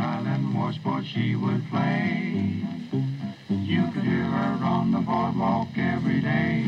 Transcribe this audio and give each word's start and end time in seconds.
Island 0.00 0.54
washboard 0.54 1.06
she 1.06 1.36
would 1.36 1.68
play. 1.68 2.64
You 3.50 3.86
could 3.92 4.02
hear 4.02 4.24
her 4.24 4.64
on 4.64 4.92
the 4.92 5.00
boardwalk 5.00 5.68
every 5.76 6.20
day. 6.20 6.64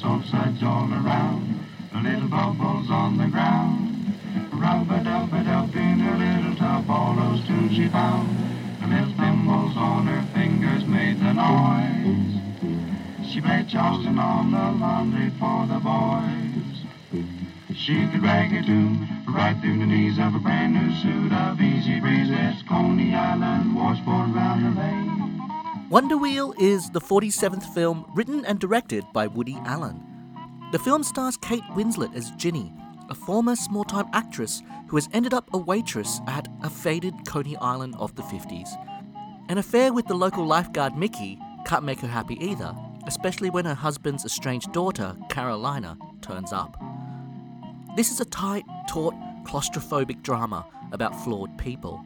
Soap 0.00 0.24
suds 0.26 0.62
all 0.62 0.92
around, 0.92 1.66
little 2.02 2.28
bubbles 2.28 2.90
on 2.90 3.16
the 3.16 3.26
ground. 3.26 4.14
Rub-a-dub-a-dub 4.52 5.74
in 5.74 5.98
her 6.00 6.16
little 6.16 6.56
tub, 6.56 6.90
all 6.90 7.14
those 7.14 7.46
tunes 7.46 7.74
she 7.74 7.88
found. 7.88 8.28
The 8.80 8.86
little 8.86 9.14
thimbles 9.14 9.76
on 9.76 10.06
her 10.06 10.22
fingers 10.34 10.84
made 10.84 11.18
the 11.20 11.32
noise. 11.32 13.30
She 13.30 13.40
played 13.40 13.68
Charleston 13.68 14.18
on 14.18 14.50
the 14.50 14.72
laundry 14.78 15.30
for 15.38 15.66
the 15.66 15.78
boys. 15.78 16.84
She 17.74 18.06
could 18.08 18.22
rag 18.22 18.52
a 18.52 18.62
tune 18.62 19.09
right 19.34 19.58
through 19.60 19.78
the 19.78 19.86
knees 19.86 20.18
of 20.18 20.34
a 20.34 20.38
brand 20.38 20.74
new 20.74 20.94
suit 21.00 21.32
of 21.32 21.60
easy 21.60 22.00
breeze. 22.00 22.28
It's 22.30 22.62
Coney 22.68 23.14
Island 23.14 23.74
washboard 23.74 24.34
round 24.34 24.76
the 24.76 24.80
lake. 24.80 25.90
Wonder 25.90 26.16
Wheel 26.16 26.54
is 26.58 26.90
the 26.90 27.00
47th 27.00 27.72
film 27.74 28.04
written 28.14 28.44
and 28.44 28.58
directed 28.58 29.04
by 29.12 29.26
Woody 29.26 29.58
Allen. 29.64 30.02
The 30.72 30.78
film 30.78 31.02
stars 31.02 31.36
Kate 31.36 31.64
Winslet 31.74 32.14
as 32.14 32.30
Ginny, 32.32 32.72
a 33.08 33.14
former 33.14 33.56
small 33.56 33.84
time 33.84 34.06
actress 34.12 34.62
who 34.88 34.96
has 34.96 35.08
ended 35.12 35.34
up 35.34 35.52
a 35.52 35.58
waitress 35.58 36.20
at 36.26 36.48
a 36.62 36.70
faded 36.70 37.14
Coney 37.26 37.56
Island 37.56 37.94
of 37.98 38.14
the 38.16 38.22
50s. 38.22 38.68
An 39.48 39.58
affair 39.58 39.92
with 39.92 40.06
the 40.06 40.14
local 40.14 40.46
lifeguard 40.46 40.96
Mickey 40.96 41.38
can't 41.66 41.84
make 41.84 42.00
her 42.00 42.08
happy 42.08 42.36
either, 42.40 42.74
especially 43.06 43.50
when 43.50 43.64
her 43.64 43.74
husband's 43.74 44.24
estranged 44.24 44.72
daughter, 44.72 45.16
Carolina, 45.28 45.96
turns 46.20 46.52
up. 46.52 46.76
This 47.96 48.12
is 48.12 48.20
a 48.20 48.24
tight, 48.24 48.64
taut, 48.88 49.14
claustrophobic 49.44 50.22
drama 50.22 50.66
about 50.92 51.18
flawed 51.24 51.56
people. 51.58 52.04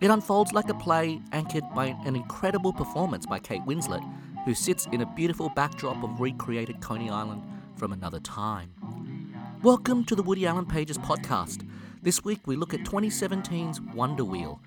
It 0.00 0.10
unfolds 0.10 0.52
like 0.52 0.68
a 0.68 0.74
play 0.74 1.20
anchored 1.32 1.64
by 1.74 1.96
an 2.04 2.16
incredible 2.16 2.72
performance 2.72 3.24
by 3.24 3.38
Kate 3.38 3.62
Winslet, 3.62 4.02
who 4.44 4.54
sits 4.54 4.86
in 4.92 5.00
a 5.00 5.14
beautiful 5.14 5.48
backdrop 5.50 6.02
of 6.02 6.20
recreated 6.20 6.80
Coney 6.80 7.08
Island 7.08 7.42
from 7.76 7.92
another 7.92 8.20
time. 8.20 8.72
Welcome 9.62 10.04
to 10.06 10.16
the 10.16 10.22
Woody 10.22 10.46
Allen 10.46 10.66
Pages 10.66 10.98
podcast. 10.98 11.68
This 12.02 12.24
week 12.24 12.40
we 12.46 12.56
look 12.56 12.74
at 12.74 12.80
2017's 12.80 13.80
Wonder 13.94 14.24
Wheel, 14.24 14.60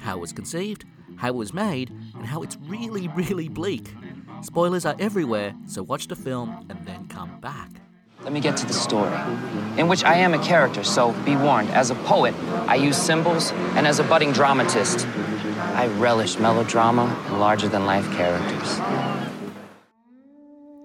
how 0.00 0.18
it 0.18 0.20
was 0.20 0.32
conceived, 0.34 0.84
how 1.16 1.28
it 1.28 1.34
was 1.34 1.54
made, 1.54 1.90
and 2.14 2.26
how 2.26 2.42
it's 2.42 2.58
really, 2.66 3.08
really 3.08 3.48
bleak. 3.48 3.94
Spoilers 4.42 4.84
are 4.84 4.96
everywhere, 4.98 5.54
so 5.66 5.82
watch 5.82 6.08
the 6.08 6.16
film 6.16 6.66
and 6.68 6.86
then 6.86 7.08
come 7.08 7.40
back. 7.40 7.70
Let 8.24 8.32
me 8.32 8.40
get 8.40 8.56
to 8.56 8.66
the 8.66 8.72
story, 8.72 9.14
in 9.76 9.86
which 9.86 10.02
I 10.02 10.14
am 10.14 10.32
a 10.32 10.42
character, 10.42 10.82
so 10.82 11.12
be 11.24 11.36
warned. 11.36 11.68
As 11.68 11.90
a 11.90 11.94
poet, 11.94 12.34
I 12.66 12.74
use 12.76 12.96
symbols, 12.96 13.52
and 13.76 13.86
as 13.86 13.98
a 13.98 14.02
budding 14.02 14.32
dramatist, 14.32 15.06
I 15.74 15.88
relish 15.98 16.38
melodrama 16.38 17.04
and 17.26 17.38
larger 17.38 17.68
than 17.68 17.84
life 17.84 18.10
characters. 18.12 18.80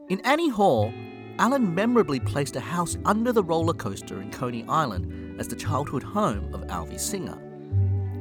In 0.10 0.20
Annie 0.26 0.50
Hall, 0.50 0.94
Allen 1.38 1.73
memorably 1.73 2.20
placed 2.20 2.58
a 2.58 2.60
house 2.60 2.98
under 3.06 3.32
the 3.32 3.44
roller 3.44 3.73
coaster 3.73 4.22
in 4.22 4.32
Coney 4.32 4.66
Island 4.67 5.40
as 5.40 5.48
the 5.48 5.56
childhood 5.56 6.04
home 6.04 6.54
of 6.54 6.67
Alvy 6.67 7.00
Singer. 7.00 7.38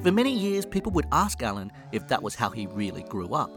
For 0.04 0.12
many 0.12 0.32
years, 0.32 0.64
people 0.64 0.92
would 0.92 1.06
ask 1.10 1.42
Allen 1.42 1.72
if 1.90 2.06
that 2.06 2.22
was 2.22 2.36
how 2.36 2.50
he 2.50 2.68
really 2.68 3.02
grew 3.02 3.34
up. 3.34 3.50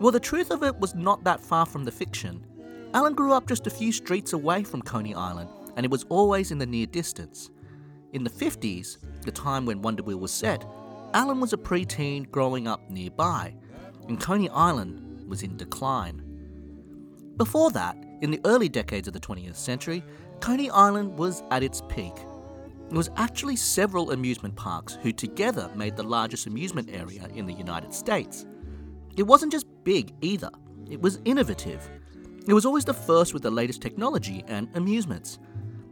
Well, 0.00 0.10
the 0.10 0.18
truth 0.18 0.50
of 0.50 0.64
it 0.64 0.76
was 0.80 0.96
not 0.96 1.22
that 1.22 1.38
far 1.40 1.66
from 1.66 1.84
the 1.84 1.92
fiction. 1.92 2.44
Allen 2.92 3.14
grew 3.14 3.32
up 3.32 3.46
just 3.46 3.68
a 3.68 3.70
few 3.70 3.92
streets 3.92 4.32
away 4.32 4.64
from 4.64 4.82
Coney 4.82 5.14
Island, 5.14 5.48
and 5.76 5.86
it 5.86 5.92
was 5.92 6.04
always 6.08 6.50
in 6.50 6.58
the 6.58 6.66
near 6.66 6.86
distance. 6.86 7.50
In 8.12 8.24
the 8.24 8.30
50s, 8.30 8.98
the 9.22 9.30
time 9.30 9.64
when 9.64 9.80
Wonder 9.80 10.02
Wheel 10.02 10.18
was 10.18 10.32
set, 10.32 10.64
Allen 11.14 11.38
was 11.40 11.52
a 11.52 11.56
preteen 11.56 12.28
growing 12.32 12.66
up 12.66 12.90
nearby, 12.90 13.54
and 14.08 14.20
Coney 14.20 14.48
Island 14.48 15.28
was 15.28 15.44
in 15.44 15.56
decline. 15.56 16.20
Before 17.36 17.70
that, 17.70 17.96
in 18.22 18.32
the 18.32 18.40
early 18.44 18.68
decades 18.68 19.06
of 19.06 19.14
the 19.14 19.20
20th 19.20 19.54
century, 19.54 20.02
Coney 20.40 20.68
Island 20.70 21.16
was 21.16 21.44
at 21.52 21.62
its 21.62 21.82
peak. 21.88 22.14
There 22.88 22.98
was 22.98 23.10
actually 23.16 23.54
several 23.54 24.10
amusement 24.10 24.56
parks 24.56 24.98
who 25.00 25.12
together 25.12 25.70
made 25.76 25.96
the 25.96 26.02
largest 26.02 26.48
amusement 26.48 26.90
area 26.92 27.28
in 27.36 27.46
the 27.46 27.52
United 27.52 27.94
States. 27.94 28.46
It 29.16 29.22
wasn't 29.22 29.52
just 29.52 29.66
big 29.84 30.12
either, 30.22 30.50
it 30.90 31.00
was 31.00 31.20
innovative. 31.24 31.88
It 32.50 32.54
was 32.54 32.66
always 32.66 32.84
the 32.84 32.92
first 32.92 33.32
with 33.32 33.44
the 33.44 33.50
latest 33.52 33.80
technology 33.80 34.42
and 34.48 34.68
amusements. 34.74 35.38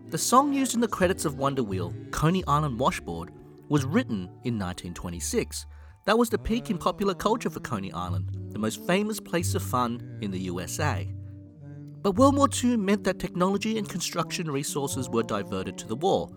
The 0.08 0.18
song 0.18 0.52
used 0.52 0.74
in 0.74 0.80
the 0.80 0.88
credits 0.88 1.24
of 1.24 1.38
Wonder 1.38 1.62
Wheel, 1.62 1.94
Coney 2.10 2.42
Island 2.48 2.80
Washboard, 2.80 3.30
was 3.68 3.84
written 3.84 4.22
in 4.42 4.58
1926. 4.58 5.66
That 6.04 6.18
was 6.18 6.30
the 6.30 6.38
peak 6.38 6.68
in 6.68 6.76
popular 6.76 7.14
culture 7.14 7.48
for 7.48 7.60
Coney 7.60 7.92
Island, 7.92 8.36
the 8.50 8.58
most 8.58 8.84
famous 8.88 9.20
place 9.20 9.54
of 9.54 9.62
fun 9.62 10.18
in 10.20 10.32
the 10.32 10.40
USA. 10.40 11.08
But 12.02 12.16
World 12.16 12.36
War 12.36 12.48
II 12.52 12.76
meant 12.76 13.04
that 13.04 13.20
technology 13.20 13.78
and 13.78 13.88
construction 13.88 14.50
resources 14.50 15.08
were 15.08 15.22
diverted 15.22 15.78
to 15.78 15.86
the 15.86 15.94
war. 15.94 16.28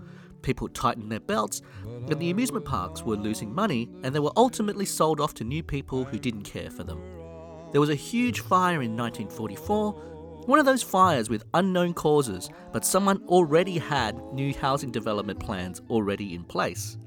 People 0.44 0.68
tightened 0.68 1.12
their 1.12 1.20
belts, 1.20 1.64
and 1.84 2.20
the 2.20 2.30
amusement 2.30 2.66
parks 2.66 3.02
were 3.02 3.16
losing 3.16 3.52
money, 3.52 3.90
and 4.04 4.14
they 4.14 4.20
were 4.20 4.34
ultimately 4.38 4.86
sold 4.86 5.20
off 5.20 5.34
to 5.34 5.44
new 5.44 5.64
people 5.64 6.06
who 6.06 6.20
didn't 6.20 6.44
care 6.44 6.70
for 6.70 6.84
them. 6.84 7.21
There 7.72 7.82
was 7.82 7.90
a 7.90 7.96
huge 7.96 8.42
fire 8.42 8.82
in 8.82 8.98
1944, 8.98 9.94
one 10.46 10.60
of 10.60 10.66
those 10.66 10.84
fires 10.84 11.30
with 11.30 11.46
unknown 11.54 11.94
causes, 11.94 12.50
but 12.74 12.84
someone 12.84 13.24
already 13.28 13.78
had 13.78 14.22
new 14.34 14.54
housing 14.54 14.92
development 14.92 15.40
plans 15.40 15.82
already 15.90 16.34
in 16.34 16.44
place. 16.44 16.98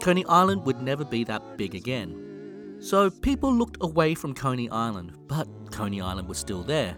Coney 0.00 0.24
Island 0.26 0.64
would 0.64 0.82
never 0.82 1.04
be 1.04 1.22
that 1.24 1.56
big 1.56 1.74
again. 1.74 2.78
So 2.80 3.10
people 3.10 3.54
looked 3.54 3.76
away 3.82 4.14
from 4.14 4.34
Coney 4.34 4.68
Island, 4.70 5.12
but 5.28 5.46
Coney 5.70 6.00
Island 6.00 6.28
was 6.28 6.38
still 6.38 6.64
there. 6.64 6.96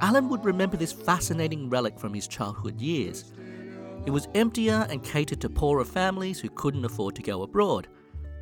Allen 0.00 0.30
would 0.30 0.44
remember 0.44 0.78
this 0.78 0.92
fascinating 0.92 1.68
relic 1.68 1.98
from 1.98 2.14
his 2.14 2.26
childhood 2.26 2.80
years. 2.80 3.32
It 4.06 4.10
was 4.10 4.28
emptier 4.34 4.86
and 4.88 5.04
catered 5.04 5.42
to 5.42 5.50
poorer 5.50 5.84
families 5.84 6.40
who 6.40 6.48
couldn't 6.48 6.86
afford 6.86 7.16
to 7.16 7.22
go 7.22 7.42
abroad. 7.42 7.88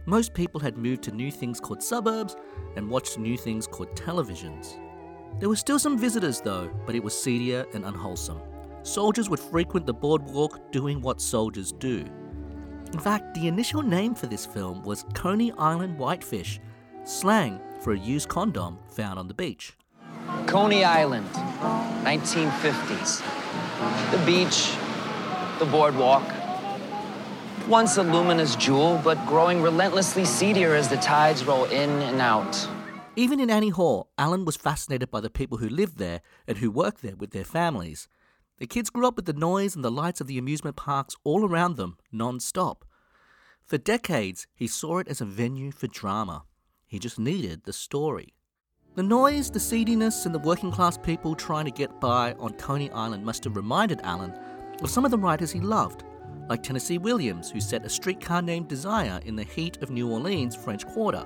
Most 0.09 0.33
people 0.33 0.59
had 0.59 0.79
moved 0.79 1.03
to 1.03 1.13
new 1.13 1.31
things 1.31 1.61
called 1.61 1.83
suburbs 1.83 2.35
and 2.77 2.89
watched 2.89 3.19
new 3.19 3.37
things 3.37 3.67
called 3.67 3.95
televisions. 3.95 4.79
There 5.39 5.51
were 5.51 5.57
still 5.57 5.79
some 5.79 5.99
visitors 5.99 6.41
though, 6.41 6.71
but 6.87 6.95
it 6.95 7.05
was 7.05 7.13
seedier 7.15 7.67
and 7.75 7.85
unwholesome. 7.85 8.41
Soldiers 8.85 9.29
would 9.29 9.39
frequent 9.39 9.85
the 9.85 9.93
boardwalk 9.93 10.73
doing 10.73 11.03
what 11.03 11.21
soldiers 11.21 11.73
do. 11.73 12.07
In 12.95 12.99
fact, 12.99 13.35
the 13.35 13.49
initial 13.49 13.83
name 13.83 14.15
for 14.15 14.25
this 14.25 14.47
film 14.47 14.83
was 14.83 15.05
Coney 15.13 15.53
Island 15.59 15.99
Whitefish, 15.99 16.59
slang 17.05 17.61
for 17.83 17.93
a 17.93 17.99
used 17.99 18.31
condom 18.31 18.79
found 18.89 19.19
on 19.19 19.29
the 19.29 19.35
beach. 19.35 19.77
Coney 20.47 20.85
Island, 20.85 21.29
1950s. 22.07 23.21
The 24.11 24.25
beach, 24.25 24.75
the 25.59 25.67
boardwalk. 25.67 26.38
Once 27.69 27.99
a 27.99 28.03
luminous 28.03 28.57
jewel, 28.57 28.99
but 29.05 29.19
growing 29.27 29.61
relentlessly 29.61 30.25
seedier 30.25 30.75
as 30.75 30.89
the 30.89 30.97
tides 30.97 31.45
roll 31.45 31.67
in 31.67 31.91
and 31.91 32.19
out. 32.19 32.67
Even 33.15 33.39
in 33.39 33.51
Annie 33.51 33.69
Hall, 33.69 34.09
Allen 34.17 34.47
was 34.47 34.57
fascinated 34.57 35.11
by 35.11 35.21
the 35.21 35.29
people 35.29 35.59
who 35.59 35.69
lived 35.69 35.99
there 35.99 36.23
and 36.47 36.57
who 36.57 36.71
worked 36.71 37.03
there 37.03 37.15
with 37.15 37.33
their 37.33 37.45
families. 37.45 38.09
The 38.57 38.67
kids 38.67 38.89
grew 38.89 39.07
up 39.07 39.17
with 39.17 39.27
the 39.27 39.35
noise 39.35 39.77
and 39.77 39.85
the 39.85 39.91
lights 39.91 40.23
of 40.23 40.29
the 40.29 40.39
amusement 40.39 40.77
parks 40.77 41.15
all 41.25 41.47
around 41.47 41.77
them, 41.77 41.99
non 42.11 42.41
stop. 42.41 42.87
For 43.63 43.77
decades, 43.77 44.47
he 44.55 44.67
saw 44.67 44.97
it 44.97 45.09
as 45.09 45.21
a 45.21 45.27
venue 45.27 45.71
for 45.71 45.89
drama. 45.89 46.45
He 46.87 46.99
just 46.99 47.19
needed 47.19 47.65
the 47.65 47.75
story. 47.75 48.33
The 48.95 49.03
noise, 49.03 49.51
the 49.51 49.61
seediness, 49.61 50.25
and 50.25 50.35
the 50.35 50.39
working 50.39 50.73
class 50.73 50.97
people 50.97 51.35
trying 51.35 51.67
to 51.67 51.71
get 51.71 52.01
by 52.01 52.33
on 52.39 52.55
Coney 52.55 52.91
Island 52.93 53.27
must 53.27 53.45
have 53.45 53.57
reminded 53.57 54.01
Allen 54.05 54.33
of 54.81 54.89
some 54.89 55.05
of 55.05 55.11
the 55.11 55.19
writers 55.19 55.51
he 55.51 55.61
loved, 55.61 56.03
like 56.49 56.63
Tennessee 56.63 56.99
Williams, 56.99 57.51
who 57.51 57.61
set 57.61 57.85
a 57.85 57.89
streetcar 57.89 58.43
named 58.43 58.69
Desire 58.69 59.21
in 59.25 59.37
the 59.37 59.45
heat 59.45 59.79
of 59.83 59.91
New 59.91 60.11
Orleans' 60.11 60.57
French 60.57 60.87
Quarter, 60.87 61.25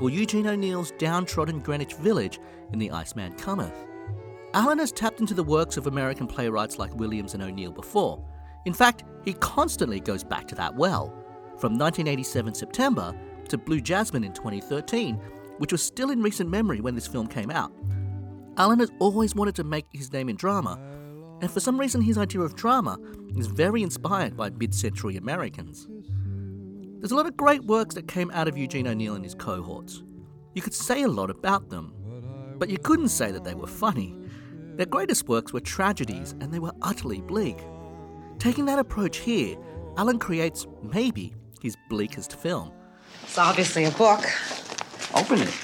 or 0.00 0.10
Eugene 0.10 0.46
O'Neill's 0.46 0.92
downtrodden 0.98 1.60
Greenwich 1.60 1.94
Village 1.94 2.38
in 2.72 2.78
The 2.78 2.90
Iceman 2.90 3.34
Cometh. 3.34 3.86
Allen 4.54 4.78
has 4.78 4.92
tapped 4.92 5.20
into 5.20 5.34
the 5.34 5.42
works 5.42 5.76
of 5.76 5.86
American 5.86 6.26
playwrights 6.26 6.78
like 6.78 6.94
Williams 6.94 7.34
and 7.34 7.42
O'Neill 7.42 7.72
before. 7.72 8.22
In 8.64 8.72
fact, 8.72 9.04
he 9.24 9.34
constantly 9.34 10.00
goes 10.00 10.24
back 10.24 10.48
to 10.48 10.54
that 10.54 10.74
well. 10.74 11.08
From 11.58 11.72
1987 11.76 12.54
September 12.54 13.14
to 13.48 13.58
Blue 13.58 13.80
Jasmine 13.80 14.24
in 14.24 14.32
2013, 14.32 15.16
which 15.58 15.72
was 15.72 15.82
still 15.82 16.10
in 16.10 16.22
recent 16.22 16.48
memory 16.48 16.80
when 16.80 16.94
this 16.94 17.06
film 17.06 17.26
came 17.26 17.50
out. 17.50 17.72
Allen 18.56 18.80
has 18.80 18.90
always 18.98 19.34
wanted 19.34 19.54
to 19.56 19.64
make 19.64 19.86
his 19.92 20.12
name 20.12 20.28
in 20.28 20.36
drama, 20.36 20.78
and 21.40 21.50
for 21.50 21.60
some 21.60 21.78
reason, 21.78 22.00
his 22.00 22.18
idea 22.18 22.40
of 22.40 22.56
drama 22.56 22.98
is 23.36 23.46
very 23.46 23.82
inspired 23.82 24.36
by 24.36 24.50
mid 24.50 24.74
century 24.74 25.16
Americans. 25.16 25.86
There's 26.98 27.12
a 27.12 27.16
lot 27.16 27.26
of 27.26 27.36
great 27.36 27.64
works 27.64 27.94
that 27.94 28.08
came 28.08 28.30
out 28.32 28.48
of 28.48 28.58
Eugene 28.58 28.88
O'Neill 28.88 29.14
and 29.14 29.24
his 29.24 29.34
cohorts. 29.34 30.02
You 30.54 30.62
could 30.62 30.74
say 30.74 31.02
a 31.02 31.08
lot 31.08 31.30
about 31.30 31.68
them, 31.70 31.94
but 32.58 32.68
you 32.68 32.78
couldn't 32.78 33.10
say 33.10 33.30
that 33.30 33.44
they 33.44 33.54
were 33.54 33.68
funny. 33.68 34.18
Their 34.74 34.86
greatest 34.86 35.28
works 35.28 35.52
were 35.52 35.60
tragedies, 35.60 36.34
and 36.40 36.52
they 36.52 36.58
were 36.58 36.72
utterly 36.82 37.20
bleak. 37.20 37.58
Taking 38.40 38.64
that 38.64 38.80
approach 38.80 39.18
here, 39.18 39.56
Allen 39.96 40.18
creates, 40.18 40.66
maybe, 40.82 41.34
his 41.62 41.76
bleakest 41.88 42.34
film. 42.34 42.72
It's 43.22 43.38
obviously 43.38 43.84
a 43.84 43.90
book. 43.92 44.24
Open 45.14 45.40
it. 45.40 45.54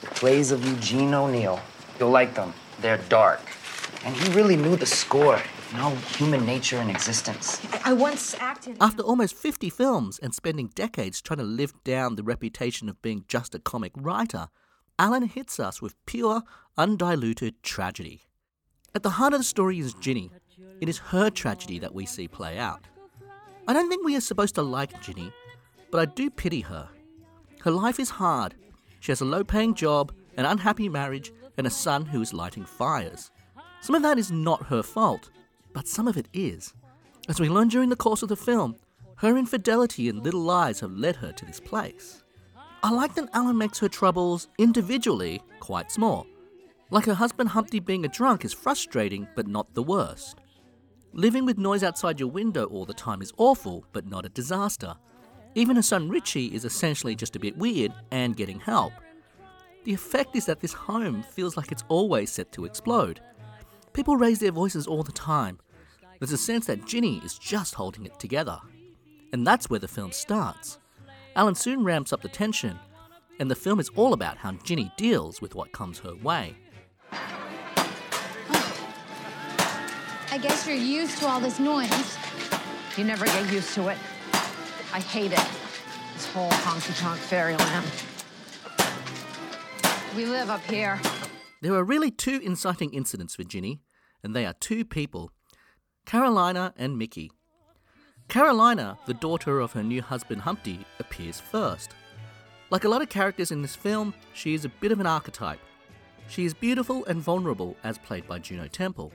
The 0.00 0.06
plays 0.14 0.50
of 0.50 0.66
Eugene 0.66 1.12
O'Neill. 1.12 1.60
You'll 1.98 2.10
like 2.10 2.34
them. 2.34 2.54
They're 2.80 2.98
dark. 3.08 3.40
And 4.04 4.14
he 4.14 4.32
really 4.32 4.56
knew 4.56 4.76
the 4.76 4.86
score. 4.86 5.40
No 5.74 5.90
human 6.16 6.46
nature 6.46 6.80
in 6.80 6.88
existence. 6.90 7.60
I 7.84 7.92
once 7.92 8.34
acted. 8.38 8.76
After 8.80 9.02
almost 9.02 9.34
50 9.34 9.68
films 9.70 10.18
and 10.22 10.34
spending 10.34 10.68
decades 10.74 11.20
trying 11.20 11.38
to 11.38 11.44
live 11.44 11.72
down 11.82 12.14
the 12.14 12.22
reputation 12.22 12.88
of 12.88 13.02
being 13.02 13.24
just 13.26 13.54
a 13.54 13.58
comic 13.58 13.92
writer, 13.96 14.48
Allen 14.98 15.24
hits 15.24 15.58
us 15.58 15.82
with 15.82 15.94
pure, 16.06 16.42
undiluted 16.78 17.62
tragedy. 17.62 18.22
At 18.94 19.02
the 19.02 19.10
heart 19.10 19.34
of 19.34 19.40
the 19.40 19.44
story 19.44 19.78
is 19.78 19.92
Ginny. 19.94 20.30
It 20.80 20.88
is 20.88 20.98
her 20.98 21.30
tragedy 21.30 21.78
that 21.80 21.94
we 21.94 22.06
see 22.06 22.28
play 22.28 22.58
out. 22.58 22.86
I 23.68 23.72
don't 23.72 23.88
think 23.88 24.04
we 24.04 24.16
are 24.16 24.20
supposed 24.20 24.54
to 24.54 24.62
like 24.62 25.02
Ginny, 25.02 25.32
but 25.90 26.00
I 26.00 26.04
do 26.12 26.30
pity 26.30 26.60
her. 26.60 26.88
Her 27.62 27.70
life 27.70 27.98
is 27.98 28.10
hard. 28.10 28.54
She 29.00 29.10
has 29.10 29.20
a 29.20 29.24
low 29.24 29.42
paying 29.42 29.74
job, 29.74 30.12
an 30.36 30.46
unhappy 30.46 30.88
marriage, 30.88 31.32
and 31.56 31.66
a 31.66 31.70
son 31.70 32.06
who 32.06 32.20
is 32.20 32.32
lighting 32.32 32.64
fires. 32.64 33.30
Some 33.80 33.94
of 33.94 34.02
that 34.02 34.18
is 34.18 34.30
not 34.30 34.66
her 34.66 34.82
fault, 34.82 35.30
but 35.72 35.88
some 35.88 36.08
of 36.08 36.16
it 36.16 36.28
is. 36.32 36.74
As 37.28 37.40
we 37.40 37.48
learn 37.48 37.68
during 37.68 37.88
the 37.88 37.96
course 37.96 38.22
of 38.22 38.28
the 38.28 38.36
film, 38.36 38.76
her 39.16 39.36
infidelity 39.36 40.08
and 40.08 40.22
little 40.22 40.42
lies 40.42 40.80
have 40.80 40.92
led 40.92 41.16
her 41.16 41.32
to 41.32 41.44
this 41.44 41.60
place. 41.60 42.22
I 42.82 42.90
like 42.90 43.14
that 43.14 43.30
Allen 43.32 43.56
makes 43.58 43.78
her 43.78 43.88
troubles 43.88 44.48
individually 44.58 45.42
quite 45.60 45.90
small. 45.90 46.26
Like 46.90 47.06
her 47.06 47.14
husband 47.14 47.48
Humpty 47.48 47.80
being 47.80 48.04
a 48.04 48.08
drunk 48.08 48.44
is 48.44 48.52
frustrating, 48.52 49.26
but 49.34 49.48
not 49.48 49.74
the 49.74 49.82
worst. 49.82 50.38
Living 51.12 51.44
with 51.46 51.58
noise 51.58 51.82
outside 51.82 52.20
your 52.20 52.28
window 52.28 52.66
all 52.66 52.84
the 52.84 52.94
time 52.94 53.22
is 53.22 53.32
awful, 53.38 53.84
but 53.92 54.06
not 54.06 54.26
a 54.26 54.28
disaster. 54.28 54.94
Even 55.54 55.76
her 55.76 55.82
son 55.82 56.08
Richie 56.10 56.54
is 56.54 56.64
essentially 56.66 57.16
just 57.16 57.34
a 57.34 57.40
bit 57.40 57.56
weird 57.56 57.92
and 58.10 58.36
getting 58.36 58.60
help. 58.60 58.92
The 59.86 59.94
effect 59.94 60.36
is 60.36 60.44
that 60.46 60.60
this 60.60 60.72
home 60.72 61.22
feels 61.22 61.56
like 61.56 61.72
it's 61.72 61.84
always 61.88 62.30
set 62.30 62.52
to 62.52 62.64
explode. 62.64 63.20
People 63.92 64.16
raise 64.16 64.40
their 64.40 64.52
voices 64.52 64.86
all 64.86 65.04
the 65.04 65.12
time, 65.12 65.58
there's 66.18 66.32
a 66.32 66.38
sense 66.38 66.66
that 66.66 66.86
Ginny 66.86 67.18
is 67.24 67.38
just 67.38 67.74
holding 67.74 68.06
it 68.06 68.18
together. 68.18 68.58
And 69.32 69.46
that's 69.46 69.68
where 69.68 69.78
the 69.78 69.86
film 69.86 70.12
starts. 70.12 70.78
Allen 71.34 71.54
soon 71.54 71.84
ramps 71.84 72.12
up 72.12 72.22
the 72.22 72.28
tension, 72.28 72.78
and 73.38 73.50
the 73.50 73.54
film 73.54 73.78
is 73.78 73.90
all 73.90 74.14
about 74.14 74.38
how 74.38 74.52
Ginny 74.64 74.90
deals 74.96 75.42
with 75.42 75.54
what 75.54 75.72
comes 75.72 75.98
her 75.98 76.14
way. 76.16 76.56
I 80.32 80.38
guess 80.40 80.66
you're 80.66 80.74
used 80.74 81.18
to 81.18 81.28
all 81.28 81.38
this 81.38 81.60
noise. 81.60 82.18
You 82.96 83.04
never 83.04 83.26
get 83.26 83.52
used 83.52 83.74
to 83.74 83.88
it. 83.88 83.98
I 84.92 85.00
hate 85.00 85.32
it. 85.32 85.48
This 86.14 86.26
whole 86.32 86.50
honky 86.50 86.98
tonk 86.98 87.20
fairyland. 87.20 87.86
We 90.16 90.24
live 90.24 90.48
up 90.48 90.62
here. 90.62 90.98
There 91.60 91.74
are 91.74 91.84
really 91.84 92.10
two 92.10 92.40
inciting 92.42 92.94
incidents 92.94 93.36
for 93.36 93.44
Ginny, 93.44 93.82
and 94.24 94.34
they 94.34 94.46
are 94.46 94.54
two 94.54 94.82
people 94.82 95.30
Carolina 96.06 96.72
and 96.78 96.96
Mickey. 96.96 97.30
Carolina, 98.26 98.96
the 99.04 99.12
daughter 99.12 99.60
of 99.60 99.72
her 99.72 99.82
new 99.82 100.00
husband 100.00 100.40
Humpty, 100.40 100.86
appears 100.98 101.38
first. 101.38 101.90
Like 102.70 102.84
a 102.84 102.88
lot 102.88 103.02
of 103.02 103.10
characters 103.10 103.50
in 103.50 103.60
this 103.60 103.76
film, 103.76 104.14
she 104.32 104.54
is 104.54 104.64
a 104.64 104.70
bit 104.70 104.90
of 104.90 105.00
an 105.00 105.06
archetype. 105.06 105.60
She 106.28 106.46
is 106.46 106.54
beautiful 106.54 107.04
and 107.04 107.20
vulnerable, 107.20 107.76
as 107.84 107.98
played 107.98 108.26
by 108.26 108.38
Juno 108.38 108.68
Temple. 108.68 109.12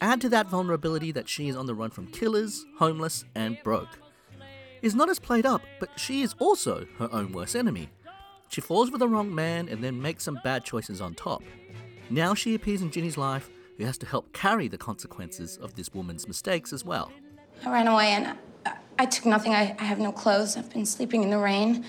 Add 0.00 0.22
to 0.22 0.30
that 0.30 0.46
vulnerability 0.46 1.12
that 1.12 1.28
she 1.28 1.50
is 1.50 1.56
on 1.56 1.66
the 1.66 1.74
run 1.74 1.90
from 1.90 2.06
killers, 2.06 2.64
homeless, 2.78 3.26
and 3.34 3.58
broke. 3.62 3.98
Is 4.80 4.94
not 4.94 5.10
as 5.10 5.18
played 5.18 5.44
up, 5.44 5.60
but 5.78 5.90
she 6.00 6.22
is 6.22 6.34
also 6.38 6.86
her 6.98 7.10
own 7.12 7.32
worst 7.32 7.54
enemy. 7.54 7.90
She 8.48 8.60
falls 8.60 8.90
for 8.90 8.98
the 8.98 9.08
wrong 9.08 9.34
man 9.34 9.68
and 9.68 9.82
then 9.82 10.00
makes 10.00 10.24
some 10.24 10.38
bad 10.42 10.64
choices 10.64 11.00
on 11.00 11.14
top. 11.14 11.42
Now 12.10 12.34
she 12.34 12.54
appears 12.54 12.82
in 12.82 12.90
Ginny's 12.90 13.18
life 13.18 13.50
who 13.76 13.84
has 13.84 13.98
to 13.98 14.06
help 14.06 14.32
carry 14.32 14.68
the 14.68 14.78
consequences 14.78 15.56
of 15.58 15.74
this 15.74 15.92
woman's 15.92 16.26
mistakes 16.26 16.72
as 16.72 16.84
well. 16.84 17.10
I 17.64 17.72
ran 17.72 17.88
away 17.88 18.12
and 18.12 18.38
I, 18.64 18.76
I 18.98 19.06
took 19.06 19.26
nothing. 19.26 19.54
I, 19.54 19.74
I 19.78 19.84
have 19.84 19.98
no 19.98 20.12
clothes. 20.12 20.56
I've 20.56 20.72
been 20.72 20.86
sleeping 20.86 21.22
in 21.22 21.30
the 21.30 21.38
rain. 21.38 21.84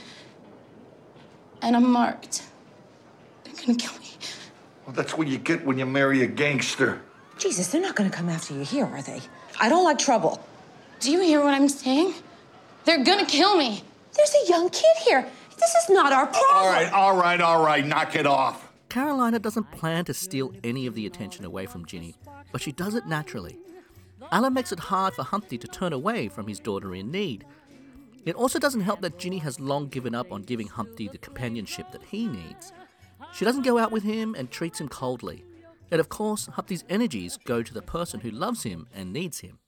And 1.61 1.75
I'm 1.75 1.89
marked. 1.89 2.43
They're 3.43 3.53
gonna 3.53 3.77
kill 3.77 3.93
me. 3.99 4.09
Well, 4.85 4.95
that's 4.95 5.17
what 5.17 5.27
you 5.27 5.37
get 5.37 5.65
when 5.65 5.77
you 5.77 5.85
marry 5.85 6.23
a 6.23 6.27
gangster. 6.27 7.01
Jesus, 7.37 7.67
they're 7.71 7.81
not 7.81 7.95
gonna 7.95 8.09
come 8.09 8.29
after 8.29 8.53
you 8.53 8.61
here, 8.61 8.85
are 8.85 9.01
they? 9.01 9.21
I 9.59 9.69
don't 9.69 9.83
like 9.83 9.99
trouble. 9.99 10.43
Do 10.99 11.11
you 11.11 11.21
hear 11.21 11.43
what 11.43 11.53
I'm 11.53 11.69
saying? 11.69 12.13
They're 12.85 13.03
gonna 13.03 13.25
kill 13.25 13.57
me. 13.57 13.83
There's 14.15 14.33
a 14.45 14.49
young 14.49 14.69
kid 14.69 14.95
here. 15.05 15.27
This 15.57 15.73
is 15.83 15.89
not 15.89 16.13
our 16.13 16.27
problem. 16.27 16.55
All 16.55 16.67
right, 16.67 16.91
all 16.91 17.17
right, 17.17 17.41
all 17.41 17.63
right, 17.63 17.85
knock 17.85 18.15
it 18.15 18.25
off. 18.25 18.71
Carolina 18.89 19.39
doesn't 19.39 19.71
plan 19.71 20.05
to 20.05 20.13
steal 20.13 20.53
any 20.63 20.85
of 20.87 20.95
the 20.95 21.05
attention 21.05 21.45
away 21.45 21.65
from 21.65 21.85
Ginny, 21.85 22.15
but 22.51 22.61
she 22.61 22.71
does 22.71 22.95
it 22.95 23.05
naturally. 23.05 23.57
Allen 24.31 24.53
makes 24.53 24.71
it 24.71 24.79
hard 24.79 25.13
for 25.13 25.23
Humpty 25.23 25.57
to 25.57 25.67
turn 25.67 25.93
away 25.93 26.27
from 26.27 26.47
his 26.47 26.59
daughter 26.59 26.95
in 26.95 27.11
need. 27.11 27.45
It 28.25 28.35
also 28.35 28.59
doesn't 28.59 28.81
help 28.81 29.01
that 29.01 29.17
Ginny 29.17 29.37
has 29.39 29.59
long 29.59 29.87
given 29.87 30.13
up 30.13 30.31
on 30.31 30.41
giving 30.41 30.67
Humpty 30.67 31.07
the 31.07 31.17
companionship 31.17 31.91
that 31.91 32.03
he 32.03 32.27
needs. 32.27 32.73
She 33.33 33.45
doesn't 33.45 33.63
go 33.63 33.77
out 33.77 33.91
with 33.91 34.03
him 34.03 34.35
and 34.35 34.51
treats 34.51 34.79
him 34.79 34.89
coldly. 34.89 35.43
And 35.91 35.99
of 35.99 36.09
course, 36.09 36.47
Humpty's 36.47 36.83
energies 36.89 37.37
go 37.45 37.63
to 37.63 37.73
the 37.73 37.81
person 37.81 38.19
who 38.19 38.31
loves 38.31 38.63
him 38.63 38.87
and 38.93 39.13
needs 39.13 39.39
him. 39.39 39.59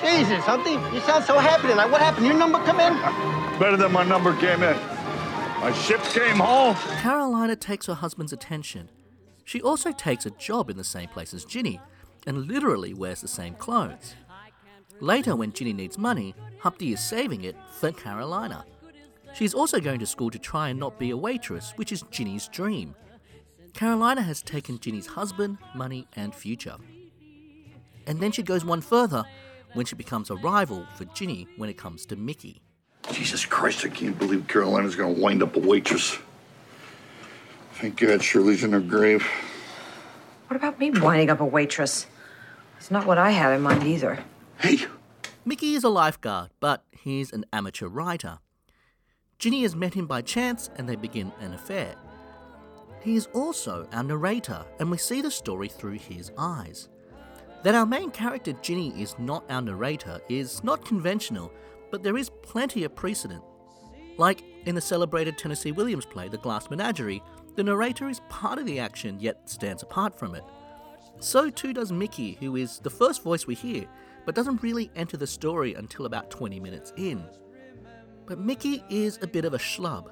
Jesus, 0.00 0.44
Humpty, 0.44 0.72
you 0.94 1.00
sound 1.00 1.24
so 1.24 1.38
happy 1.38 1.68
tonight. 1.68 1.90
What 1.90 2.00
happened? 2.00 2.26
Your 2.26 2.36
number 2.36 2.58
come 2.64 2.78
in? 2.80 3.37
Better 3.58 3.76
than 3.76 3.92
my 3.92 4.04
number 4.04 4.34
came 4.36 4.62
in. 4.62 4.76
My 5.60 5.72
ship 5.72 6.00
came 6.04 6.36
home. 6.36 6.76
Carolina 7.00 7.56
takes 7.56 7.86
her 7.86 7.94
husband's 7.94 8.32
attention. 8.32 8.88
She 9.44 9.60
also 9.60 9.90
takes 9.90 10.26
a 10.26 10.30
job 10.30 10.70
in 10.70 10.76
the 10.76 10.84
same 10.84 11.08
place 11.08 11.34
as 11.34 11.44
Ginny 11.44 11.80
and 12.26 12.46
literally 12.46 12.94
wears 12.94 13.20
the 13.20 13.28
same 13.28 13.54
clothes. 13.54 14.14
Later, 15.00 15.34
when 15.34 15.52
Ginny 15.52 15.72
needs 15.72 15.98
money, 15.98 16.34
Humpty 16.60 16.92
is 16.92 17.00
saving 17.00 17.42
it 17.44 17.56
for 17.72 17.90
Carolina. 17.90 18.64
She's 19.34 19.54
also 19.54 19.80
going 19.80 19.98
to 20.00 20.06
school 20.06 20.30
to 20.30 20.38
try 20.38 20.68
and 20.68 20.78
not 20.78 20.98
be 20.98 21.10
a 21.10 21.16
waitress, 21.16 21.72
which 21.76 21.90
is 21.90 22.04
Ginny's 22.10 22.48
dream. 22.48 22.94
Carolina 23.74 24.22
has 24.22 24.42
taken 24.42 24.78
Ginny's 24.78 25.06
husband, 25.06 25.58
money, 25.74 26.06
and 26.14 26.34
future. 26.34 26.76
And 28.06 28.20
then 28.20 28.32
she 28.32 28.42
goes 28.42 28.64
one 28.64 28.80
further 28.80 29.24
when 29.74 29.86
she 29.86 29.96
becomes 29.96 30.30
a 30.30 30.36
rival 30.36 30.86
for 30.94 31.04
Ginny 31.06 31.48
when 31.56 31.68
it 31.68 31.78
comes 31.78 32.06
to 32.06 32.16
Mickey. 32.16 32.62
Jesus 33.12 33.44
Christ, 33.46 33.84
I 33.84 33.88
can't 33.88 34.18
believe 34.18 34.46
Carolina's 34.48 34.96
gonna 34.96 35.12
wind 35.12 35.42
up 35.42 35.56
a 35.56 35.60
waitress. 35.60 36.18
Thank 37.74 37.96
God 37.96 38.22
Shirley's 38.22 38.64
in 38.64 38.72
her 38.72 38.80
grave. 38.80 39.26
What 40.48 40.56
about 40.56 40.78
me 40.78 40.90
winding 40.90 41.30
up 41.30 41.40
a 41.40 41.44
waitress? 41.44 42.06
It's 42.78 42.90
not 42.90 43.06
what 43.06 43.18
I 43.18 43.30
had 43.30 43.54
in 43.54 43.62
mind 43.62 43.84
either. 43.84 44.24
Hey, 44.58 44.78
Mickey 45.44 45.74
is 45.74 45.84
a 45.84 45.88
lifeguard, 45.88 46.50
but 46.60 46.84
he's 46.90 47.32
an 47.32 47.44
amateur 47.52 47.88
writer. 47.88 48.38
Ginny 49.38 49.62
has 49.62 49.76
met 49.76 49.94
him 49.94 50.06
by 50.06 50.22
chance 50.22 50.68
and 50.76 50.88
they 50.88 50.96
begin 50.96 51.32
an 51.40 51.54
affair. 51.54 51.94
He 53.00 53.14
is 53.14 53.28
also 53.32 53.86
our 53.92 54.02
narrator, 54.02 54.64
and 54.80 54.90
we 54.90 54.98
see 54.98 55.22
the 55.22 55.30
story 55.30 55.68
through 55.68 55.98
his 55.98 56.32
eyes. 56.36 56.88
That 57.62 57.74
our 57.74 57.86
main 57.86 58.10
character 58.10 58.52
Ginny 58.52 58.90
is 59.00 59.14
not 59.18 59.44
our 59.48 59.62
narrator 59.62 60.20
is 60.28 60.64
not 60.64 60.84
conventional, 60.84 61.52
but 61.90 62.02
there 62.02 62.16
is 62.16 62.30
plenty 62.42 62.84
of 62.84 62.94
precedent. 62.94 63.42
Like 64.16 64.42
in 64.66 64.74
the 64.74 64.80
celebrated 64.80 65.38
Tennessee 65.38 65.72
Williams 65.72 66.06
play, 66.06 66.28
The 66.28 66.38
Glass 66.38 66.68
Menagerie, 66.70 67.22
the 67.56 67.64
narrator 67.64 68.08
is 68.08 68.20
part 68.28 68.58
of 68.58 68.66
the 68.66 68.78
action 68.78 69.18
yet 69.20 69.48
stands 69.48 69.82
apart 69.82 70.18
from 70.18 70.34
it. 70.34 70.44
So 71.20 71.50
too 71.50 71.72
does 71.72 71.92
Mickey, 71.92 72.36
who 72.40 72.56
is 72.56 72.78
the 72.78 72.90
first 72.90 73.22
voice 73.22 73.46
we 73.46 73.54
hear, 73.54 73.86
but 74.24 74.34
doesn't 74.34 74.62
really 74.62 74.90
enter 74.94 75.16
the 75.16 75.26
story 75.26 75.74
until 75.74 76.06
about 76.06 76.30
20 76.30 76.60
minutes 76.60 76.92
in. 76.96 77.24
But 78.26 78.38
Mickey 78.38 78.84
is 78.90 79.18
a 79.22 79.26
bit 79.26 79.44
of 79.44 79.54
a 79.54 79.58
schlub. 79.58 80.10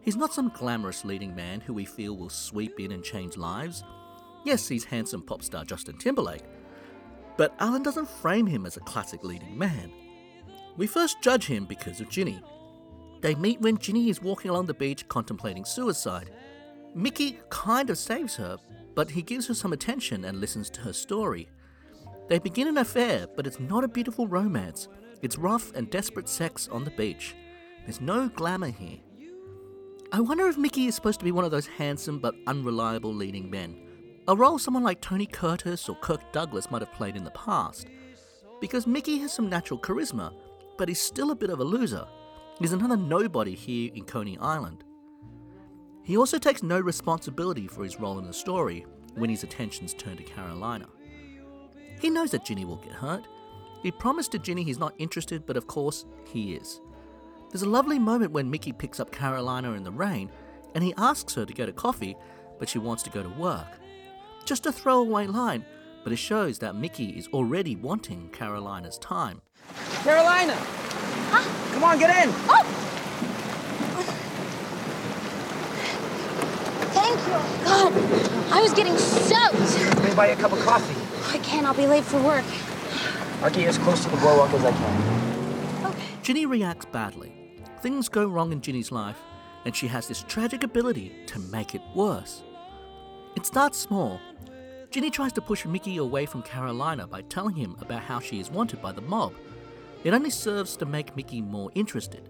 He's 0.00 0.16
not 0.16 0.32
some 0.32 0.52
glamorous 0.54 1.04
leading 1.04 1.34
man 1.34 1.60
who 1.60 1.74
we 1.74 1.84
feel 1.84 2.16
will 2.16 2.30
sweep 2.30 2.80
in 2.80 2.92
and 2.92 3.04
change 3.04 3.36
lives. 3.36 3.84
Yes, 4.44 4.66
he's 4.66 4.84
handsome 4.84 5.22
pop 5.22 5.42
star 5.42 5.64
Justin 5.64 5.98
Timberlake, 5.98 6.44
but 7.36 7.54
Allen 7.58 7.82
doesn't 7.82 8.08
frame 8.08 8.46
him 8.46 8.64
as 8.64 8.76
a 8.76 8.80
classic 8.80 9.22
leading 9.22 9.58
man. 9.58 9.92
We 10.78 10.86
first 10.86 11.20
judge 11.20 11.46
him 11.46 11.66
because 11.66 12.00
of 12.00 12.08
Ginny. 12.08 12.40
They 13.20 13.34
meet 13.34 13.60
when 13.60 13.78
Ginny 13.78 14.10
is 14.10 14.22
walking 14.22 14.50
along 14.50 14.66
the 14.66 14.74
beach 14.74 15.08
contemplating 15.08 15.64
suicide. 15.64 16.30
Mickey 16.94 17.40
kind 17.50 17.90
of 17.90 17.98
saves 17.98 18.36
her, 18.36 18.56
but 18.94 19.10
he 19.10 19.20
gives 19.20 19.48
her 19.48 19.54
some 19.54 19.72
attention 19.72 20.24
and 20.24 20.40
listens 20.40 20.70
to 20.70 20.80
her 20.82 20.92
story. 20.92 21.48
They 22.28 22.38
begin 22.38 22.68
an 22.68 22.78
affair, 22.78 23.26
but 23.34 23.44
it's 23.44 23.58
not 23.58 23.82
a 23.82 23.88
beautiful 23.88 24.28
romance. 24.28 24.86
It's 25.20 25.36
rough 25.36 25.74
and 25.74 25.90
desperate 25.90 26.28
sex 26.28 26.68
on 26.68 26.84
the 26.84 26.92
beach. 26.92 27.34
There's 27.84 28.00
no 28.00 28.28
glamour 28.28 28.70
here. 28.70 28.98
I 30.12 30.20
wonder 30.20 30.46
if 30.46 30.56
Mickey 30.56 30.86
is 30.86 30.94
supposed 30.94 31.18
to 31.18 31.24
be 31.24 31.32
one 31.32 31.44
of 31.44 31.50
those 31.50 31.66
handsome 31.66 32.20
but 32.20 32.36
unreliable 32.46 33.12
leading 33.12 33.50
men, 33.50 33.76
a 34.28 34.36
role 34.36 34.60
someone 34.60 34.84
like 34.84 35.00
Tony 35.00 35.26
Curtis 35.26 35.88
or 35.88 35.96
Kirk 35.96 36.20
Douglas 36.32 36.70
might 36.70 36.82
have 36.82 36.92
played 36.92 37.16
in 37.16 37.24
the 37.24 37.30
past. 37.32 37.88
because 38.60 38.86
Mickey 38.86 39.18
has 39.18 39.32
some 39.32 39.48
natural 39.48 39.78
charisma, 39.78 40.32
but 40.78 40.88
he's 40.88 41.00
still 41.00 41.32
a 41.32 41.36
bit 41.36 41.50
of 41.50 41.60
a 41.60 41.64
loser. 41.64 42.06
He's 42.58 42.72
another 42.72 42.96
nobody 42.96 43.54
here 43.54 43.90
in 43.94 44.04
Coney 44.04 44.38
Island. 44.38 44.84
He 46.02 46.16
also 46.16 46.38
takes 46.38 46.62
no 46.62 46.80
responsibility 46.80 47.66
for 47.66 47.84
his 47.84 48.00
role 48.00 48.18
in 48.18 48.26
the 48.26 48.32
story 48.32 48.86
when 49.14 49.28
his 49.28 49.42
attentions 49.42 49.92
turn 49.92 50.16
to 50.16 50.22
Carolina. 50.22 50.86
He 52.00 52.08
knows 52.08 52.30
that 52.30 52.46
Ginny 52.46 52.64
will 52.64 52.76
get 52.76 52.92
hurt. 52.92 53.26
He 53.82 53.90
promised 53.90 54.32
to 54.32 54.38
Ginny 54.38 54.64
he's 54.64 54.78
not 54.78 54.94
interested, 54.98 55.44
but 55.44 55.56
of 55.56 55.66
course, 55.66 56.06
he 56.24 56.54
is. 56.54 56.80
There's 57.50 57.62
a 57.62 57.68
lovely 57.68 57.98
moment 57.98 58.32
when 58.32 58.50
Mickey 58.50 58.72
picks 58.72 59.00
up 59.00 59.10
Carolina 59.10 59.72
in 59.72 59.82
the 59.82 59.90
rain 59.90 60.30
and 60.74 60.84
he 60.84 60.94
asks 60.96 61.34
her 61.34 61.44
to 61.44 61.52
go 61.54 61.66
to 61.66 61.72
coffee, 61.72 62.16
but 62.58 62.68
she 62.68 62.78
wants 62.78 63.02
to 63.04 63.10
go 63.10 63.22
to 63.22 63.28
work. 63.28 63.78
Just 64.44 64.66
a 64.66 64.72
throwaway 64.72 65.26
line, 65.26 65.64
but 66.04 66.12
it 66.12 66.16
shows 66.16 66.58
that 66.58 66.74
Mickey 66.74 67.10
is 67.10 67.28
already 67.28 67.76
wanting 67.76 68.28
Carolina's 68.30 68.98
time. 68.98 69.42
Carolina! 70.02 70.54
Ah. 71.30 71.70
Come 71.72 71.84
on, 71.84 71.98
get 71.98 72.24
in! 72.24 72.32
Oh. 72.48 72.64
Thank 76.92 77.18
you. 77.26 77.64
God, 77.64 78.52
I 78.52 78.62
was 78.62 78.72
getting 78.72 78.96
soaked. 78.96 79.54
Let 79.96 80.04
me 80.04 80.14
buy 80.14 80.28
you 80.28 80.34
a 80.34 80.36
cup 80.36 80.52
of 80.52 80.60
coffee. 80.60 80.96
I 81.34 81.38
can't. 81.42 81.66
I'll 81.66 81.74
be 81.74 81.86
late 81.86 82.04
for 82.04 82.22
work. 82.22 82.44
I'll 83.42 83.50
get 83.50 83.62
you 83.62 83.68
as 83.68 83.78
close 83.78 84.02
to 84.04 84.10
the 84.10 84.16
boardwalk 84.16 84.52
as 84.54 84.64
I 84.64 84.72
can. 84.72 85.86
Okay. 85.86 86.06
Ginny 86.22 86.46
reacts 86.46 86.86
badly. 86.86 87.32
Things 87.82 88.08
go 88.08 88.26
wrong 88.26 88.50
in 88.50 88.60
Ginny's 88.60 88.90
life, 88.90 89.20
and 89.64 89.76
she 89.76 89.86
has 89.86 90.08
this 90.08 90.24
tragic 90.24 90.64
ability 90.64 91.12
to 91.26 91.38
make 91.38 91.74
it 91.74 91.82
worse. 91.94 92.42
It 93.36 93.46
starts 93.46 93.78
small. 93.78 94.20
Ginny 94.90 95.10
tries 95.10 95.32
to 95.34 95.40
push 95.40 95.66
Mickey 95.66 95.98
away 95.98 96.26
from 96.26 96.42
Carolina 96.42 97.06
by 97.06 97.22
telling 97.22 97.54
him 97.54 97.76
about 97.80 98.02
how 98.02 98.18
she 98.18 98.40
is 98.40 98.50
wanted 98.50 98.82
by 98.82 98.90
the 98.90 99.02
mob. 99.02 99.34
It 100.04 100.14
only 100.14 100.30
serves 100.30 100.76
to 100.76 100.86
make 100.86 101.16
Mickey 101.16 101.42
more 101.42 101.70
interested. 101.74 102.28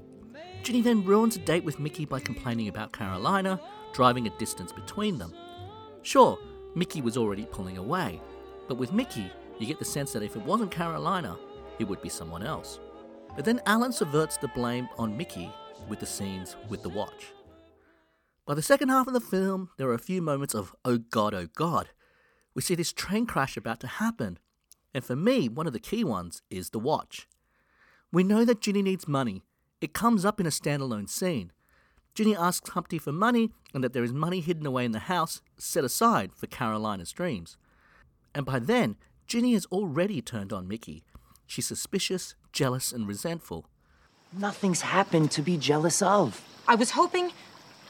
Ginny 0.62 0.80
then 0.80 1.04
ruins 1.04 1.36
a 1.36 1.40
date 1.40 1.64
with 1.64 1.78
Mickey 1.78 2.04
by 2.04 2.20
complaining 2.20 2.68
about 2.68 2.92
Carolina, 2.92 3.60
driving 3.92 4.26
a 4.26 4.38
distance 4.38 4.72
between 4.72 5.18
them. 5.18 5.34
Sure, 6.02 6.38
Mickey 6.74 7.02
was 7.02 7.16
already 7.16 7.46
pulling 7.46 7.78
away, 7.78 8.20
but 8.66 8.76
with 8.78 8.92
Mickey, 8.92 9.30
you 9.58 9.66
get 9.66 9.78
the 9.78 9.84
sense 9.84 10.12
that 10.12 10.22
if 10.22 10.36
it 10.36 10.44
wasn't 10.44 10.70
Carolina, 10.70 11.38
it 11.78 11.84
would 11.84 12.00
be 12.02 12.08
someone 12.08 12.42
else. 12.42 12.80
But 13.36 13.44
then 13.44 13.60
Allen 13.66 13.92
subverts 13.92 14.36
the 14.36 14.48
blame 14.48 14.88
on 14.96 15.16
Mickey 15.16 15.52
with 15.88 16.00
the 16.00 16.06
scenes 16.06 16.56
with 16.68 16.82
the 16.82 16.88
watch. 16.88 17.32
By 18.46 18.54
the 18.54 18.62
second 18.62 18.88
half 18.88 19.06
of 19.06 19.12
the 19.12 19.20
film, 19.20 19.70
there 19.76 19.88
are 19.88 19.94
a 19.94 19.98
few 19.98 20.22
moments 20.22 20.54
of 20.54 20.74
oh 20.84 20.98
god, 20.98 21.34
oh 21.34 21.48
god. 21.54 21.90
We 22.54 22.62
see 22.62 22.74
this 22.74 22.92
train 22.92 23.26
crash 23.26 23.56
about 23.56 23.80
to 23.80 23.86
happen, 23.86 24.38
and 24.94 25.04
for 25.04 25.14
me, 25.14 25.48
one 25.48 25.66
of 25.66 25.72
the 25.72 25.78
key 25.78 26.02
ones 26.02 26.42
is 26.50 26.70
the 26.70 26.78
watch. 26.78 27.28
We 28.10 28.24
know 28.24 28.44
that 28.44 28.60
Ginny 28.62 28.82
needs 28.82 29.06
money. 29.06 29.42
It 29.80 29.92
comes 29.92 30.24
up 30.24 30.40
in 30.40 30.46
a 30.46 30.50
standalone 30.50 31.08
scene. 31.08 31.52
Ginny 32.14 32.34
asks 32.34 32.70
Humpty 32.70 32.98
for 32.98 33.12
money 33.12 33.50
and 33.74 33.84
that 33.84 33.92
there 33.92 34.02
is 34.02 34.12
money 34.12 34.40
hidden 34.40 34.66
away 34.66 34.84
in 34.84 34.92
the 34.92 34.98
house 34.98 35.42
set 35.58 35.84
aside 35.84 36.32
for 36.34 36.46
Carolina's 36.46 37.12
dreams. 37.12 37.56
And 38.34 38.46
by 38.46 38.58
then, 38.58 38.96
Ginny 39.26 39.52
has 39.52 39.66
already 39.66 40.22
turned 40.22 40.52
on 40.52 40.66
Mickey. 40.66 41.04
She's 41.46 41.66
suspicious, 41.66 42.34
jealous, 42.52 42.92
and 42.92 43.06
resentful. 43.06 43.66
Nothing's 44.32 44.80
happened 44.80 45.30
to 45.32 45.42
be 45.42 45.56
jealous 45.58 46.02
of. 46.02 46.42
I 46.66 46.74
was 46.74 46.92
hoping 46.92 47.32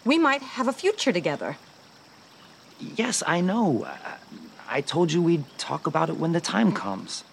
we 0.05 0.19
might 0.19 0.43
have 0.43 0.69
a 0.69 0.73
future 0.73 1.13
together. 1.13 1.57
Yes, 2.81 3.23
I 3.27 3.41
know. 3.41 3.87
I, 3.87 4.17
I 4.69 4.81
told 4.81 5.13
you 5.13 5.23
we'd 5.23 5.45
talk 5.59 5.87
about 5.87 6.11
it 6.11 6.17
when 6.17 6.33
the 6.33 6.41
time 6.41 6.73
comes. 6.73 7.25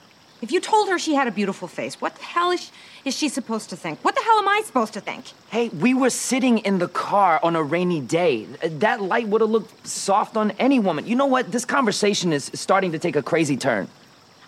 If 0.41 0.51
you 0.51 0.59
told 0.59 0.89
her 0.89 0.99
she 0.99 1.15
had 1.15 1.27
a 1.27 1.31
beautiful 1.31 1.67
face, 1.67 2.01
what 2.01 2.15
the 2.15 2.23
hell 2.23 2.51
is, 2.51 2.71
is 3.05 3.15
she 3.15 3.29
supposed 3.29 3.69
to 3.69 3.77
think? 3.77 4.03
What 4.03 4.15
the 4.15 4.21
hell 4.21 4.37
am 4.37 4.47
I 4.47 4.61
supposed 4.65 4.93
to 4.93 5.01
think? 5.01 5.25
Hey, 5.49 5.69
we 5.69 5.93
were 5.93 6.09
sitting 6.09 6.57
in 6.59 6.79
the 6.79 6.89
car 6.89 7.39
on 7.41 7.55
a 7.55 7.63
rainy 7.63 8.01
day. 8.01 8.45
That 8.45 9.01
light 9.01 9.27
would 9.29 9.41
have 9.41 9.49
looked 9.49 9.87
soft 9.87 10.35
on 10.35 10.51
any 10.51 10.77
woman. 10.77 11.07
You 11.07 11.15
know 11.15 11.25
what? 11.25 11.51
This 11.51 11.63
conversation 11.63 12.33
is 12.33 12.51
starting 12.53 12.91
to 12.91 12.99
take 12.99 13.15
a 13.15 13.23
crazy 13.23 13.55
turn. 13.55 13.87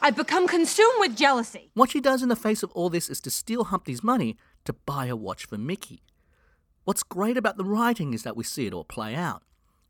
I've 0.01 0.15
become 0.15 0.47
consumed 0.47 0.99
with 0.99 1.15
jealousy. 1.15 1.71
What 1.73 1.91
she 1.91 2.01
does 2.01 2.21
in 2.21 2.29
the 2.29 2.35
face 2.35 2.63
of 2.63 2.71
all 2.73 2.89
this 2.89 3.09
is 3.09 3.21
to 3.21 3.31
steal 3.31 3.65
Humpty's 3.65 4.03
money 4.03 4.37
to 4.65 4.73
buy 4.73 5.05
a 5.05 5.15
watch 5.15 5.45
for 5.45 5.57
Mickey. 5.57 6.03
What's 6.83 7.03
great 7.03 7.37
about 7.37 7.57
the 7.57 7.65
writing 7.65 8.13
is 8.13 8.23
that 8.23 8.37
we 8.37 8.43
see 8.43 8.67
it 8.67 8.73
all 8.73 8.83
play 8.83 9.15
out. 9.15 9.43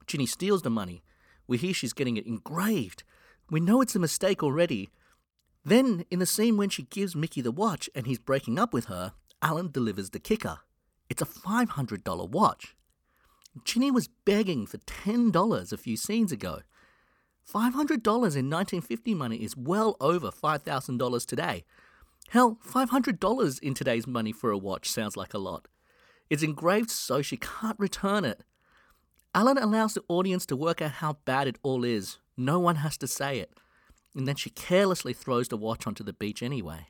Ginny 0.06 0.26
steals 0.26 0.62
the 0.62 0.70
money. 0.70 1.04
We 1.48 1.58
hear 1.58 1.74
she's 1.74 1.94
getting 1.94 2.18
it 2.18 2.26
engraved. 2.26 3.04
We 3.50 3.60
know 3.60 3.82
it's 3.82 3.96
a 3.96 4.00
mistake 4.00 4.42
already. 4.42 4.90
Then, 5.68 6.06
in 6.10 6.20
the 6.20 6.26
scene 6.26 6.56
when 6.56 6.70
she 6.70 6.84
gives 6.84 7.14
Mickey 7.14 7.42
the 7.42 7.52
watch 7.52 7.90
and 7.94 8.08
he's 8.08 8.20
breaking 8.20 8.58
up 8.58 8.74
with 8.74 8.86
her, 8.86 9.12
Allen 9.42 9.70
delivers 9.70 10.12
the 10.12 10.20
kicker. 10.20 10.60
It's 11.10 11.22
a 11.22 11.26
$500 11.26 12.30
watch. 12.30 12.78
Ginny 13.66 13.92
was 13.92 14.08
begging 14.24 14.66
for 14.66 14.78
$10 14.78 15.74
a 15.74 15.78
few 15.78 15.98
scenes 15.98 16.32
ago. 16.32 16.62
$500 17.54 17.66
in 17.66 18.50
1950 18.50 19.14
money 19.14 19.44
is 19.44 19.58
well 19.58 19.98
over 20.00 20.32
$5,000 20.32 21.26
today. 21.26 21.66
Hell, 22.30 22.58
$500 22.66 23.60
in 23.60 23.74
today's 23.74 24.08
money 24.08 24.32
for 24.32 24.52
a 24.52 24.58
watch 24.58 24.90
sounds 24.90 25.18
like 25.18 25.34
a 25.34 25.38
lot. 25.38 25.68
It's 26.30 26.44
engraved 26.44 26.92
so 26.92 27.22
she 27.22 27.36
can't 27.36 27.78
return 27.78 28.24
it. 28.24 28.42
Allen 29.36 29.58
allows 29.58 29.96
the 29.96 30.04
audience 30.08 30.46
to 30.46 30.56
work 30.56 30.82
out 30.82 30.92
how 30.92 31.18
bad 31.26 31.46
it 31.46 31.58
all 31.62 31.84
is. 31.84 32.20
No 32.38 32.58
one 32.58 32.78
has 32.78 32.98
to 33.00 33.08
say 33.08 33.40
it. 33.40 33.52
And 34.16 34.28
then 34.28 34.36
she 34.36 34.50
carelessly 34.50 35.14
throws 35.14 35.48
the 35.48 35.58
watch 35.58 35.86
onto 35.86 36.04
the 36.04 36.14
beach 36.14 36.42
anyway. 36.42 36.88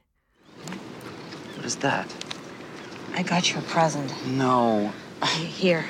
What 1.56 1.66
is 1.66 1.76
that? 1.78 2.14
I 3.14 3.24
got 3.24 3.52
you 3.52 3.60
a 3.60 3.62
present. 3.64 4.14
No. 4.28 4.92
Here. 5.36 5.86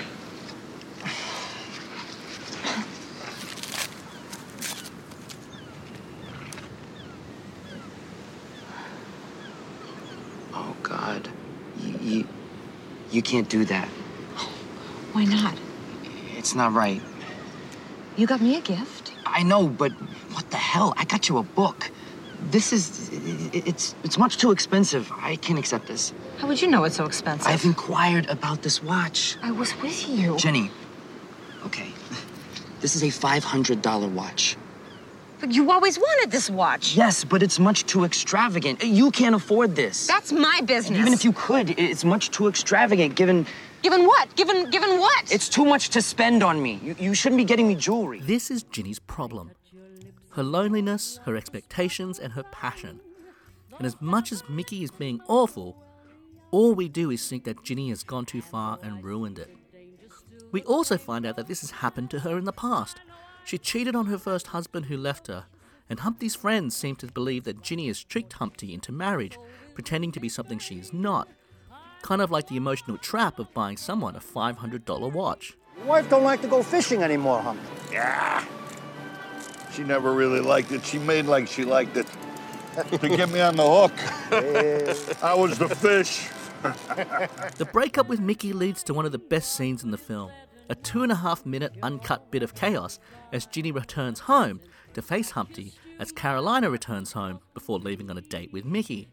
Oh, 10.54 10.76
God. 10.84 11.30
You, 11.82 11.98
you, 12.02 12.28
you 13.12 13.22
can't 13.22 13.50
do 13.50 13.66
that. 13.66 13.88
Why 15.12 15.26
not? 15.26 15.56
It's 16.38 16.56
not 16.56 16.74
right. 16.74 17.02
You 18.16 18.26
got 18.26 18.42
me 18.42 18.56
a 18.56 18.62
gift. 18.62 19.14
I 19.26 19.44
know, 19.44 19.68
but 19.68 19.92
what 19.92 20.37
the 20.37 20.37
hell? 20.78 20.94
I 20.98 21.06
got 21.06 21.28
you 21.28 21.38
a 21.40 21.44
book. 21.44 21.80
This 22.52 22.72
is 22.72 23.10
it's 23.52 23.96
it's 24.06 24.18
much 24.24 24.38
too 24.38 24.52
expensive. 24.52 25.04
I 25.30 25.32
can't 25.46 25.60
accept 25.64 25.86
this. 25.88 26.14
How 26.40 26.48
would 26.48 26.62
you 26.62 26.70
know 26.74 26.84
it's 26.88 26.98
so 27.02 27.06
expensive? 27.06 27.48
I've 27.52 27.66
inquired 27.66 28.26
about 28.38 28.62
this 28.62 28.78
watch. 28.92 29.20
I 29.42 29.52
was 29.62 29.70
with 29.82 30.00
you. 30.08 30.38
Ginny, 30.38 30.70
okay. 31.68 31.90
This 32.80 32.96
is 32.96 33.02
a 33.02 33.08
$500 33.08 34.14
watch. 34.14 34.56
But 35.40 35.52
you 35.52 35.72
always 35.72 35.98
wanted 35.98 36.30
this 36.32 36.48
watch. 36.48 36.96
Yes, 36.96 37.24
but 37.24 37.42
it's 37.42 37.58
much 37.58 37.80
too 37.92 38.04
extravagant. 38.06 38.84
You 38.84 39.10
can't 39.10 39.34
afford 39.34 39.76
this. 39.76 40.06
That's 40.06 40.32
my 40.32 40.62
business. 40.62 41.00
Even 41.00 41.14
if 41.14 41.26
you 41.26 41.34
could, 41.34 41.68
it's 41.72 42.04
much 42.04 42.30
too 42.30 42.48
extravagant 42.48 43.16
given 43.16 43.48
Given 43.82 44.06
what? 44.12 44.26
Given 44.36 44.70
given 44.76 44.92
what? 45.06 45.24
it's 45.36 45.50
too 45.58 45.66
much 45.74 45.90
to 45.96 46.02
spend 46.02 46.40
on 46.50 46.56
me. 46.62 46.74
You, 46.88 46.96
you 47.06 47.14
shouldn't 47.20 47.42
be 47.44 47.50
getting 47.52 47.68
me 47.72 47.76
jewelry. 47.88 48.20
This 48.34 48.52
is 48.54 48.60
Ginny's 48.76 49.02
problem 49.16 49.52
her 50.38 50.44
loneliness, 50.44 51.20
her 51.25 51.36
expectations, 51.36 52.20
and 52.20 52.34
her 52.34 52.44
passion. 52.44 53.01
And 53.77 53.88
as 53.88 54.00
much 54.00 54.32
as 54.32 54.48
Mickey 54.48 54.84
is 54.84 54.91
being 54.91 55.20
awful, 55.27 55.75
all 56.51 56.75
we 56.75 56.88
do 56.88 57.10
is 57.10 57.27
think 57.27 57.44
that 57.46 57.63
Ginny 57.63 57.89
has 57.89 58.03
gone 58.03 58.25
too 58.27 58.44
far 58.44 58.77
and 58.84 59.03
ruined 59.03 59.39
it. 59.39 59.50
We 60.51 60.62
also 60.62 60.96
find 60.96 61.25
out 61.25 61.38
that 61.38 61.48
this 61.48 61.62
has 61.62 61.72
happened 61.72 62.12
to 62.12 62.20
her 62.20 62.38
in 62.38 62.46
the 62.46 62.53
past. 62.53 63.01
She 63.46 63.58
cheated 63.58 63.96
on 63.96 64.06
her 64.06 64.20
first 64.20 64.48
husband 64.48 64.86
who 64.86 64.96
left 64.96 65.25
her, 65.25 65.46
and 65.89 66.01
Humpty's 66.01 66.36
friends 66.36 66.75
seem 66.75 66.96
to 66.98 67.08
believe 67.08 67.44
that 67.46 67.63
Ginny 67.63 67.88
has 67.88 68.03
tricked 68.03 68.34
Humpty 68.34 68.75
into 68.75 68.91
marriage, 68.91 69.39
pretending 69.74 70.12
to 70.12 70.20
be 70.20 70.29
something 70.29 70.60
she 70.60 70.75
is 70.75 70.94
not. 70.94 71.29
Kind 72.03 72.22
of 72.22 72.29
like 72.29 72.48
the 72.48 72.58
emotional 72.58 73.00
trap 73.00 73.39
of 73.39 73.51
buying 73.56 73.75
someone 73.75 74.15
a 74.15 74.20
$500 74.20 75.12
watch. 75.12 75.58
Your 75.77 75.88
wife 75.88 76.08
don't 76.12 76.24
like 76.24 76.41
to 76.41 76.48
go 76.48 76.62
fishing 76.62 77.01
anymore, 77.01 77.41
Humpty. 77.41 77.67
Yeah. 77.91 78.46
She 79.78 79.84
never 79.84 80.12
really 80.12 80.40
liked 80.40 80.72
it. 80.72 80.84
She 80.84 80.98
made 80.98 81.28
like 81.28 81.48
she 81.48 81.64
liked 81.64 81.98
it. 81.98 82.08
to 82.90 83.10
get 83.10 83.30
me 83.30 83.40
on 83.42 83.56
the 83.56 83.64
hook. 83.64 85.24
I 85.24 85.36
was 85.36 85.60
the 85.60 85.70
fish. 85.70 86.28
The 87.60 87.70
breakup 87.72 88.10
with 88.10 88.20
Mickey 88.20 88.54
leads 88.54 88.82
to 88.86 88.96
one 88.96 89.06
of 89.06 89.12
the 89.12 89.20
best 89.20 89.56
scenes 89.56 89.84
in 89.84 89.92
the 89.92 89.98
film 90.00 90.32
a 90.70 90.74
two 90.74 91.04
and 91.04 91.12
a 91.12 91.16
half 91.16 91.46
minute 91.46 91.76
uncut 91.84 92.32
bit 92.32 92.42
of 92.42 92.56
chaos 92.56 93.00
as 93.32 93.46
Ginny 93.46 93.72
returns 93.72 94.22
home 94.22 94.62
to 94.96 95.04
face 95.04 95.30
Humpty 95.30 95.74
as 96.00 96.12
Carolina 96.12 96.72
returns 96.72 97.12
home 97.12 97.40
before 97.54 97.78
leaving 97.78 98.10
on 98.10 98.18
a 98.18 98.22
date 98.22 98.52
with 98.52 98.66
Mickey. 98.66 99.10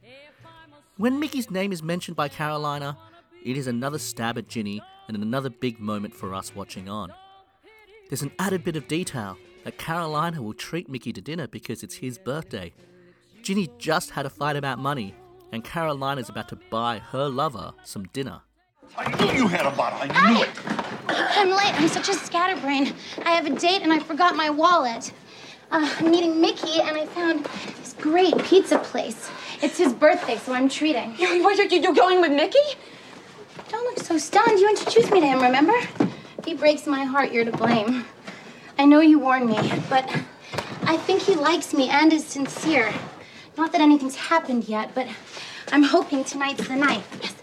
When 0.96 1.20
Mickey's 1.20 1.50
name 1.50 1.72
is 1.72 1.82
mentioned 1.82 2.16
by 2.16 2.28
Carolina, 2.28 2.96
it 3.44 3.58
is 3.58 3.66
another 3.66 3.98
stab 3.98 4.38
at 4.38 4.48
Ginny 4.48 4.80
and 5.08 5.16
another 5.18 5.50
big 5.50 5.78
moment 5.78 6.14
for 6.14 6.34
us 6.34 6.54
watching 6.54 6.88
on. 6.88 7.12
There's 8.08 8.22
an 8.22 8.32
added 8.38 8.64
bit 8.64 8.76
of 8.76 8.88
detail 8.88 9.36
that 9.64 9.78
Carolina 9.78 10.40
will 10.40 10.54
treat 10.54 10.88
Mickey 10.88 11.12
to 11.12 11.20
dinner 11.20 11.46
because 11.46 11.82
it's 11.82 11.96
his 11.96 12.18
birthday. 12.18 12.72
Ginny 13.42 13.68
just 13.78 14.10
had 14.10 14.26
a 14.26 14.30
fight 14.30 14.56
about 14.56 14.78
money, 14.78 15.14
and 15.52 15.64
Carolina's 15.64 16.28
about 16.28 16.48
to 16.50 16.56
buy 16.70 16.98
her 16.98 17.28
lover 17.28 17.72
some 17.82 18.04
dinner. 18.04 18.40
I 18.96 19.10
knew 19.16 19.32
you 19.32 19.48
had 19.48 19.66
a 19.66 19.70
bottle. 19.70 19.98
I 20.02 20.32
knew 20.32 20.42
it. 20.42 20.50
I'm 21.08 21.50
late. 21.50 21.80
I'm 21.80 21.88
such 21.88 22.08
a 22.08 22.14
scatterbrain. 22.14 22.94
I 23.24 23.30
have 23.30 23.46
a 23.46 23.50
date 23.50 23.82
and 23.82 23.92
I 23.92 23.98
forgot 23.98 24.36
my 24.36 24.50
wallet. 24.50 25.12
Uh, 25.70 25.90
I'm 25.98 26.10
meeting 26.10 26.40
Mickey 26.40 26.80
and 26.80 26.96
I 26.96 27.06
found 27.06 27.44
this 27.78 27.94
great 28.00 28.36
pizza 28.44 28.78
place. 28.78 29.30
It's 29.62 29.78
his 29.78 29.92
birthday, 29.92 30.36
so 30.36 30.52
I'm 30.52 30.68
treating. 30.68 31.16
You, 31.18 31.42
what, 31.42 31.58
you, 31.58 31.80
you're 31.80 31.94
going 31.94 32.20
with 32.20 32.32
Mickey? 32.32 32.58
Don't 33.68 33.84
look 33.84 34.04
so 34.04 34.18
stunned. 34.18 34.60
You 34.60 34.68
introduced 34.68 35.10
me 35.10 35.20
to 35.20 35.26
him, 35.26 35.42
remember? 35.42 35.74
If 36.38 36.44
he 36.44 36.54
breaks 36.54 36.86
my 36.86 37.04
heart, 37.04 37.32
you're 37.32 37.44
to 37.44 37.52
blame. 37.52 38.04
I 38.78 38.84
know 38.86 39.00
you 39.00 39.18
warned 39.18 39.46
me, 39.46 39.56
but 39.88 40.04
I 40.82 40.96
think 40.96 41.22
he 41.22 41.34
likes 41.36 41.72
me 41.72 41.88
and 41.88 42.12
is 42.12 42.24
sincere. 42.24 42.92
Not 43.56 43.72
that 43.72 43.80
anything's 43.80 44.16
happened 44.16 44.68
yet, 44.68 44.94
but 44.94 45.06
I'm 45.72 45.82
hoping 45.82 46.24
tonight's 46.24 46.66
the 46.66 46.76
night. 46.76 47.04
Yes. 47.22 47.34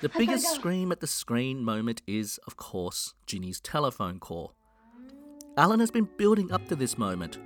The 0.00 0.08
gotta 0.08 0.18
biggest 0.18 0.46
go. 0.46 0.54
scream 0.54 0.92
at 0.92 1.00
the 1.00 1.06
screen 1.06 1.62
moment 1.64 2.02
is, 2.06 2.38
of 2.46 2.56
course, 2.56 3.14
Ginny's 3.26 3.60
telephone 3.60 4.18
call. 4.18 4.54
Allen 5.56 5.80
has 5.80 5.90
been 5.90 6.08
building 6.16 6.50
up 6.52 6.66
to 6.68 6.76
this 6.76 6.96
moment. 6.96 7.38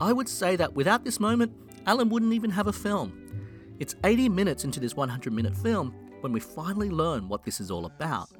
I 0.00 0.12
would 0.12 0.28
say 0.28 0.56
that 0.56 0.74
without 0.74 1.04
this 1.04 1.20
moment, 1.20 1.52
Allen 1.86 2.08
wouldn't 2.08 2.32
even 2.32 2.50
have 2.50 2.66
a 2.66 2.72
film. 2.72 3.20
It's 3.78 3.94
80 4.04 4.28
minutes 4.30 4.64
into 4.64 4.80
this 4.80 4.96
100 4.96 5.32
minute 5.32 5.56
film 5.56 5.94
when 6.20 6.32
we 6.32 6.40
finally 6.40 6.90
learn 6.90 7.28
what 7.28 7.44
this 7.44 7.60
is 7.60 7.70
all 7.70 7.86
about. 7.86 8.30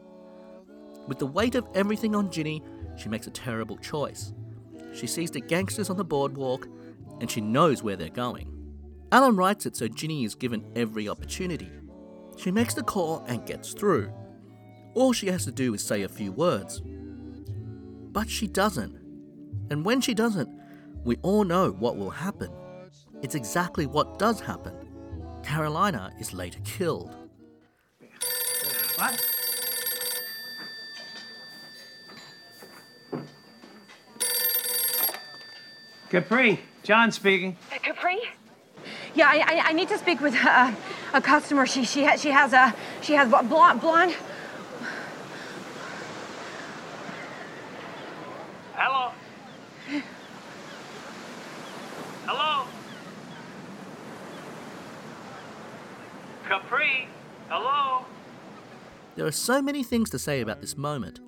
With 1.06 1.18
the 1.18 1.26
weight 1.26 1.54
of 1.54 1.68
everything 1.74 2.14
on 2.14 2.30
Ginny, 2.30 2.62
she 2.96 3.08
makes 3.08 3.26
a 3.26 3.30
terrible 3.30 3.76
choice. 3.76 4.32
She 4.92 5.06
sees 5.06 5.30
the 5.30 5.40
gangsters 5.40 5.90
on 5.90 5.96
the 5.96 6.04
boardwalk 6.04 6.68
and 7.20 7.30
she 7.30 7.40
knows 7.40 7.82
where 7.82 7.96
they're 7.96 8.08
going. 8.08 8.50
Allen 9.12 9.36
writes 9.36 9.66
it 9.66 9.76
so 9.76 9.88
Ginny 9.88 10.24
is 10.24 10.34
given 10.34 10.64
every 10.74 11.08
opportunity. 11.08 11.70
She 12.36 12.50
makes 12.50 12.74
the 12.74 12.82
call 12.82 13.24
and 13.28 13.46
gets 13.46 13.72
through. 13.72 14.12
All 14.94 15.12
she 15.12 15.28
has 15.28 15.44
to 15.44 15.52
do 15.52 15.74
is 15.74 15.84
say 15.84 16.02
a 16.02 16.08
few 16.08 16.32
words. 16.32 16.82
But 18.12 18.30
she 18.30 18.46
doesn't. 18.46 18.96
And 19.70 19.84
when 19.84 20.00
she 20.00 20.14
doesn't, 20.14 20.48
we 21.04 21.16
all 21.22 21.44
know 21.44 21.70
what 21.70 21.96
will 21.96 22.10
happen. 22.10 22.50
It's 23.22 23.34
exactly 23.34 23.86
what 23.86 24.18
does 24.18 24.40
happen. 24.40 24.74
Carolina 25.42 26.12
is 26.18 26.32
later 26.32 26.60
killed. 26.64 27.14
What? 28.96 29.33
Capri, 36.14 36.61
John 36.85 37.11
speaking. 37.11 37.56
Uh, 37.73 37.78
Capri? 37.83 38.21
Yeah, 39.16 39.26
I, 39.26 39.38
I, 39.38 39.61
I 39.71 39.73
need 39.73 39.88
to 39.88 39.99
speak 39.99 40.21
with 40.21 40.33
a, 40.37 40.76
a 41.12 41.21
customer. 41.21 41.66
She 41.66 41.85
she 41.85 42.04
has 42.04 42.23
she 42.23 42.30
has 42.30 42.52
a 42.52 42.73
she 43.00 43.14
has 43.14 43.28
blonde 43.28 43.80
blonde. 43.80 44.14
Hello. 48.75 49.11
Hello. 52.26 52.66
Capri. 56.47 57.09
Hello. 57.49 58.04
There 59.16 59.26
are 59.26 59.33
so 59.33 59.61
many 59.61 59.83
things 59.83 60.11
to 60.11 60.21
say 60.21 60.40
about 60.40 60.61
this 60.61 60.76
moment. 60.76 61.18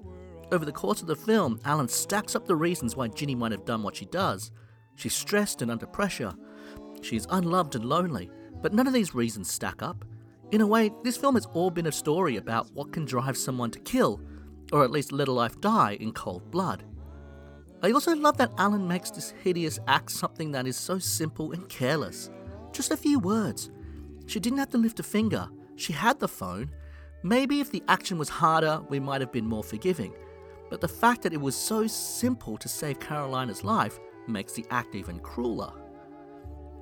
Over 0.52 0.64
the 0.64 0.70
course 0.70 1.00
of 1.00 1.08
the 1.08 1.16
film, 1.16 1.58
Allen 1.64 1.88
stacks 1.88 2.36
up 2.36 2.46
the 2.46 2.54
reasons 2.54 2.94
why 2.94 3.08
Ginny 3.08 3.34
might 3.34 3.50
have 3.50 3.64
done 3.64 3.82
what 3.82 3.96
she 3.96 4.04
does. 4.04 4.52
She's 4.96 5.14
stressed 5.14 5.62
and 5.62 5.70
under 5.70 5.86
pressure. 5.86 6.34
She's 7.02 7.26
unloved 7.30 7.74
and 7.74 7.84
lonely, 7.84 8.30
but 8.62 8.72
none 8.72 8.86
of 8.86 8.92
these 8.92 9.14
reasons 9.14 9.50
stack 9.50 9.82
up. 9.82 10.04
In 10.50 10.60
a 10.60 10.66
way, 10.66 10.90
this 11.04 11.16
film 11.16 11.34
has 11.34 11.46
all 11.46 11.70
been 11.70 11.86
a 11.86 11.92
story 11.92 12.36
about 12.36 12.70
what 12.72 12.92
can 12.92 13.04
drive 13.04 13.36
someone 13.36 13.70
to 13.72 13.80
kill, 13.80 14.20
or 14.72 14.82
at 14.82 14.90
least 14.90 15.12
let 15.12 15.28
a 15.28 15.32
life 15.32 15.60
die 15.60 15.96
in 16.00 16.12
cold 16.12 16.50
blood. 16.50 16.84
I 17.82 17.92
also 17.92 18.16
love 18.16 18.38
that 18.38 18.52
Allen 18.58 18.88
makes 18.88 19.10
this 19.10 19.34
hideous 19.42 19.78
act 19.86 20.10
something 20.10 20.50
that 20.52 20.66
is 20.66 20.76
so 20.76 20.98
simple 20.98 21.52
and 21.52 21.68
careless. 21.68 22.30
Just 22.72 22.90
a 22.90 22.96
few 22.96 23.18
words. 23.18 23.70
She 24.26 24.40
didn't 24.40 24.58
have 24.58 24.70
to 24.70 24.78
lift 24.78 24.98
a 24.98 25.02
finger. 25.02 25.48
She 25.76 25.92
had 25.92 26.18
the 26.18 26.28
phone. 26.28 26.70
Maybe 27.22 27.60
if 27.60 27.70
the 27.70 27.82
action 27.88 28.18
was 28.18 28.28
harder, 28.28 28.80
we 28.88 28.98
might 28.98 29.20
have 29.20 29.32
been 29.32 29.46
more 29.46 29.62
forgiving. 29.62 30.14
But 30.70 30.80
the 30.80 30.88
fact 30.88 31.22
that 31.22 31.32
it 31.32 31.40
was 31.40 31.54
so 31.54 31.86
simple 31.86 32.56
to 32.58 32.68
save 32.68 32.98
Carolina's 32.98 33.62
life 33.62 34.00
makes 34.28 34.52
the 34.52 34.66
act 34.70 34.94
even 34.94 35.18
crueler. 35.20 35.72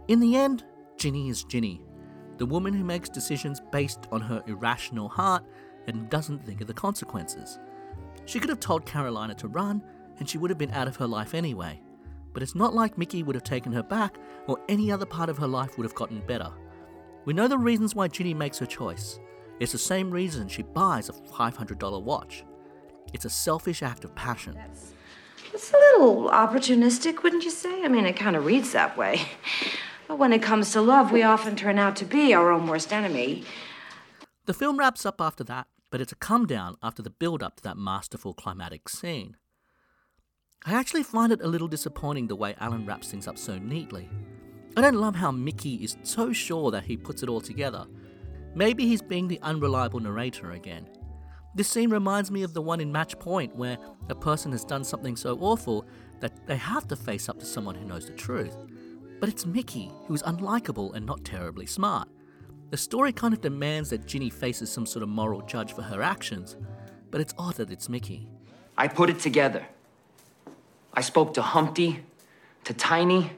In 0.08 0.20
the 0.20 0.36
end, 0.36 0.64
Ginny 0.96 1.28
is 1.28 1.44
Ginny, 1.44 1.80
the 2.38 2.46
woman 2.46 2.74
who 2.74 2.84
makes 2.84 3.08
decisions 3.08 3.60
based 3.72 4.06
on 4.12 4.20
her 4.20 4.42
irrational 4.46 5.08
heart 5.08 5.44
and 5.86 6.08
doesn't 6.10 6.44
think 6.44 6.60
of 6.60 6.66
the 6.66 6.74
consequences. 6.74 7.58
She 8.26 8.40
could 8.40 8.50
have 8.50 8.60
told 8.60 8.86
Carolina 8.86 9.34
to 9.34 9.48
run, 9.48 9.82
and 10.18 10.28
she 10.28 10.38
would 10.38 10.50
have 10.50 10.58
been 10.58 10.70
out 10.70 10.88
of 10.88 10.96
her 10.96 11.06
life 11.06 11.34
anyway. 11.34 11.80
But 12.32 12.42
it's 12.42 12.54
not 12.54 12.74
like 12.74 12.98
Mickey 12.98 13.22
would 13.22 13.34
have 13.34 13.44
taken 13.44 13.72
her 13.72 13.82
back, 13.82 14.18
or 14.46 14.58
any 14.68 14.90
other 14.90 15.06
part 15.06 15.28
of 15.28 15.38
her 15.38 15.46
life 15.46 15.76
would 15.76 15.84
have 15.84 15.94
gotten 15.94 16.20
better. 16.26 16.52
We 17.24 17.32
know 17.32 17.48
the 17.48 17.58
reasons 17.58 17.94
why 17.94 18.08
Ginny 18.08 18.34
makes 18.34 18.58
her 18.58 18.66
choice. 18.66 19.20
It's 19.60 19.72
the 19.72 19.78
same 19.78 20.10
reason 20.10 20.48
she 20.48 20.62
buys 20.62 21.08
a 21.08 21.12
$500 21.12 22.02
watch. 22.02 22.44
It's 23.12 23.24
a 23.24 23.30
selfish 23.30 23.82
act 23.82 24.04
of 24.04 24.14
passion. 24.14 24.58
It's 25.54 25.72
a 25.72 25.76
little 25.76 26.30
opportunistic, 26.30 27.22
wouldn't 27.22 27.44
you 27.44 27.50
say? 27.50 27.84
I 27.84 27.88
mean, 27.88 28.06
it 28.06 28.16
kind 28.16 28.34
of 28.34 28.44
reads 28.44 28.72
that 28.72 28.96
way. 28.96 29.20
But 30.08 30.18
when 30.18 30.32
it 30.32 30.42
comes 30.42 30.72
to 30.72 30.80
love, 30.80 31.12
we 31.12 31.22
often 31.22 31.54
turn 31.54 31.78
out 31.78 31.94
to 31.96 32.04
be 32.04 32.34
our 32.34 32.50
own 32.50 32.66
worst 32.66 32.92
enemy. 32.92 33.44
The 34.46 34.52
film 34.52 34.78
wraps 34.78 35.06
up 35.06 35.20
after 35.20 35.44
that, 35.44 35.68
but 35.90 36.00
it's 36.00 36.10
a 36.10 36.16
come 36.16 36.46
down 36.46 36.76
after 36.82 37.02
the 37.02 37.08
build 37.08 37.40
up 37.40 37.54
to 37.56 37.62
that 37.62 37.76
masterful 37.76 38.34
climatic 38.34 38.88
scene. 38.88 39.36
I 40.66 40.74
actually 40.74 41.04
find 41.04 41.30
it 41.32 41.40
a 41.40 41.46
little 41.46 41.68
disappointing 41.68 42.26
the 42.26 42.36
way 42.36 42.56
Allen 42.58 42.84
wraps 42.84 43.12
things 43.12 43.28
up 43.28 43.38
so 43.38 43.56
neatly. 43.56 44.10
I 44.76 44.80
don't 44.80 44.96
love 44.96 45.14
how 45.14 45.30
Mickey 45.30 45.76
is 45.76 45.96
so 46.02 46.32
sure 46.32 46.72
that 46.72 46.84
he 46.84 46.96
puts 46.96 47.22
it 47.22 47.28
all 47.28 47.40
together. 47.40 47.86
Maybe 48.56 48.88
he's 48.88 49.02
being 49.02 49.28
the 49.28 49.40
unreliable 49.40 50.00
narrator 50.00 50.50
again. 50.50 50.88
This 51.56 51.68
scene 51.68 51.90
reminds 51.90 52.32
me 52.32 52.42
of 52.42 52.52
the 52.52 52.60
one 52.60 52.80
in 52.80 52.90
Match 52.90 53.16
Point 53.20 53.54
where 53.54 53.78
a 54.08 54.14
person 54.14 54.50
has 54.50 54.64
done 54.64 54.82
something 54.82 55.14
so 55.14 55.38
awful 55.40 55.86
that 56.18 56.46
they 56.48 56.56
have 56.56 56.88
to 56.88 56.96
face 56.96 57.28
up 57.28 57.38
to 57.38 57.46
someone 57.46 57.76
who 57.76 57.84
knows 57.84 58.06
the 58.06 58.12
truth. 58.12 58.56
But 59.20 59.28
it's 59.28 59.46
Mickey, 59.46 59.92
who 60.06 60.14
is 60.14 60.22
unlikable 60.24 60.94
and 60.94 61.06
not 61.06 61.24
terribly 61.24 61.66
smart. 61.66 62.08
The 62.70 62.76
story 62.76 63.12
kind 63.12 63.32
of 63.32 63.40
demands 63.40 63.90
that 63.90 64.04
Ginny 64.04 64.30
faces 64.30 64.68
some 64.68 64.84
sort 64.84 65.04
of 65.04 65.08
moral 65.08 65.42
judge 65.42 65.72
for 65.72 65.82
her 65.82 66.02
actions, 66.02 66.56
but 67.12 67.20
it's 67.20 67.34
odd 67.38 67.54
that 67.56 67.70
it's 67.70 67.88
Mickey. 67.88 68.26
I 68.76 68.88
put 68.88 69.08
it 69.08 69.20
together. 69.20 69.64
I 70.92 71.02
spoke 71.02 71.34
to 71.34 71.42
Humpty, 71.42 72.02
to 72.64 72.74
Tiny. 72.74 73.30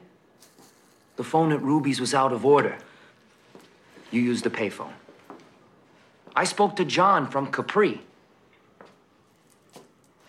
The 1.16 1.24
phone 1.24 1.52
at 1.52 1.60
Ruby's 1.60 2.00
was 2.00 2.14
out 2.14 2.32
of 2.32 2.46
order. 2.46 2.78
You 4.10 4.22
used 4.22 4.44
the 4.44 4.50
payphone. 4.50 4.92
I 6.36 6.44
spoke 6.44 6.76
to 6.76 6.84
John 6.84 7.28
from 7.30 7.50
Capri. 7.50 8.02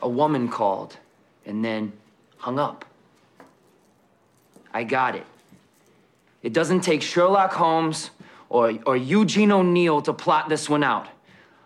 A 0.01 0.07
woman 0.07 0.47
called 0.47 0.97
and 1.45 1.63
then 1.63 1.91
hung 2.37 2.57
up. 2.57 2.85
I 4.73 4.83
got 4.83 5.15
it. 5.15 5.25
It 6.41 6.53
doesn't 6.53 6.81
take 6.81 7.01
Sherlock 7.01 7.51
Holmes 7.51 8.11
or, 8.47 8.79
or 8.85 8.95
Eugene 8.95 9.51
O'Neill 9.51 10.01
to 10.03 10.13
plot 10.13 10.47
this 10.47 10.69
one 10.69 10.83
out. 10.83 11.07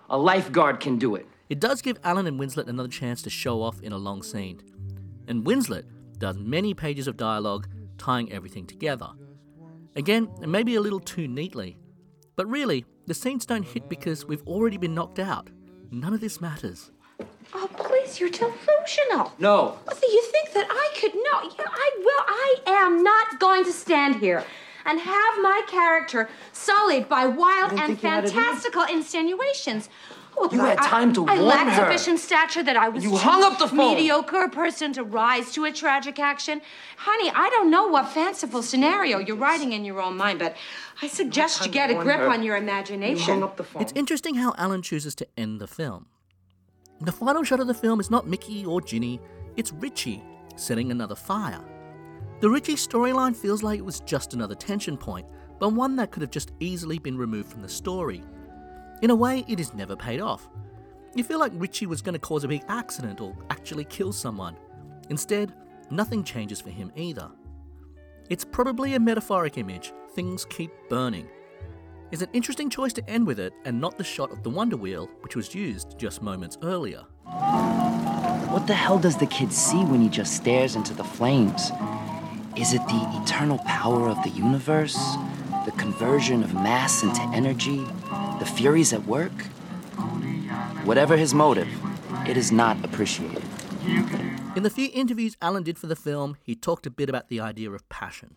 A 0.09 0.17
lifeguard 0.17 0.79
can 0.79 0.97
do 0.97 1.15
it. 1.15 1.27
It 1.49 1.59
does 1.59 1.81
give 1.81 1.99
Allen 2.03 2.25
and 2.25 2.39
Winslet 2.39 2.67
another 2.67 2.89
chance 2.89 3.21
to 3.23 3.29
show 3.29 3.61
off 3.61 3.79
in 3.81 3.91
a 3.91 3.97
long 3.97 4.23
scene. 4.23 4.61
And 5.27 5.45
Winslet 5.45 5.83
does 6.17 6.37
many 6.37 6.73
pages 6.73 7.07
of 7.07 7.17
dialogue 7.17 7.67
tying 7.97 8.31
everything 8.31 8.65
together. 8.65 9.09
Again, 9.95 10.29
maybe 10.39 10.75
a 10.75 10.81
little 10.81 10.99
too 10.99 11.27
neatly. 11.27 11.77
But 12.41 12.49
really, 12.49 12.85
the 13.05 13.13
scenes 13.13 13.45
don't 13.45 13.61
hit 13.61 13.87
because 13.87 14.25
we've 14.25 14.41
already 14.47 14.77
been 14.77 14.95
knocked 14.95 15.19
out. 15.19 15.51
None 15.91 16.11
of 16.11 16.21
this 16.21 16.41
matters. 16.41 16.89
Oh, 17.53 17.69
please, 17.77 18.19
you're 18.19 18.31
delusional. 18.31 19.31
No. 19.37 19.77
What, 19.83 20.01
do 20.01 20.11
you 20.11 20.23
think 20.23 20.51
that 20.53 20.65
I 20.67 20.99
could 20.99 21.13
know? 21.13 21.55
Yeah, 21.55 21.69
I 21.71 21.91
will. 21.99 22.25
I 22.27 22.55
am 22.65 23.03
not 23.03 23.39
going 23.39 23.63
to 23.65 23.71
stand 23.71 24.15
here 24.15 24.43
and 24.87 24.99
have 24.99 25.33
my 25.43 25.61
character 25.67 26.31
sullied 26.51 27.07
by 27.07 27.27
wild 27.27 27.73
and 27.73 27.99
think 27.99 28.01
you 28.01 28.09
had 28.09 28.23
it 28.23 28.31
in 28.31 28.35
you? 28.35 28.41
fantastical 28.41 28.85
insinuations. 28.85 29.89
Oh, 30.37 30.49
You 30.51 30.61
I- 30.61 30.69
had 30.69 30.77
time 30.79 31.13
to 31.13 31.25
I, 31.27 31.33
warn 31.35 31.45
lacked 31.45 31.69
her. 31.71 31.83
sufficient 31.91 32.19
stature 32.19 32.63
that 32.63 32.75
I 32.77 32.89
was 32.89 33.03
You 33.03 33.11
too 33.11 33.17
hung 33.17 33.43
up 33.43 33.59
the 33.59 33.67
phone. 33.67 33.95
mediocre 33.95 34.47
person 34.47 34.93
to 34.93 35.03
rise 35.03 35.51
to 35.53 35.65
a 35.65 35.71
tragic 35.71 36.19
action. 36.19 36.61
Honey, 36.97 37.29
I 37.29 37.49
don't 37.49 37.69
know 37.69 37.87
what 37.87 38.09
fanciful 38.09 38.63
scenario 38.63 39.19
you're 39.19 39.35
writing 39.35 39.73
in 39.73 39.83
your 39.85 40.01
own 40.01 40.17
mind, 40.17 40.39
but 40.39 40.55
I 41.01 41.07
suggest 41.07 41.65
you 41.65 41.71
get 41.71 41.91
a 41.91 41.95
grip 41.95 42.19
her. 42.19 42.27
on 42.29 42.43
your 42.43 42.55
imagination. 42.55 43.01
You 43.01 43.07
imagination. 43.07 43.33
hung 43.33 43.43
up 43.43 43.57
the 43.57 43.63
phone. 43.63 43.81
It's 43.81 43.93
interesting 43.95 44.35
how 44.35 44.53
Allen 44.57 44.81
chooses 44.81 45.15
to 45.15 45.27
end 45.37 45.59
the 45.59 45.67
film. 45.67 46.07
The 47.01 47.11
final 47.11 47.43
shot 47.43 47.59
of 47.59 47.67
the 47.67 47.73
film 47.73 47.99
is 47.99 48.09
not 48.11 48.27
Mickey 48.27 48.65
or 48.65 48.79
Ginny, 48.81 49.19
it's 49.57 49.73
Richie 49.73 50.23
setting 50.55 50.91
another 50.91 51.15
fire. 51.15 51.61
The 52.39 52.49
Richie 52.49 52.75
storyline 52.75 53.35
feels 53.35 53.63
like 53.63 53.79
it 53.79 53.85
was 53.85 53.99
just 54.01 54.33
another 54.33 54.55
tension 54.55 54.97
point, 54.97 55.27
but 55.59 55.73
one 55.73 55.95
that 55.97 56.11
could 56.11 56.21
have 56.21 56.31
just 56.31 56.51
easily 56.59 56.97
been 56.99 57.17
removed 57.17 57.49
from 57.51 57.61
the 57.61 57.69
story. 57.69 58.23
In 59.01 59.09
a 59.09 59.15
way, 59.15 59.43
it 59.47 59.59
is 59.59 59.73
never 59.73 59.95
paid 59.95 60.21
off. 60.21 60.47
You 61.15 61.23
feel 61.23 61.39
like 61.39 61.51
Richie 61.55 61.87
was 61.87 62.03
going 62.03 62.13
to 62.13 62.19
cause 62.19 62.43
a 62.43 62.47
big 62.47 62.63
accident 62.67 63.19
or 63.19 63.35
actually 63.49 63.83
kill 63.85 64.13
someone. 64.13 64.55
Instead, 65.09 65.53
nothing 65.89 66.23
changes 66.23 66.61
for 66.61 66.69
him 66.69 66.91
either. 66.95 67.29
It's 68.29 68.45
probably 68.45 68.93
a 68.93 68.99
metaphoric 68.99 69.57
image, 69.57 69.91
things 70.15 70.45
keep 70.45 70.71
burning. 70.87 71.27
It's 72.11 72.21
an 72.21 72.29
interesting 72.33 72.69
choice 72.69 72.93
to 72.93 73.09
end 73.09 73.25
with 73.25 73.39
it 73.39 73.53
and 73.65 73.81
not 73.81 73.97
the 73.97 74.03
shot 74.03 74.31
of 74.31 74.43
the 74.43 74.49
Wonder 74.49 74.77
Wheel, 74.77 75.09
which 75.21 75.35
was 75.35 75.55
used 75.55 75.97
just 75.97 76.21
moments 76.21 76.59
earlier. 76.61 77.03
What 78.51 78.67
the 78.67 78.73
hell 78.73 78.99
does 78.99 79.17
the 79.17 79.25
kid 79.25 79.51
see 79.51 79.83
when 79.83 80.01
he 80.01 80.09
just 80.09 80.35
stares 80.35 80.75
into 80.75 80.93
the 80.93 81.03
flames? 81.03 81.71
Is 82.55 82.73
it 82.73 82.85
the 82.85 83.21
eternal 83.23 83.57
power 83.59 84.09
of 84.09 84.21
the 84.23 84.29
universe? 84.29 84.97
The 85.65 85.71
conversion 85.77 86.43
of 86.43 86.53
mass 86.53 87.01
into 87.01 87.21
energy? 87.33 87.85
The 88.41 88.47
furies 88.47 88.91
at 88.91 89.05
work? 89.05 89.43
Whatever 90.83 91.15
his 91.15 91.31
motive, 91.31 91.67
it 92.27 92.37
is 92.37 92.51
not 92.51 92.83
appreciated. 92.83 93.43
In 94.55 94.63
the 94.63 94.71
few 94.71 94.89
interviews 94.91 95.37
Allen 95.43 95.61
did 95.61 95.77
for 95.77 95.85
the 95.85 95.95
film, 95.95 96.35
he 96.41 96.55
talked 96.55 96.87
a 96.87 96.89
bit 96.89 97.07
about 97.07 97.29
the 97.29 97.39
idea 97.39 97.69
of 97.69 97.87
passion. 97.89 98.35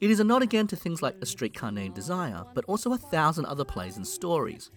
It 0.00 0.10
is 0.10 0.20
a 0.20 0.24
nod 0.24 0.42
again 0.42 0.66
to 0.68 0.76
things 0.76 1.02
like 1.02 1.16
A 1.20 1.26
Streetcar 1.26 1.70
Named 1.70 1.94
Desire, 1.94 2.44
but 2.54 2.64
also 2.64 2.94
a 2.94 2.96
thousand 2.96 3.44
other 3.44 3.66
plays 3.66 3.98
and 3.98 4.06
stories. 4.06 4.70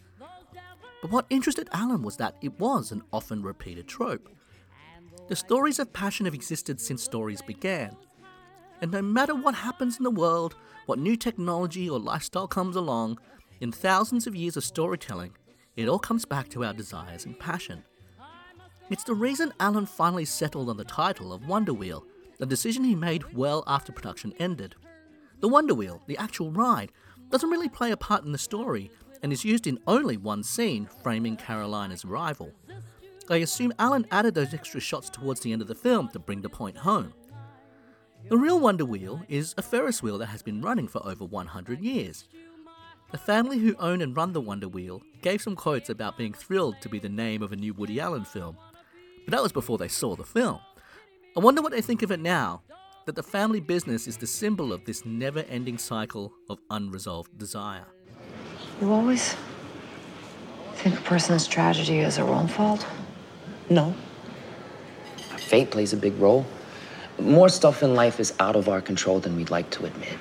But 1.02 1.10
what 1.10 1.26
interested 1.30 1.70
Allen 1.72 2.04
was 2.04 2.18
that 2.18 2.36
it 2.42 2.60
was 2.60 2.92
an 2.92 3.04
often 3.14 3.42
repeated 3.42 3.88
trope. 3.88 4.28
The 5.30 5.38
stories 5.38 5.80
of 5.80 5.94
passion 5.94 6.26
have 6.26 6.36
existed 6.36 6.82
since 6.82 7.02
stories 7.02 7.42
began. 7.42 7.96
And 8.82 8.92
no 8.92 9.02
matter 9.02 9.36
what 9.36 9.56
happens 9.56 10.00
in 10.00 10.04
the 10.04 10.12
world, 10.12 10.56
what 10.86 11.00
new 11.00 11.16
technology 11.16 11.90
or 11.90 11.98
lifestyle 11.98 12.50
comes 12.50 12.76
along, 12.76 13.20
in 13.60 13.72
thousands 13.72 14.28
of 14.28 14.36
years 14.36 14.58
of 14.58 14.64
storytelling, 14.64 15.32
it 15.76 15.88
all 15.88 16.00
comes 16.00 16.26
back 16.26 16.50
to 16.50 16.64
our 16.64 16.74
desires 16.74 17.26
and 17.26 17.40
passion. 17.40 17.84
It's 18.90 19.04
the 19.04 19.14
reason 19.14 19.54
Allen 19.60 19.86
finally 19.86 20.26
settled 20.26 20.70
on 20.70 20.78
the 20.78 20.84
title 20.84 21.32
of 21.32 21.48
Wonder 21.48 21.74
Wheel, 21.74 22.06
a 22.40 22.46
decision 22.46 22.84
he 22.84 22.96
made 22.96 23.34
well 23.34 23.64
after 23.68 23.92
production 23.92 24.34
ended. 24.40 24.76
The 25.42 25.48
Wonder 25.48 25.74
Wheel, 25.74 26.02
the 26.08 26.18
actual 26.18 26.52
ride, 26.52 26.92
doesn't 27.30 27.50
really 27.50 27.70
play 27.70 27.92
a 27.92 27.98
part 27.98 28.24
in 28.24 28.32
the 28.32 28.38
story 28.38 28.92
and 29.22 29.32
is 29.32 29.46
used 29.46 29.68
in 29.68 29.80
only 29.88 30.18
one 30.18 30.44
scene, 30.44 30.88
framing 31.04 31.36
Carolina's 31.36 32.06
arrival. 32.06 32.52
I 33.30 33.38
assume 33.38 33.74
Allen 33.78 34.08
added 34.10 34.34
those 34.34 34.54
extra 34.54 34.80
shots 34.80 35.10
towards 35.10 35.42
the 35.42 35.52
end 35.52 35.62
of 35.62 35.68
the 35.68 35.76
film 35.76 36.10
to 36.10 36.20
bring 36.20 36.42
the 36.42 36.50
point 36.50 36.78
home. 36.78 37.14
The 38.28 38.38
real 38.38 38.60
Wonder 38.60 38.86
Wheel 38.86 39.22
is 39.30 39.54
a 39.58 39.62
Ferris 39.62 40.02
wheel 40.02 40.18
that 40.18 40.28
has 40.28 40.42
been 40.42 40.62
running 40.62 40.88
for 40.88 41.06
over 41.06 41.26
100 41.26 41.80
years. 41.80 42.28
The 43.12 43.18
family 43.18 43.58
who 43.58 43.76
own 43.80 44.02
and 44.02 44.16
run 44.16 44.34
the 44.34 44.42
Wonder 44.42 44.68
Wheel 44.68 45.02
gave 45.24 45.42
some 45.42 45.56
quotes 45.56 45.90
about 45.90 46.16
being 46.16 46.32
thrilled 46.32 46.80
to 46.82 46.90
be 46.90 47.00
the 47.00 47.10
name 47.10 47.42
of 47.42 47.52
a 47.52 47.56
new 47.56 47.74
Woody 47.74 48.00
Allen 48.00 48.24
film, 48.24 48.56
but 49.26 49.32
that 49.32 49.42
was 49.42 49.52
before 49.52 49.80
they 49.80 49.88
saw 49.88 50.16
the 50.16 50.24
film. 50.24 50.60
I 51.36 51.40
wonder 51.40 51.64
what 51.64 51.72
they 51.72 51.82
think 51.82 52.04
of 52.04 52.12
it 52.12 52.20
now, 52.20 52.62
that 53.08 53.16
the 53.16 53.24
family 53.24 53.62
business 53.62 54.08
is 54.08 54.18
the 54.18 54.28
symbol 54.28 54.72
of 54.72 54.86
this 54.86 55.08
never 55.08 55.40
ending 55.50 55.80
cycle 55.80 56.32
of 56.52 56.60
unresolved 56.70 57.36
desire. 57.36 57.88
You 58.80 58.94
always 58.94 59.36
think 60.76 61.00
a 61.00 61.02
person's 61.02 61.48
tragedy 61.48 62.00
is 62.00 62.18
their 62.18 62.28
own 62.28 62.48
fault? 62.48 62.86
No. 63.72 63.96
Fate 65.38 65.72
plays 65.72 65.94
a 65.94 65.98
big 65.98 66.16
role. 66.20 66.46
More 67.18 67.50
stuff 67.50 67.82
in 67.82 67.96
life 67.96 68.20
is 68.20 68.36
out 68.40 68.56
of 68.56 68.70
our 68.70 68.82
control 68.82 69.20
than 69.20 69.36
we'd 69.36 69.50
like 69.50 69.72
to 69.72 69.86
admit. 69.86 70.16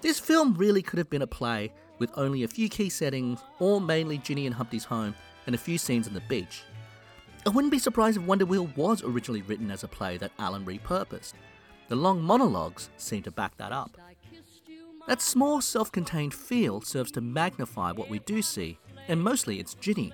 This 0.00 0.18
film 0.18 0.54
really 0.54 0.82
could 0.82 0.98
have 0.98 1.08
been 1.08 1.22
a 1.22 1.28
play 1.28 1.72
with 2.02 2.18
only 2.18 2.42
a 2.42 2.48
few 2.48 2.68
key 2.68 2.88
settings, 2.88 3.44
all 3.60 3.78
mainly 3.78 4.18
Ginny 4.18 4.44
and 4.44 4.54
Humpty's 4.56 4.82
home, 4.82 5.14
and 5.46 5.54
a 5.54 5.58
few 5.58 5.78
scenes 5.78 6.08
on 6.08 6.14
the 6.14 6.20
beach. 6.22 6.64
I 7.46 7.50
wouldn't 7.50 7.70
be 7.70 7.78
surprised 7.78 8.16
if 8.16 8.24
Wonder 8.24 8.44
Wheel 8.44 8.68
was 8.74 9.04
originally 9.04 9.42
written 9.42 9.70
as 9.70 9.84
a 9.84 9.88
play 9.88 10.16
that 10.16 10.32
Allen 10.40 10.64
repurposed. 10.64 11.34
The 11.86 11.94
long 11.94 12.20
monologues 12.20 12.90
seem 12.96 13.22
to 13.22 13.30
back 13.30 13.56
that 13.58 13.70
up. 13.70 13.96
That 15.06 15.22
small, 15.22 15.60
self 15.60 15.92
contained 15.92 16.34
feel 16.34 16.80
serves 16.80 17.12
to 17.12 17.20
magnify 17.20 17.92
what 17.92 18.10
we 18.10 18.18
do 18.18 18.42
see, 18.42 18.80
and 19.06 19.22
mostly 19.22 19.60
it's 19.60 19.74
Ginny. 19.74 20.12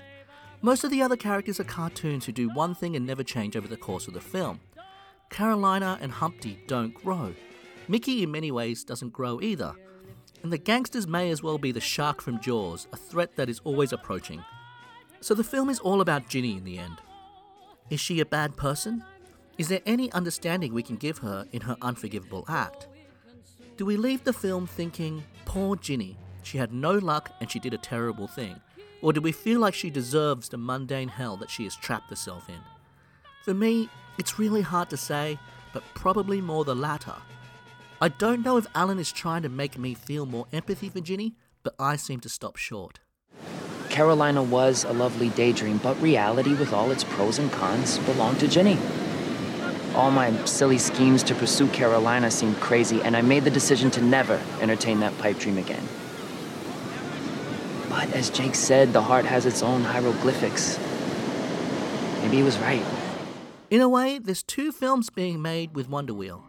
Most 0.61 0.85
of 0.85 0.91
the 0.91 1.01
other 1.01 1.17
characters 1.17 1.59
are 1.59 1.65
cartoons 1.65 2.27
who 2.27 2.33
do 2.33 2.51
one 2.53 2.75
thing 2.75 2.97
and 2.97 3.07
never 3.07 3.25
change 3.25 3.57
over 3.57 3.69
the 3.69 3.79
course 3.79 4.09
of 4.09 4.13
the 4.13 4.21
film. 4.21 4.61
Carolina 5.31 5.99
and 6.03 6.13
Humpty 6.13 6.63
don't 6.67 6.93
grow. 6.93 7.33
Mickey, 7.89 8.25
in 8.25 8.31
many 8.31 8.51
ways, 8.51 8.85
doesn't 8.85 9.15
grow 9.15 9.41
either. 9.41 9.75
And 10.43 10.53
the 10.53 10.59
gangsters 10.59 11.07
may 11.07 11.31
as 11.31 11.43
well 11.43 11.59
be 11.59 11.73
the 11.73 11.81
shark 11.81 12.21
from 12.21 12.41
Jaws, 12.41 12.87
a 12.93 12.97
threat 12.97 13.37
that 13.37 13.49
is 13.49 13.61
always 13.65 13.93
approaching. 13.93 14.45
So 15.21 15.35
the 15.35 15.45
film 15.45 15.69
is 15.69 15.81
all 15.81 16.01
about 16.01 16.29
Ginny 16.29 16.57
in 16.57 16.65
the 16.65 16.79
end. 16.79 16.99
Is 17.91 18.01
she 18.01 18.21
a 18.21 18.27
bad 18.27 18.57
person? 18.57 19.03
Is 19.57 19.69
there 19.69 19.81
any 19.87 20.13
understanding 20.13 20.73
we 20.73 20.83
can 20.85 20.97
give 20.97 21.19
her 21.19 21.47
in 21.53 21.63
her 21.63 21.77
unforgivable 21.83 22.45
act? 22.49 22.87
Do 23.77 23.85
we 23.85 23.97
leave 23.97 24.23
the 24.25 24.33
film 24.33 24.67
thinking, 24.67 25.25
poor 25.45 25.75
Ginny, 25.75 26.17
she 26.43 26.59
had 26.59 26.73
no 26.73 26.93
luck 26.93 27.33
and 27.41 27.51
she 27.51 27.59
did 27.59 27.75
a 27.75 27.79
terrible 27.79 28.29
thing? 28.29 28.61
Or 29.03 29.13
do 29.13 29.21
we 29.21 29.33
feel 29.33 29.61
like 29.61 29.75
she 29.75 29.91
deserves 29.91 30.49
the 30.49 30.59
mundane 30.59 31.09
hell 31.09 31.37
that 31.39 31.51
she 31.51 31.65
has 31.65 31.77
trapped 31.77 32.11
herself 32.11 32.49
in? 32.49 32.61
For 33.45 33.55
me, 33.55 33.89
it's 34.19 34.39
really 34.39 34.63
hard 34.63 34.91
to 34.91 34.97
say, 34.97 35.39
but 35.73 35.83
probably 35.95 36.41
more 36.41 36.65
the 36.65 36.75
latter. 36.75 37.15
I 38.01 38.07
don't 38.07 38.45
know 38.45 38.57
if 38.57 38.67
Allen 38.77 39.01
is 39.01 39.11
trying 39.11 39.43
to 39.43 39.49
make 39.49 39.77
me 39.77 39.93
feel 39.93 40.25
more 40.25 40.47
empathy 40.53 40.89
for 40.89 41.01
Ginny, 41.01 41.35
but 41.65 41.75
I 41.81 41.97
seem 41.97 42.21
to 42.21 42.29
stop 42.29 42.55
short. 42.55 43.01
Carolina 43.89 44.41
was 44.41 44.85
a 44.85 44.93
lovely 44.93 45.31
daydream, 45.31 45.79
but 45.79 46.01
reality, 46.01 46.55
with 46.55 46.73
all 46.73 46.93
its 46.93 47.03
pros 47.03 47.41
and 47.41 47.51
cons, 47.51 47.99
belonged 48.01 48.39
to 48.39 48.47
Ginny. 48.47 48.79
All 49.97 50.13
my 50.13 50.33
silly 50.45 50.79
schemes 50.79 51.25
to 51.25 51.35
pursue 51.35 51.67
Carolina 51.67 52.31
seemed 52.31 52.61
crazy, 52.61 53.03
and 53.03 53.17
I 53.17 53.23
made 53.23 53.43
the 53.43 53.51
decision 53.51 53.91
to 53.93 54.01
never 54.01 54.41
entertain 54.61 55.01
that 55.01 55.19
pipe 55.19 55.41
dream 55.41 55.59
again. 55.59 55.83
But 57.89 58.13
as 58.13 58.31
Jake 58.31 58.55
said, 58.55 58.93
the 58.93 59.03
heart 59.03 59.25
has 59.25 59.45
its 59.45 59.61
own 59.61 59.83
hieroglyphics. 59.83 60.79
Maybe 62.23 62.37
he 62.37 62.43
was 62.45 62.59
right. 62.59 62.85
In 63.71 63.81
a 63.81 63.89
way, 63.89 64.21
there's 64.21 64.45
two 64.45 64.71
films 64.71 65.11
being 65.11 65.43
made 65.43 65.75
with 65.75 65.89
Wonder 65.89 66.15
Wheel. 66.15 66.48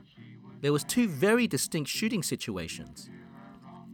There 0.61 0.73
was 0.73 0.83
two 0.83 1.07
very 1.07 1.47
distinct 1.47 1.89
shooting 1.89 2.21
situations. 2.21 3.09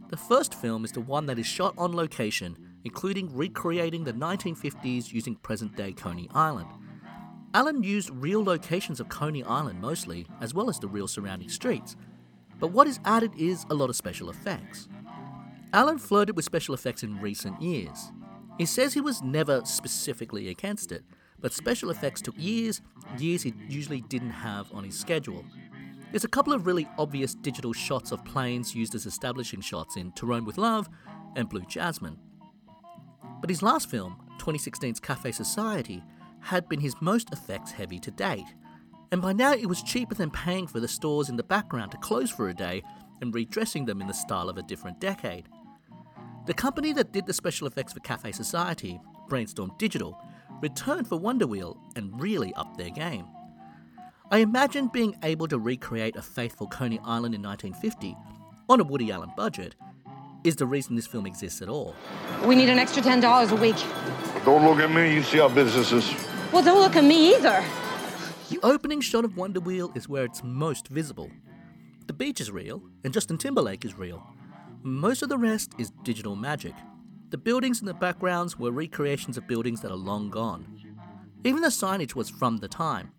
The 0.08 0.16
first 0.16 0.54
film 0.54 0.84
is 0.84 0.90
the 0.92 1.00
one 1.00 1.26
that 1.26 1.38
is 1.38 1.46
shot 1.46 1.74
on 1.78 1.94
location, 1.94 2.56
including 2.84 3.34
recreating 3.36 4.02
the 4.02 4.12
1950s 4.12 5.12
using 5.12 5.36
present-day 5.36 5.92
Coney 5.92 6.28
Island. 6.34 6.68
Allen 7.54 7.82
used 7.84 8.10
real 8.10 8.42
locations 8.42 8.98
of 8.98 9.08
Coney 9.08 9.44
Island 9.44 9.80
mostly, 9.80 10.26
as 10.40 10.54
well 10.54 10.68
as 10.68 10.80
the 10.80 10.88
real 10.88 11.06
surrounding 11.06 11.48
streets. 11.48 11.96
But 12.58 12.72
what 12.72 12.88
is 12.88 13.00
added 13.04 13.32
is 13.38 13.64
a 13.70 13.74
lot 13.74 13.88
of 13.88 13.96
special 13.96 14.28
effects. 14.28 14.88
Allen 15.72 15.98
flirted 15.98 16.34
with 16.34 16.44
special 16.44 16.74
effects 16.74 17.02
in 17.02 17.20
recent 17.20 17.60
years. 17.62 18.12
He 18.58 18.66
says 18.66 18.92
he 18.94 19.00
was 19.00 19.22
never 19.22 19.64
specifically 19.64 20.48
against 20.48 20.90
it, 20.90 21.04
but 21.38 21.52
special 21.52 21.90
effects 21.90 22.22
took 22.22 22.34
years, 22.36 22.80
years 23.18 23.42
he 23.42 23.52
usually 23.68 24.00
didn't 24.00 24.30
have 24.30 24.72
on 24.72 24.84
his 24.84 24.98
schedule. 24.98 25.44
There's 26.12 26.24
a 26.24 26.28
couple 26.28 26.52
of 26.52 26.66
really 26.66 26.88
obvious 26.98 27.34
digital 27.34 27.72
shots 27.72 28.12
of 28.12 28.24
planes 28.24 28.74
used 28.74 28.94
as 28.94 29.06
establishing 29.06 29.60
shots 29.60 29.96
in 29.96 30.12
To 30.12 30.26
Rome 30.26 30.44
with 30.44 30.56
Love 30.56 30.88
and 31.34 31.48
Blue 31.48 31.64
Jasmine. 31.68 32.18
But 33.40 33.50
his 33.50 33.62
last 33.62 33.90
film, 33.90 34.16
2016's 34.38 35.00
Cafe 35.00 35.32
Society, 35.32 36.02
had 36.40 36.68
been 36.68 36.80
his 36.80 36.94
most 37.00 37.32
effects 37.32 37.72
heavy 37.72 37.98
to 37.98 38.10
date. 38.12 38.46
And 39.10 39.20
by 39.20 39.32
now 39.32 39.52
it 39.52 39.66
was 39.66 39.82
cheaper 39.82 40.14
than 40.14 40.30
paying 40.30 40.66
for 40.66 40.80
the 40.80 40.88
stores 40.88 41.28
in 41.28 41.36
the 41.36 41.42
background 41.42 41.90
to 41.90 41.98
close 41.98 42.30
for 42.30 42.48
a 42.48 42.54
day 42.54 42.82
and 43.20 43.34
redressing 43.34 43.84
them 43.84 44.00
in 44.00 44.06
the 44.06 44.14
style 44.14 44.48
of 44.48 44.58
a 44.58 44.62
different 44.62 45.00
decade. 45.00 45.48
The 46.46 46.54
company 46.54 46.92
that 46.92 47.12
did 47.12 47.26
the 47.26 47.32
special 47.32 47.66
effects 47.66 47.92
for 47.92 48.00
Cafe 48.00 48.30
Society, 48.32 49.00
Brainstorm 49.28 49.72
Digital, 49.78 50.16
returned 50.62 51.08
for 51.08 51.16
Wonder 51.16 51.48
Wheel 51.48 51.76
and 51.96 52.20
really 52.20 52.54
upped 52.54 52.78
their 52.78 52.90
game. 52.90 53.26
I 54.28 54.38
imagine 54.38 54.88
being 54.88 55.16
able 55.22 55.46
to 55.46 55.58
recreate 55.58 56.16
a 56.16 56.22
faithful 56.22 56.66
Coney 56.66 56.98
Island 57.04 57.32
in 57.36 57.42
1950 57.42 58.16
on 58.68 58.80
a 58.80 58.84
Woody 58.84 59.12
Allen 59.12 59.30
budget 59.36 59.76
is 60.42 60.56
the 60.56 60.66
reason 60.66 60.96
this 60.96 61.06
film 61.06 61.26
exists 61.26 61.62
at 61.62 61.68
all. 61.68 61.94
We 62.44 62.56
need 62.56 62.68
an 62.68 62.78
extra 62.78 63.00
$10 63.02 63.52
a 63.52 63.54
week. 63.54 63.76
Don't 64.44 64.64
look 64.64 64.80
at 64.80 64.90
me, 64.90 65.14
you 65.14 65.22
see 65.22 65.38
how 65.38 65.48
business 65.48 65.92
is. 65.92 66.12
Well, 66.50 66.64
don't 66.64 66.80
look 66.80 66.96
at 66.96 67.04
me 67.04 67.36
either. 67.36 67.64
The 68.50 68.58
opening 68.64 69.00
shot 69.00 69.24
of 69.24 69.36
Wonder 69.36 69.60
Wheel 69.60 69.92
is 69.94 70.08
where 70.08 70.24
it's 70.24 70.42
most 70.42 70.88
visible. 70.88 71.30
The 72.08 72.12
beach 72.12 72.40
is 72.40 72.50
real, 72.50 72.82
and 73.04 73.14
Justin 73.14 73.38
Timberlake 73.38 73.84
is 73.84 73.96
real. 73.96 74.26
Most 74.82 75.22
of 75.22 75.28
the 75.28 75.38
rest 75.38 75.72
is 75.78 75.92
digital 76.02 76.34
magic. 76.34 76.74
The 77.30 77.38
buildings 77.38 77.78
in 77.78 77.86
the 77.86 77.94
backgrounds 77.94 78.58
were 78.58 78.72
recreations 78.72 79.36
of 79.36 79.46
buildings 79.46 79.82
that 79.82 79.92
are 79.92 79.96
long 79.96 80.30
gone. 80.30 80.66
Even 81.44 81.62
the 81.62 81.68
signage 81.68 82.16
was 82.16 82.28
from 82.28 82.56
the 82.56 82.68
time. 82.68 83.12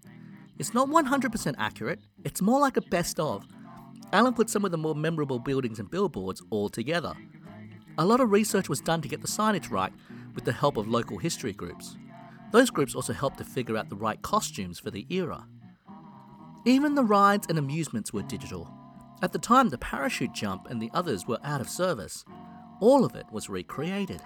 It's 0.59 0.73
not 0.73 0.89
100% 0.89 1.55
accurate, 1.57 1.99
it's 2.23 2.41
more 2.41 2.59
like 2.59 2.77
a 2.77 2.81
best 2.81 3.19
of. 3.19 3.45
Allen 4.13 4.33
put 4.33 4.49
some 4.49 4.65
of 4.65 4.71
the 4.71 4.77
more 4.77 4.95
memorable 4.95 5.39
buildings 5.39 5.79
and 5.79 5.91
billboards 5.91 6.41
all 6.49 6.69
together. 6.69 7.13
A 7.97 8.05
lot 8.05 8.19
of 8.19 8.31
research 8.31 8.69
was 8.69 8.79
done 8.79 9.01
to 9.01 9.07
get 9.07 9.21
the 9.21 9.27
signage 9.27 9.69
right 9.69 9.91
with 10.33 10.45
the 10.45 10.51
help 10.51 10.77
of 10.77 10.87
local 10.87 11.17
history 11.17 11.53
groups. 11.53 11.97
Those 12.51 12.69
groups 12.69 12.95
also 12.95 13.13
helped 13.13 13.37
to 13.39 13.43
figure 13.43 13.75
out 13.75 13.89
the 13.89 13.95
right 13.95 14.21
costumes 14.21 14.79
for 14.79 14.91
the 14.91 15.05
era. 15.09 15.45
Even 16.65 16.95
the 16.95 17.03
rides 17.03 17.47
and 17.49 17.57
amusements 17.57 18.13
were 18.13 18.23
digital. 18.23 18.69
At 19.21 19.33
the 19.33 19.39
time, 19.39 19.69
the 19.69 19.77
parachute 19.77 20.33
jump 20.33 20.67
and 20.69 20.81
the 20.81 20.91
others 20.93 21.27
were 21.27 21.39
out 21.43 21.61
of 21.61 21.69
service. 21.69 22.23
All 22.79 23.03
of 23.03 23.15
it 23.15 23.25
was 23.31 23.49
recreated. 23.49 24.21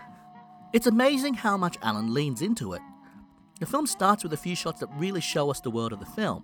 It's 0.74 0.88
amazing 0.88 1.36
how 1.36 1.58
much 1.58 1.78
Allen 1.82 2.14
leans 2.14 2.42
into 2.42 2.74
it. 2.74 2.82
The 3.62 3.68
film 3.68 3.86
starts 3.86 4.24
with 4.24 4.34
a 4.34 4.38
few 4.38 4.56
shots 4.56 4.80
that 4.80 4.90
really 4.98 5.22
show 5.22 5.52
us 5.52 5.62
the 5.62 5.70
world 5.70 5.94
of 5.94 6.00
the 6.00 6.06
film. 6.08 6.44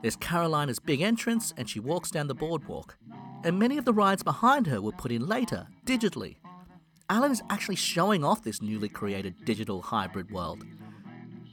There's 0.00 0.16
Carolina's 0.16 0.78
big 0.78 1.02
entrance, 1.02 1.52
and 1.58 1.68
she 1.68 1.78
walks 1.78 2.10
down 2.10 2.26
the 2.26 2.34
boardwalk. 2.34 2.96
And 3.44 3.58
many 3.58 3.76
of 3.76 3.84
the 3.84 3.92
rides 3.92 4.22
behind 4.22 4.66
her 4.66 4.80
were 4.80 4.92
put 4.92 5.12
in 5.12 5.26
later, 5.26 5.66
digitally. 5.84 6.38
Allen 7.10 7.32
is 7.32 7.42
actually 7.50 7.76
showing 7.76 8.24
off 8.24 8.42
this 8.42 8.62
newly 8.62 8.88
created 8.88 9.44
digital 9.44 9.82
hybrid 9.82 10.30
world. 10.30 10.64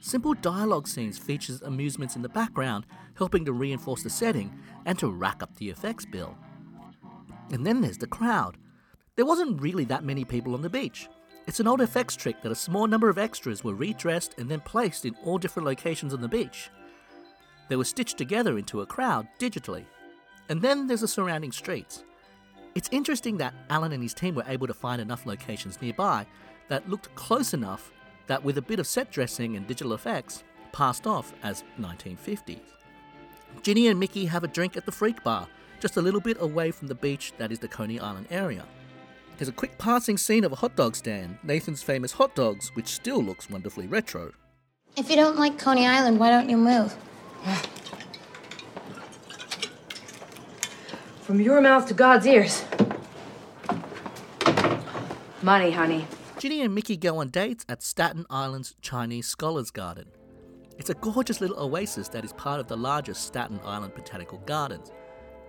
Simple 0.00 0.32
dialogue 0.32 0.88
scenes 0.88 1.18
features 1.18 1.60
amusements 1.60 2.16
in 2.16 2.22
the 2.22 2.30
background, 2.30 2.86
helping 3.18 3.44
to 3.44 3.52
reinforce 3.52 4.02
the 4.02 4.08
setting 4.08 4.50
and 4.86 4.98
to 4.98 5.10
rack 5.10 5.42
up 5.42 5.54
the 5.58 5.68
effects 5.68 6.06
bill. 6.06 6.34
And 7.52 7.66
then 7.66 7.82
there's 7.82 7.98
the 7.98 8.06
crowd. 8.06 8.56
There 9.16 9.26
wasn't 9.26 9.60
really 9.60 9.84
that 9.84 10.04
many 10.04 10.24
people 10.24 10.54
on 10.54 10.62
the 10.62 10.70
beach. 10.70 11.06
It's 11.46 11.60
an 11.60 11.68
old 11.68 11.80
effects 11.80 12.16
trick 12.16 12.42
that 12.42 12.50
a 12.50 12.56
small 12.56 12.86
number 12.86 13.08
of 13.08 13.18
extras 13.18 13.62
were 13.62 13.74
redressed 13.74 14.34
and 14.38 14.48
then 14.48 14.60
placed 14.60 15.04
in 15.04 15.14
all 15.24 15.38
different 15.38 15.66
locations 15.66 16.12
on 16.12 16.20
the 16.20 16.28
beach. 16.28 16.70
They 17.68 17.76
were 17.76 17.84
stitched 17.84 18.18
together 18.18 18.58
into 18.58 18.80
a 18.80 18.86
crowd 18.86 19.28
digitally. 19.38 19.84
And 20.48 20.60
then 20.60 20.86
there's 20.86 21.00
the 21.00 21.08
surrounding 21.08 21.52
streets. 21.52 22.04
It's 22.74 22.88
interesting 22.92 23.38
that 23.38 23.54
Allen 23.70 23.92
and 23.92 24.02
his 24.02 24.14
team 24.14 24.34
were 24.34 24.44
able 24.46 24.66
to 24.66 24.74
find 24.74 25.00
enough 25.00 25.24
locations 25.24 25.80
nearby 25.80 26.26
that 26.68 26.88
looked 26.88 27.14
close 27.14 27.54
enough 27.54 27.92
that 28.26 28.42
with 28.42 28.58
a 28.58 28.62
bit 28.62 28.80
of 28.80 28.86
set 28.86 29.10
dressing 29.10 29.56
and 29.56 29.66
digital 29.66 29.92
effects, 29.92 30.42
passed 30.72 31.06
off 31.06 31.32
as 31.42 31.64
1950s. 31.80 32.58
Ginny 33.62 33.88
and 33.88 33.98
Mickey 33.98 34.26
have 34.26 34.44
a 34.44 34.48
drink 34.48 34.76
at 34.76 34.84
the 34.84 34.92
Freak 34.92 35.22
Bar, 35.24 35.48
just 35.80 35.96
a 35.96 36.02
little 36.02 36.20
bit 36.20 36.36
away 36.40 36.70
from 36.70 36.88
the 36.88 36.94
beach 36.94 37.32
that 37.38 37.52
is 37.52 37.58
the 37.58 37.68
Coney 37.68 37.98
Island 37.98 38.26
area. 38.30 38.64
There's 39.38 39.48
a 39.48 39.52
quick 39.52 39.76
passing 39.76 40.16
scene 40.16 40.44
of 40.44 40.52
a 40.52 40.56
hot 40.56 40.76
dog 40.76 40.96
stand, 40.96 41.38
Nathan's 41.42 41.82
famous 41.82 42.12
hot 42.12 42.34
dogs, 42.34 42.70
which 42.74 42.88
still 42.88 43.22
looks 43.22 43.50
wonderfully 43.50 43.86
retro. 43.86 44.32
If 44.96 45.10
you 45.10 45.16
don't 45.16 45.36
like 45.36 45.58
Coney 45.58 45.86
Island, 45.86 46.18
why 46.18 46.30
don't 46.30 46.48
you 46.48 46.56
move? 46.56 46.96
From 51.20 51.40
your 51.40 51.60
mouth 51.60 51.86
to 51.88 51.94
God's 51.94 52.26
ears. 52.26 52.64
Money, 55.42 55.70
honey. 55.70 56.06
Ginny 56.38 56.62
and 56.62 56.74
Mickey 56.74 56.96
go 56.96 57.18
on 57.18 57.28
dates 57.28 57.66
at 57.68 57.82
Staten 57.82 58.24
Island's 58.30 58.74
Chinese 58.80 59.26
Scholars 59.26 59.70
Garden. 59.70 60.06
It's 60.78 60.88
a 60.88 60.94
gorgeous 60.94 61.42
little 61.42 61.58
oasis 61.60 62.08
that 62.08 62.24
is 62.24 62.32
part 62.32 62.58
of 62.58 62.68
the 62.68 62.76
largest 62.76 63.26
Staten 63.26 63.60
Island 63.64 63.94
Botanical 63.94 64.38
Gardens. 64.46 64.92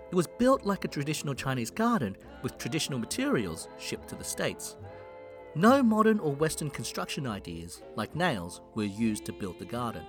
It 0.09 0.15
was 0.15 0.27
built 0.27 0.65
like 0.65 0.85
a 0.85 0.87
traditional 0.87 1.33
Chinese 1.33 1.69
garden 1.69 2.15
with 2.41 2.57
traditional 2.57 2.99
materials 2.99 3.67
shipped 3.77 4.07
to 4.09 4.15
the 4.15 4.23
States. 4.23 4.77
No 5.55 5.83
modern 5.83 6.19
or 6.19 6.33
Western 6.33 6.69
construction 6.69 7.27
ideas, 7.27 7.81
like 7.95 8.15
nails, 8.15 8.61
were 8.75 8.83
used 8.83 9.25
to 9.25 9.33
build 9.33 9.59
the 9.59 9.65
garden. 9.65 10.03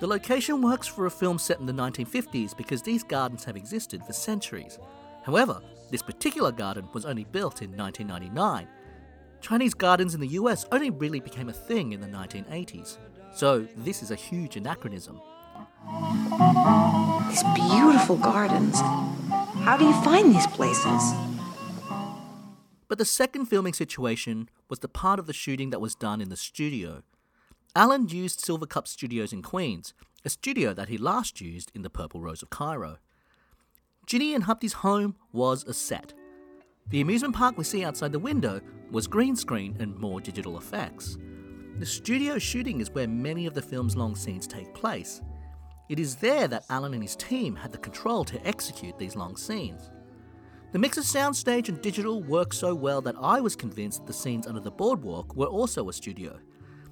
The 0.00 0.06
location 0.06 0.62
works 0.62 0.86
for 0.86 1.06
a 1.06 1.10
film 1.10 1.38
set 1.38 1.58
in 1.58 1.66
the 1.66 1.72
1950s 1.72 2.56
because 2.56 2.82
these 2.82 3.02
gardens 3.02 3.44
have 3.44 3.56
existed 3.56 4.04
for 4.04 4.12
centuries. 4.12 4.78
However, 5.24 5.60
this 5.90 6.02
particular 6.02 6.52
garden 6.52 6.88
was 6.92 7.04
only 7.04 7.24
built 7.24 7.62
in 7.62 7.76
1999. 7.76 8.68
Chinese 9.40 9.74
gardens 9.74 10.14
in 10.14 10.20
the 10.20 10.28
US 10.28 10.64
only 10.72 10.90
really 10.90 11.20
became 11.20 11.48
a 11.48 11.52
thing 11.52 11.92
in 11.92 12.00
the 12.00 12.06
1980s. 12.06 12.98
So, 13.34 13.66
this 13.76 14.02
is 14.02 14.10
a 14.10 14.14
huge 14.14 14.56
anachronism. 14.56 15.20
These 17.28 17.42
beautiful 17.54 18.16
gardens. 18.16 18.80
How 19.66 19.76
do 19.76 19.84
you 19.84 20.00
find 20.04 20.32
these 20.32 20.46
places? 20.46 21.12
But 22.86 22.98
the 22.98 23.04
second 23.04 23.46
filming 23.46 23.72
situation 23.72 24.48
was 24.68 24.78
the 24.78 24.86
part 24.86 25.18
of 25.18 25.26
the 25.26 25.32
shooting 25.32 25.70
that 25.70 25.80
was 25.80 25.96
done 25.96 26.20
in 26.20 26.28
the 26.28 26.36
studio. 26.36 27.02
Allen 27.74 28.06
used 28.08 28.38
Silvercup 28.38 28.86
Studios 28.86 29.32
in 29.32 29.42
Queens, 29.42 29.92
a 30.24 30.30
studio 30.30 30.72
that 30.72 30.88
he 30.88 30.96
last 30.96 31.40
used 31.40 31.72
in 31.74 31.82
the 31.82 31.90
Purple 31.90 32.20
Rose 32.20 32.42
of 32.42 32.50
Cairo. 32.50 32.98
Ginny 34.06 34.34
and 34.34 34.44
Humpty's 34.44 34.72
home 34.72 35.16
was 35.32 35.64
a 35.64 35.74
set. 35.74 36.14
The 36.90 37.00
amusement 37.00 37.34
park 37.34 37.58
we 37.58 37.64
see 37.64 37.84
outside 37.84 38.12
the 38.12 38.20
window 38.20 38.60
was 38.92 39.08
green 39.08 39.34
screen 39.34 39.74
and 39.80 39.98
more 39.98 40.20
digital 40.20 40.58
effects. 40.58 41.18
The 41.80 41.86
studio 41.86 42.38
shooting 42.38 42.80
is 42.80 42.92
where 42.92 43.08
many 43.08 43.46
of 43.46 43.54
the 43.54 43.62
film's 43.62 43.96
long 43.96 44.14
scenes 44.14 44.46
take 44.46 44.72
place. 44.74 45.20
It 45.88 46.00
is 46.00 46.16
there 46.16 46.48
that 46.48 46.64
Allen 46.68 46.94
and 46.94 47.02
his 47.02 47.16
team 47.16 47.54
had 47.56 47.72
the 47.72 47.78
control 47.78 48.24
to 48.24 48.46
execute 48.46 48.98
these 48.98 49.16
long 49.16 49.36
scenes. 49.36 49.90
The 50.72 50.78
mix 50.80 50.98
of 50.98 51.04
soundstage 51.04 51.68
and 51.68 51.80
digital 51.80 52.22
worked 52.22 52.54
so 52.54 52.74
well 52.74 53.00
that 53.02 53.14
I 53.20 53.40
was 53.40 53.54
convinced 53.54 54.04
the 54.04 54.12
scenes 54.12 54.46
under 54.46 54.60
the 54.60 54.70
boardwalk 54.70 55.36
were 55.36 55.46
also 55.46 55.88
a 55.88 55.92
studio. 55.92 56.38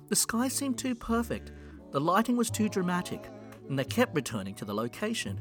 The 0.09 0.17
sky 0.17 0.49
seemed 0.49 0.79
too 0.79 0.95
perfect, 0.95 1.51
the 1.91 2.01
lighting 2.01 2.37
was 2.37 2.51
too 2.51 2.69
dramatic, 2.69 3.29
and 3.69 3.79
they 3.79 3.85
kept 3.85 4.15
returning 4.15 4.55
to 4.55 4.65
the 4.65 4.75
location. 4.75 5.41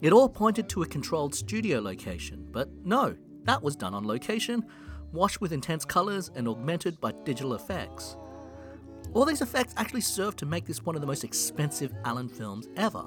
It 0.00 0.12
all 0.12 0.28
pointed 0.28 0.68
to 0.70 0.82
a 0.82 0.86
controlled 0.86 1.34
studio 1.34 1.80
location, 1.80 2.48
but 2.50 2.68
no, 2.84 3.16
that 3.44 3.62
was 3.62 3.76
done 3.76 3.94
on 3.94 4.06
location, 4.06 4.64
washed 5.12 5.40
with 5.40 5.52
intense 5.52 5.84
colours 5.84 6.30
and 6.34 6.48
augmented 6.48 7.00
by 7.00 7.12
digital 7.24 7.54
effects. 7.54 8.16
All 9.16 9.24
these 9.24 9.40
effects 9.40 9.72
actually 9.78 10.02
served 10.02 10.38
to 10.40 10.44
make 10.44 10.66
this 10.66 10.84
one 10.84 10.94
of 10.94 11.00
the 11.00 11.06
most 11.06 11.24
expensive 11.24 11.90
Allen 12.04 12.28
films 12.28 12.68
ever. 12.76 13.02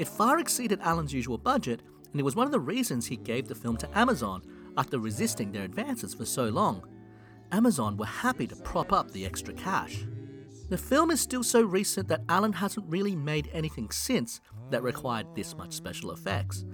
It 0.00 0.08
far 0.08 0.40
exceeded 0.40 0.80
Allen's 0.80 1.14
usual 1.14 1.38
budget, 1.38 1.80
and 2.10 2.18
it 2.18 2.24
was 2.24 2.34
one 2.34 2.46
of 2.46 2.50
the 2.50 2.58
reasons 2.58 3.06
he 3.06 3.16
gave 3.16 3.46
the 3.46 3.54
film 3.54 3.76
to 3.76 3.96
Amazon 3.96 4.42
after 4.76 4.98
resisting 4.98 5.52
their 5.52 5.62
advances 5.62 6.12
for 6.12 6.24
so 6.24 6.46
long. 6.46 6.84
Amazon 7.52 7.96
were 7.96 8.04
happy 8.04 8.48
to 8.48 8.56
prop 8.56 8.92
up 8.92 9.12
the 9.12 9.24
extra 9.24 9.54
cash. 9.54 10.04
The 10.70 10.76
film 10.76 11.12
is 11.12 11.20
still 11.20 11.44
so 11.44 11.62
recent 11.62 12.08
that 12.08 12.24
Allen 12.28 12.54
hasn't 12.54 12.90
really 12.90 13.14
made 13.14 13.48
anything 13.52 13.92
since 13.92 14.40
that 14.70 14.82
required 14.82 15.36
this 15.36 15.56
much 15.56 15.72
special 15.72 16.10
effects. 16.10 16.64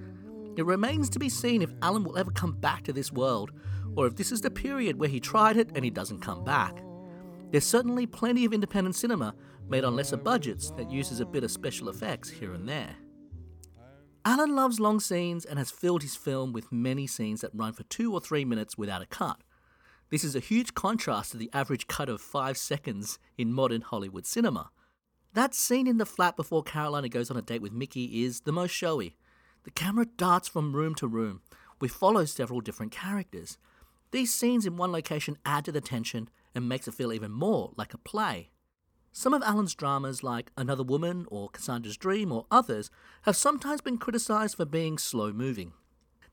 It 0.57 0.64
remains 0.64 1.11
to 1.11 1.18
be 1.18 1.29
seen 1.29 1.61
if 1.61 1.74
Allen 1.83 2.03
will 2.03 2.16
ever 2.16 2.31
come 2.31 2.53
back 2.53 2.83
to 2.85 2.94
this 2.94 3.12
world, 3.12 3.53
or 3.94 4.07
if 4.07 4.16
this 4.16 4.33
is 4.33 4.40
the 4.40 4.50
period 4.50 4.98
where 4.98 5.11
he 5.11 5.20
tried 5.20 5.59
it 5.59 5.68
and 5.74 5.85
he 5.85 5.90
doesn't 5.90 6.22
come 6.22 6.44
back. 6.44 6.83
There's 7.55 7.64
certainly 7.64 8.05
plenty 8.05 8.45
of 8.45 8.53
independent 8.53 8.97
cinema 8.97 9.33
made 9.69 9.85
on 9.85 9.95
lesser 9.95 10.17
budgets 10.17 10.73
that 10.73 10.90
uses 10.90 11.21
a 11.21 11.25
bit 11.25 11.45
of 11.45 11.53
special 11.53 11.88
effects 11.88 12.29
here 12.29 12.53
and 12.53 12.69
there. 12.69 12.97
Allen 14.25 14.57
loves 14.57 14.81
long 14.81 14.99
scenes 14.99 15.45
and 15.45 15.57
has 15.57 15.71
filled 15.71 16.03
his 16.03 16.17
film 16.17 16.53
with 16.53 16.73
many 16.73 17.07
scenes 17.07 17.43
that 17.43 17.55
run 17.55 17.73
for 17.73 17.85
two 17.85 18.12
or 18.12 18.21
three 18.21 18.45
minutes 18.45 18.77
without 18.77 19.03
a 19.03 19.07
cut. 19.07 19.37
This 20.11 20.25
is 20.25 20.35
a 20.35 20.40
huge 20.40 20.75
contrast 20.75 21.31
to 21.31 21.37
the 21.37 21.49
average 21.53 21.87
cut 21.87 22.09
of 22.09 22.21
five 22.21 22.57
seconds 22.57 23.21
in 23.38 23.53
modern 23.53 23.83
Hollywood 23.83 24.27
cinema. 24.27 24.71
That 25.35 25.55
scene 25.55 25.87
in 25.87 25.99
the 25.99 26.07
flat 26.07 26.35
before 26.35 26.64
Carolina 26.64 27.09
goes 27.09 27.31
on 27.31 27.37
a 27.37 27.40
date 27.40 27.62
with 27.62 27.73
Mickey 27.73 28.25
is 28.25 28.40
the 28.40 28.53
most 28.53 28.73
showy. 28.73 29.14
The 29.62 29.71
camera 29.71 30.07
darts 30.07 30.49
from 30.49 30.75
room 30.75 30.97
to 30.97 31.07
room. 31.07 31.40
We 31.81 31.87
follow 31.87 32.25
several 32.25 32.61
different 32.61 32.90
characters. 32.90 33.59
These 34.11 34.35
scenes 34.35 34.67
in 34.67 34.77
one 34.77 34.90
location 34.90 35.38
add 35.47 35.64
to 35.67 35.71
the 35.71 35.81
tension 35.81 36.29
and 36.55 36.69
makes 36.69 36.88
it 36.88 36.95
feel 36.95 37.12
even 37.12 37.33
more 37.33 37.73
like 37.77 37.95
a 37.95 37.99
play. 37.99 38.51
Some 39.12 39.33
of 39.33 39.43
Allen's 39.43 39.75
dramas, 39.75 40.23
like 40.23 40.51
Another 40.57 40.83
Woman 40.83 41.27
or 41.29 41.49
Cassandra's 41.49 41.97
Dream 41.97 42.33
or 42.33 42.47
others, 42.51 42.90
have 43.23 43.37
sometimes 43.37 43.81
been 43.81 43.97
criticised 43.97 44.57
for 44.57 44.64
being 44.64 44.99
slow 44.99 45.33
moving. 45.33 45.73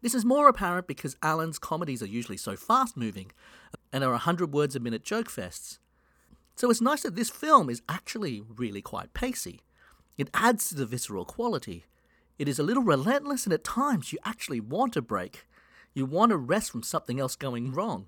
This 0.01 0.15
is 0.15 0.25
more 0.25 0.47
apparent 0.47 0.87
because 0.87 1.15
Allen's 1.21 1.59
comedies 1.59 2.01
are 2.01 2.07
usually 2.07 2.37
so 2.37 2.55
fast 2.55 2.97
moving 2.97 3.31
and 3.93 4.03
are 4.03 4.11
100 4.11 4.51
words 4.51 4.75
a 4.75 4.79
minute 4.79 5.03
joke 5.03 5.29
fests. 5.29 5.77
So 6.55 6.71
it's 6.71 6.81
nice 6.81 7.03
that 7.03 7.15
this 7.15 7.29
film 7.29 7.69
is 7.69 7.83
actually 7.87 8.43
really 8.55 8.81
quite 8.81 9.13
pacey. 9.13 9.61
It 10.17 10.29
adds 10.33 10.69
to 10.69 10.75
the 10.75 10.85
visceral 10.87 11.25
quality. 11.25 11.85
It 12.39 12.49
is 12.49 12.57
a 12.57 12.63
little 12.63 12.83
relentless, 12.83 13.45
and 13.45 13.53
at 13.53 13.63
times 13.63 14.11
you 14.11 14.19
actually 14.25 14.59
want 14.59 14.95
a 14.95 15.01
break. 15.01 15.45
You 15.93 16.07
want 16.07 16.31
to 16.31 16.37
rest 16.37 16.71
from 16.71 16.81
something 16.81 17.19
else 17.19 17.35
going 17.35 17.71
wrong. 17.71 18.07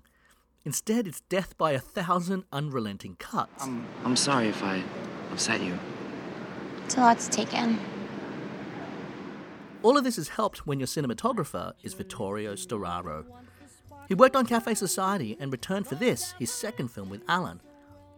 Instead, 0.64 1.06
it's 1.06 1.20
death 1.22 1.56
by 1.58 1.72
a 1.72 1.78
thousand 1.78 2.44
unrelenting 2.50 3.16
cuts. 3.16 3.64
I'm, 3.64 3.86
I'm 4.04 4.16
sorry 4.16 4.48
if 4.48 4.62
I 4.62 4.82
upset 5.30 5.60
you. 5.60 5.78
It's 6.84 6.96
a 6.96 7.00
lot 7.00 7.18
to 7.18 7.30
take 7.30 7.52
in. 7.52 7.78
All 9.82 9.98
of 9.98 10.04
this 10.04 10.16
is 10.16 10.28
helped 10.28 10.66
when 10.66 10.80
your 10.80 10.86
cinematographer 10.86 11.74
is 11.82 11.92
Vittorio 11.92 12.54
Storaro. 12.54 13.26
He 14.08 14.14
worked 14.14 14.36
on 14.36 14.46
Cafe 14.46 14.74
Society 14.74 15.36
and 15.38 15.52
returned 15.52 15.86
for 15.86 15.94
this, 15.94 16.34
his 16.38 16.50
second 16.50 16.88
film 16.88 17.10
with 17.10 17.22
Allen. 17.28 17.60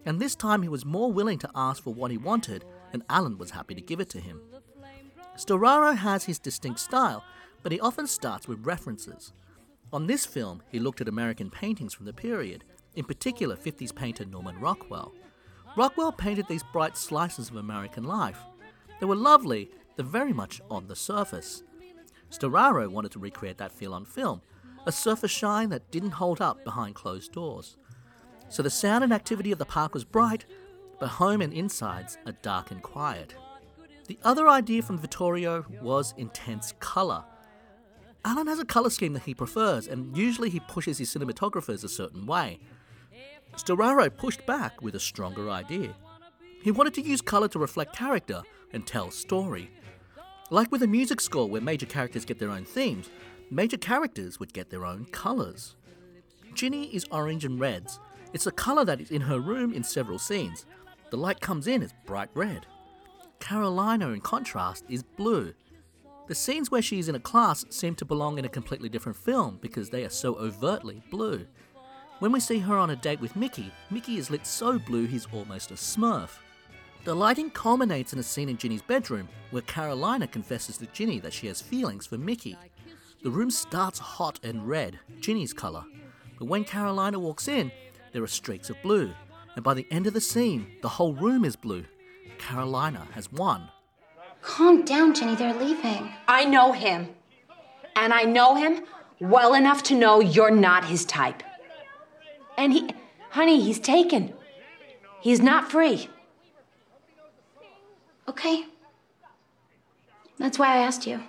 And 0.04 0.20
this 0.20 0.36
time 0.36 0.62
he 0.62 0.68
was 0.68 0.84
more 0.84 1.12
willing 1.12 1.40
to 1.40 1.50
ask 1.56 1.82
for 1.82 1.92
what 1.92 2.12
he 2.12 2.18
wanted, 2.18 2.64
and 2.92 3.02
Allen 3.08 3.38
was 3.38 3.50
happy 3.50 3.74
to 3.74 3.80
give 3.80 3.98
it 3.98 4.08
to 4.10 4.20
him. 4.20 4.40
Storaro 5.36 5.96
has 5.96 6.24
his 6.24 6.38
distinct 6.38 6.78
style, 6.78 7.24
but 7.64 7.72
he 7.72 7.80
often 7.80 8.06
starts 8.06 8.46
with 8.46 8.64
references. 8.64 9.32
On 9.92 10.06
this 10.06 10.26
film, 10.26 10.62
he 10.70 10.78
looked 10.78 11.00
at 11.00 11.08
American 11.08 11.50
paintings 11.50 11.94
from 11.94 12.06
the 12.06 12.12
period, 12.12 12.64
in 12.96 13.04
particular 13.04 13.56
50s 13.56 13.94
painter 13.94 14.24
Norman 14.24 14.58
Rockwell. 14.60 15.14
Rockwell 15.76 16.12
painted 16.12 16.46
these 16.48 16.64
bright 16.72 16.96
slices 16.96 17.50
of 17.50 17.56
American 17.56 18.04
life. 18.04 18.38
They 18.98 19.06
were 19.06 19.14
lovely, 19.16 19.70
they're 19.94 20.04
very 20.04 20.32
much 20.32 20.60
on 20.70 20.86
the 20.86 20.96
surface. 20.96 21.62
Storaro 22.30 22.88
wanted 22.88 23.12
to 23.12 23.18
recreate 23.18 23.58
that 23.58 23.72
feel 23.72 23.94
on 23.94 24.04
film, 24.04 24.40
a 24.86 24.92
surface 24.92 25.30
shine 25.30 25.68
that 25.70 25.90
didn't 25.90 26.12
hold 26.12 26.40
up 26.40 26.64
behind 26.64 26.94
closed 26.94 27.32
doors. 27.32 27.76
So 28.48 28.62
the 28.62 28.70
sound 28.70 29.04
and 29.04 29.12
activity 29.12 29.52
of 29.52 29.58
the 29.58 29.64
park 29.64 29.94
was 29.94 30.04
bright, 30.04 30.44
but 30.98 31.08
home 31.08 31.40
and 31.40 31.52
insides 31.52 32.18
are 32.26 32.32
dark 32.42 32.70
and 32.70 32.82
quiet. 32.82 33.34
The 34.06 34.18
other 34.22 34.48
idea 34.48 34.82
from 34.82 34.98
Vittorio 34.98 35.64
was 35.82 36.14
intense 36.16 36.72
colour. 36.78 37.24
Allen 38.26 38.48
has 38.48 38.58
a 38.58 38.64
colour 38.64 38.90
scheme 38.90 39.12
that 39.12 39.22
he 39.22 39.34
prefers, 39.34 39.86
and 39.86 40.16
usually 40.16 40.50
he 40.50 40.58
pushes 40.58 40.98
his 40.98 41.14
cinematographers 41.14 41.84
a 41.84 41.88
certain 41.88 42.26
way. 42.26 42.58
Storaro 43.54 44.14
pushed 44.14 44.44
back 44.46 44.82
with 44.82 44.96
a 44.96 45.00
stronger 45.00 45.48
idea. 45.48 45.94
He 46.60 46.72
wanted 46.72 46.92
to 46.94 47.02
use 47.02 47.20
colour 47.20 47.46
to 47.46 47.60
reflect 47.60 47.94
character 47.94 48.42
and 48.72 48.84
tell 48.84 49.12
story. 49.12 49.70
Like 50.50 50.72
with 50.72 50.82
a 50.82 50.88
music 50.88 51.20
score 51.20 51.48
where 51.48 51.60
major 51.60 51.86
characters 51.86 52.24
get 52.24 52.40
their 52.40 52.50
own 52.50 52.64
themes, 52.64 53.10
major 53.48 53.76
characters 53.76 54.40
would 54.40 54.52
get 54.52 54.70
their 54.70 54.84
own 54.84 55.04
colours. 55.12 55.76
Ginny 56.52 56.86
is 56.86 57.06
orange 57.12 57.44
and 57.44 57.60
reds. 57.60 58.00
It's 58.32 58.48
a 58.48 58.50
colour 58.50 58.84
that 58.86 59.00
is 59.00 59.12
in 59.12 59.22
her 59.22 59.38
room 59.38 59.72
in 59.72 59.84
several 59.84 60.18
scenes. 60.18 60.66
The 61.10 61.16
light 61.16 61.40
comes 61.40 61.68
in 61.68 61.80
as 61.80 61.94
bright 62.04 62.30
red. 62.34 62.66
Carolina, 63.38 64.10
in 64.10 64.20
contrast, 64.20 64.84
is 64.88 65.04
blue. 65.04 65.54
The 66.28 66.34
scenes 66.34 66.70
where 66.70 66.82
she 66.82 66.98
is 66.98 67.08
in 67.08 67.14
a 67.14 67.20
class 67.20 67.64
seem 67.70 67.94
to 67.96 68.04
belong 68.04 68.38
in 68.38 68.44
a 68.44 68.48
completely 68.48 68.88
different 68.88 69.16
film 69.16 69.58
because 69.60 69.90
they 69.90 70.04
are 70.04 70.10
so 70.10 70.34
overtly 70.34 71.02
blue. 71.10 71.46
When 72.18 72.32
we 72.32 72.40
see 72.40 72.58
her 72.58 72.76
on 72.76 72.90
a 72.90 72.96
date 72.96 73.20
with 73.20 73.36
Mickey, 73.36 73.70
Mickey 73.90 74.16
is 74.16 74.30
lit 74.30 74.46
so 74.46 74.78
blue 74.78 75.06
he's 75.06 75.28
almost 75.32 75.70
a 75.70 75.74
smurf. 75.74 76.30
The 77.04 77.14
lighting 77.14 77.50
culminates 77.50 78.12
in 78.12 78.18
a 78.18 78.24
scene 78.24 78.48
in 78.48 78.56
Ginny's 78.56 78.82
bedroom 78.82 79.28
where 79.52 79.62
Carolina 79.62 80.26
confesses 80.26 80.78
to 80.78 80.86
Ginny 80.86 81.20
that 81.20 81.32
she 81.32 81.46
has 81.46 81.60
feelings 81.60 82.06
for 82.06 82.18
Mickey. 82.18 82.56
The 83.22 83.30
room 83.30 83.50
starts 83.50 84.00
hot 84.00 84.40
and 84.42 84.66
red, 84.66 84.98
Ginny's 85.20 85.52
colour, 85.52 85.84
but 86.38 86.46
when 86.46 86.64
Carolina 86.64 87.20
walks 87.20 87.46
in, 87.46 87.70
there 88.12 88.22
are 88.24 88.28
streaks 88.28 88.70
of 88.70 88.82
blue, 88.82 89.12
and 89.54 89.64
by 89.64 89.74
the 89.74 89.86
end 89.90 90.06
of 90.06 90.14
the 90.14 90.20
scene, 90.20 90.66
the 90.82 90.88
whole 90.88 91.14
room 91.14 91.44
is 91.44 91.54
blue. 91.54 91.84
Carolina 92.38 93.06
has 93.12 93.30
won. 93.30 93.68
Calm 94.46 94.84
down, 94.84 95.12
Ginny. 95.12 95.34
They're 95.34 95.52
leaving. 95.52 96.08
I 96.28 96.44
know 96.44 96.72
him. 96.72 97.08
And 97.96 98.14
I 98.14 98.22
know 98.22 98.54
him 98.54 98.84
well 99.20 99.54
enough 99.54 99.82
to 99.84 99.94
know 99.94 100.20
you're 100.20 100.52
not 100.52 100.84
his 100.84 101.04
type. 101.04 101.42
And 102.56 102.72
he, 102.72 102.90
honey, 103.30 103.60
he's 103.60 103.80
taken. 103.80 104.32
He's 105.20 105.40
not 105.40 105.70
free. 105.70 106.08
Okay. 108.28 108.66
That's 110.38 110.58
why 110.58 110.74
I 110.74 110.78
asked 110.78 111.06
you. 111.06 111.20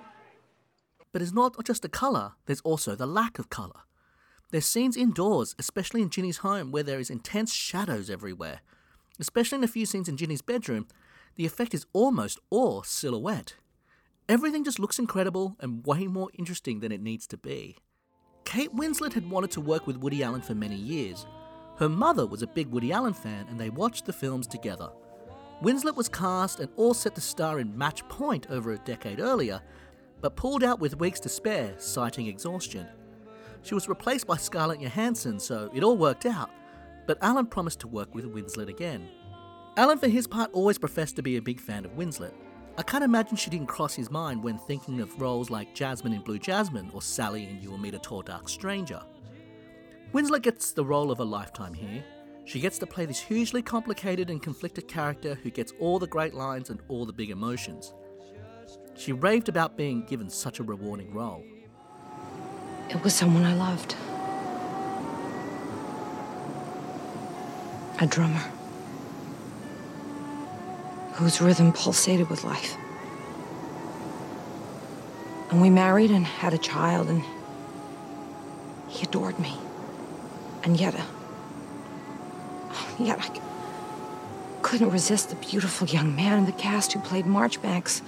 But 1.12 1.21
it's 1.23 1.34
not 1.34 1.56
just 1.65 1.82
the 1.82 1.89
colour, 1.89 2.34
there's 2.45 2.62
also 2.62 2.95
the 2.95 3.08
lack 3.08 3.39
of 3.39 3.49
colour. 3.49 3.82
There's 4.51 4.65
scenes 4.65 4.95
indoors, 4.95 5.56
especially 5.58 6.03
in 6.03 6.12
Ginny's 6.12 6.38
home, 6.38 6.71
where 6.71 6.84
there 6.84 6.99
is 6.99 7.10
intense 7.10 7.51
shadows 7.51 8.10
everywhere. 8.10 8.60
Especially 9.19 9.58
in 9.58 9.63
a 9.63 9.67
few 9.67 9.88
scenes 9.88 10.08
in 10.08 10.17
Ginny's 10.17 10.43
bedroom, 10.43 10.88
the 11.38 11.45
effect 11.45 11.73
is 11.73 11.86
almost 11.93 12.39
all 12.50 12.84
silhouette. 12.84 13.56
Everything 14.28 14.63
just 14.63 14.80
looks 14.80 15.00
incredible 15.00 15.56
and 15.60 15.86
way 15.86 16.08
more 16.08 16.30
interesting 16.34 16.82
than 16.82 16.91
it 16.91 17.02
needs 17.02 17.26
to 17.28 17.38
be. 17.38 17.78
Kate 18.43 18.76
Winslet 18.76 19.13
had 19.13 19.30
wanted 19.30 19.52
to 19.52 19.62
work 19.62 19.88
with 19.88 19.97
Woody 19.97 20.23
Allen 20.23 20.41
for 20.41 20.56
many 20.56 20.76
years. 20.76 21.26
Her 21.78 21.88
mother 21.88 22.26
was 22.26 22.41
a 22.41 22.47
big 22.47 22.67
Woody 22.67 22.91
Allen 22.91 23.13
fan 23.13 23.45
and 23.50 23.60
they 23.60 23.69
watched 23.69 24.06
the 24.06 24.13
films 24.13 24.47
together. 24.47 24.89
Winslet 25.62 25.95
was 25.95 26.10
cast 26.10 26.60
and 26.60 26.69
all 26.76 26.93
set 26.93 27.15
to 27.15 27.21
star 27.21 27.60
in 27.60 27.78
Match 27.78 28.08
Point 28.10 28.47
over 28.50 28.73
a 28.73 28.80
decade 28.80 29.19
earlier, 29.19 29.62
but 30.21 30.36
pulled 30.36 30.63
out 30.63 30.80
with 30.80 31.00
weeks 31.00 31.19
to 31.21 31.30
spare, 31.30 31.76
citing 31.78 32.28
exhaustion. 32.28 32.88
She 33.62 33.76
was 33.76 33.89
replaced 33.89 34.28
by 34.28 34.38
Scarlett 34.38 34.82
Johansson, 34.82 35.39
so 35.39 35.69
it 35.73 35.84
all 35.84 35.97
worked 35.97 36.26
out, 36.26 36.50
but 37.06 37.17
Allen 37.21 37.45
promised 37.45 37.80
to 37.82 37.88
work 37.88 38.13
with 38.15 38.34
Winslet 38.34 38.69
again. 38.69 39.08
Allen, 39.77 39.99
for 39.99 40.07
his 40.07 40.25
part, 40.25 40.49
always 40.53 40.79
professed 40.79 41.15
to 41.17 41.21
be 41.21 41.37
a 41.37 41.41
big 41.41 41.59
fan 41.59 41.85
of 41.85 41.95
Winslet. 41.95 42.33
I 42.79 42.81
can't 42.81 43.03
imagine 43.03 43.37
she 43.37 43.51
didn't 43.51 43.67
cross 43.67 43.93
his 43.93 44.09
mind 44.09 44.43
when 44.43 44.57
thinking 44.57 45.01
of 45.01 45.21
roles 45.21 45.51
like 45.51 45.75
Jasmine 45.75 46.13
in 46.13 46.21
Blue 46.21 46.39
Jasmine 46.39 46.89
or 46.95 47.01
Sally 47.03 47.43
in 47.43 47.61
You 47.61 47.69
Will 47.69 47.77
Meet 47.77 47.93
a 47.93 47.99
Tall 47.99 48.23
Dark 48.23 48.49
Stranger. 48.49 48.99
Winslet 50.13 50.41
gets 50.41 50.71
the 50.71 50.83
role 50.83 51.11
of 51.11 51.19
a 51.19 51.23
lifetime 51.23 51.75
here. 51.75 52.03
She 52.45 52.59
gets 52.59 52.79
to 52.79 52.87
play 52.87 53.05
this 53.05 53.19
hugely 53.19 53.61
complicated 53.61 54.31
and 54.31 54.41
conflicted 54.41 54.87
character 54.87 55.35
who 55.35 55.51
gets 55.51 55.73
all 55.79 55.99
the 55.99 56.07
great 56.07 56.33
lines 56.33 56.71
and 56.71 56.81
all 56.87 57.05
the 57.05 57.13
big 57.13 57.29
emotions. 57.29 57.93
She 58.95 59.11
raved 59.13 59.47
about 59.47 59.77
being 59.77 60.05
given 60.07 60.27
such 60.27 60.59
a 60.59 60.63
rewarding 60.63 61.13
role. 61.13 61.43
It 62.89 63.03
was 63.03 63.13
someone 63.13 63.43
I 63.43 63.53
loved. 63.53 63.95
A 68.01 68.07
drummer 68.07 68.41
whose 71.17 71.41
rhythm 71.41 71.73
pulsated 71.73 72.30
with 72.30 72.43
life. 72.43 72.77
And 75.49 75.62
we 75.62 75.71
married 75.71 76.12
and 76.12 76.23
had 76.23 76.53
a 76.53 76.60
child, 76.60 77.08
and 77.10 77.23
he 78.88 79.03
adored 79.03 79.39
me. 79.39 79.58
And 80.63 80.80
yet, 80.80 80.93
uh, 80.93 81.03
yet 82.99 83.19
I 83.19 83.41
couldn't 84.62 84.91
resist 84.91 85.30
the 85.30 85.36
beautiful 85.38 85.88
young 85.88 86.15
man 86.15 86.38
in 86.38 86.45
the 86.45 86.51
cast 86.51 86.93
who 86.93 86.99
played 86.99 87.25
Marchbanks. 87.25 88.03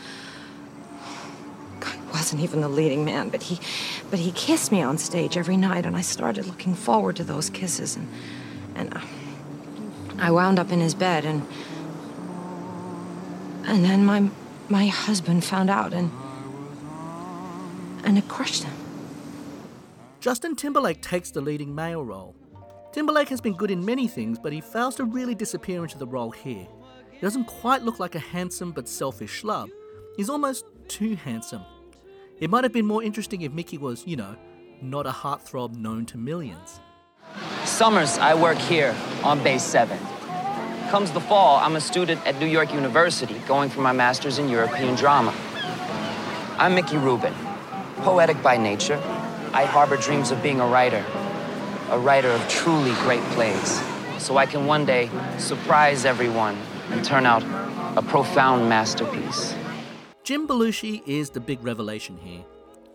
God, 1.80 1.94
he 1.96 2.12
wasn't 2.12 2.44
even 2.44 2.62
the 2.62 2.70
leading 2.70 3.06
man, 3.06 3.30
but 3.30 3.42
he, 3.42 3.60
but 4.12 4.20
he 4.20 4.32
kissed 4.34 4.72
me 4.72 4.84
on 4.84 5.00
stage 5.00 5.36
every 5.36 5.58
night, 5.58 5.88
and 5.88 5.98
I 5.98 6.02
started 6.02 6.46
looking 6.46 6.76
forward 6.76 7.16
to 7.16 7.24
those 7.24 7.50
kisses, 7.50 7.96
and, 7.96 8.08
and 8.76 8.94
uh, 8.94 9.02
I 10.20 10.30
wound 10.30 10.60
up 10.60 10.72
in 10.72 10.80
his 10.80 10.94
bed, 10.94 11.26
and 11.26 11.42
and 13.66 13.84
then 13.84 14.06
my 14.06 14.30
my 14.70 14.88
husband 14.88 15.44
found 15.44 15.70
out, 15.70 15.94
and 15.94 16.12
and 18.04 18.18
it 18.18 18.28
crushed 18.28 18.64
him. 18.64 18.74
Justin 20.20 20.56
Timberlake 20.56 21.02
takes 21.02 21.32
the 21.32 21.42
leading 21.42 21.74
male 21.74 22.04
role. 22.04 22.36
Timberlake 22.92 23.30
has 23.30 23.40
been 23.40 23.54
good 23.54 23.72
in 23.72 23.86
many 23.86 24.08
things, 24.08 24.40
but 24.40 24.52
he 24.52 24.62
fails 24.62 24.96
to 24.96 25.06
really 25.06 25.36
disappear 25.36 25.84
into 25.84 25.98
the 25.98 26.08
role 26.08 26.32
here. 26.32 26.68
He 27.12 27.20
doesn't 27.22 27.46
quite 27.46 27.84
look 27.84 28.00
like 28.00 28.16
a 28.16 28.20
handsome 28.20 28.72
but 28.72 28.88
selfish 28.88 29.42
schlub. 29.42 29.70
He's 30.18 30.30
almost 30.30 30.66
too 30.88 31.16
handsome. 31.16 31.64
It 32.40 32.50
might 32.50 32.64
have 32.64 32.74
been 32.74 32.86
more 32.86 33.04
interesting 33.04 33.42
if 33.42 33.52
Mickey 33.52 33.78
was, 33.78 34.06
you 34.08 34.16
know, 34.16 34.36
not 34.82 35.06
a 35.06 35.12
heartthrob 35.12 35.76
known 35.76 36.06
to 36.08 36.18
millions. 36.18 36.80
Summers, 37.66 38.18
I 38.18 38.34
work 38.34 38.58
here 38.58 38.96
on 39.24 39.44
Base 39.44 39.64
7. 39.64 39.98
Comes 40.90 41.12
the 41.12 41.22
fall, 41.22 41.58
I'm 41.58 41.76
a 41.76 41.82
student 41.82 42.26
at 42.26 42.40
New 42.40 42.48
York 42.48 42.74
University 42.74 43.36
going 43.48 43.70
for 43.70 43.80
my 43.80 43.92
master's 43.92 44.40
in 44.40 44.50
European 44.50 44.96
drama. 44.96 45.32
I'm 46.58 46.74
Mickey 46.74 46.98
Rubin, 46.98 47.32
poetic 47.98 48.42
by 48.42 48.58
nature. 48.58 49.00
I 49.54 49.66
harbor 49.66 49.98
dreams 49.98 50.32
of 50.32 50.42
being 50.42 50.60
a 50.60 50.66
writer, 50.66 51.06
a 51.92 52.00
writer 52.00 52.30
of 52.30 52.50
truly 52.50 52.92
great 53.04 53.22
plays, 53.36 53.80
so 54.18 54.38
I 54.38 54.48
can 54.48 54.66
one 54.66 54.84
day 54.84 55.12
surprise 55.38 56.06
everyone 56.06 56.58
and 56.90 57.06
turn 57.06 57.28
out 57.28 57.44
a 57.96 58.02
profound 58.02 58.68
masterpiece. 58.68 59.54
Jim 60.24 60.48
Belushi 60.48 61.08
is 61.08 61.30
the 61.30 61.40
big 61.40 61.64
revelation 61.64 62.18
here. 62.18 62.44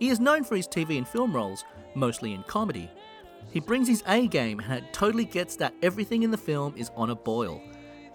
He 0.01 0.09
is 0.09 0.19
known 0.19 0.43
for 0.43 0.57
his 0.57 0.67
TV 0.67 0.99
and 0.99 1.07
film 1.07 1.33
roles, 1.33 1.63
mostly 1.95 2.35
in 2.35 2.43
comedy. 2.43 2.91
He 3.53 3.61
brings 3.61 3.87
his 3.87 4.03
A 4.09 4.27
game 4.27 4.59
and 4.59 4.73
it 4.73 4.93
totally 4.93 5.25
gets 5.25 5.55
that 5.57 5.75
everything 5.81 6.25
in 6.25 6.33
the 6.33 6.37
film 6.37 6.75
is 6.77 6.91
on 6.97 7.11
a 7.11 7.15
boil. 7.15 7.63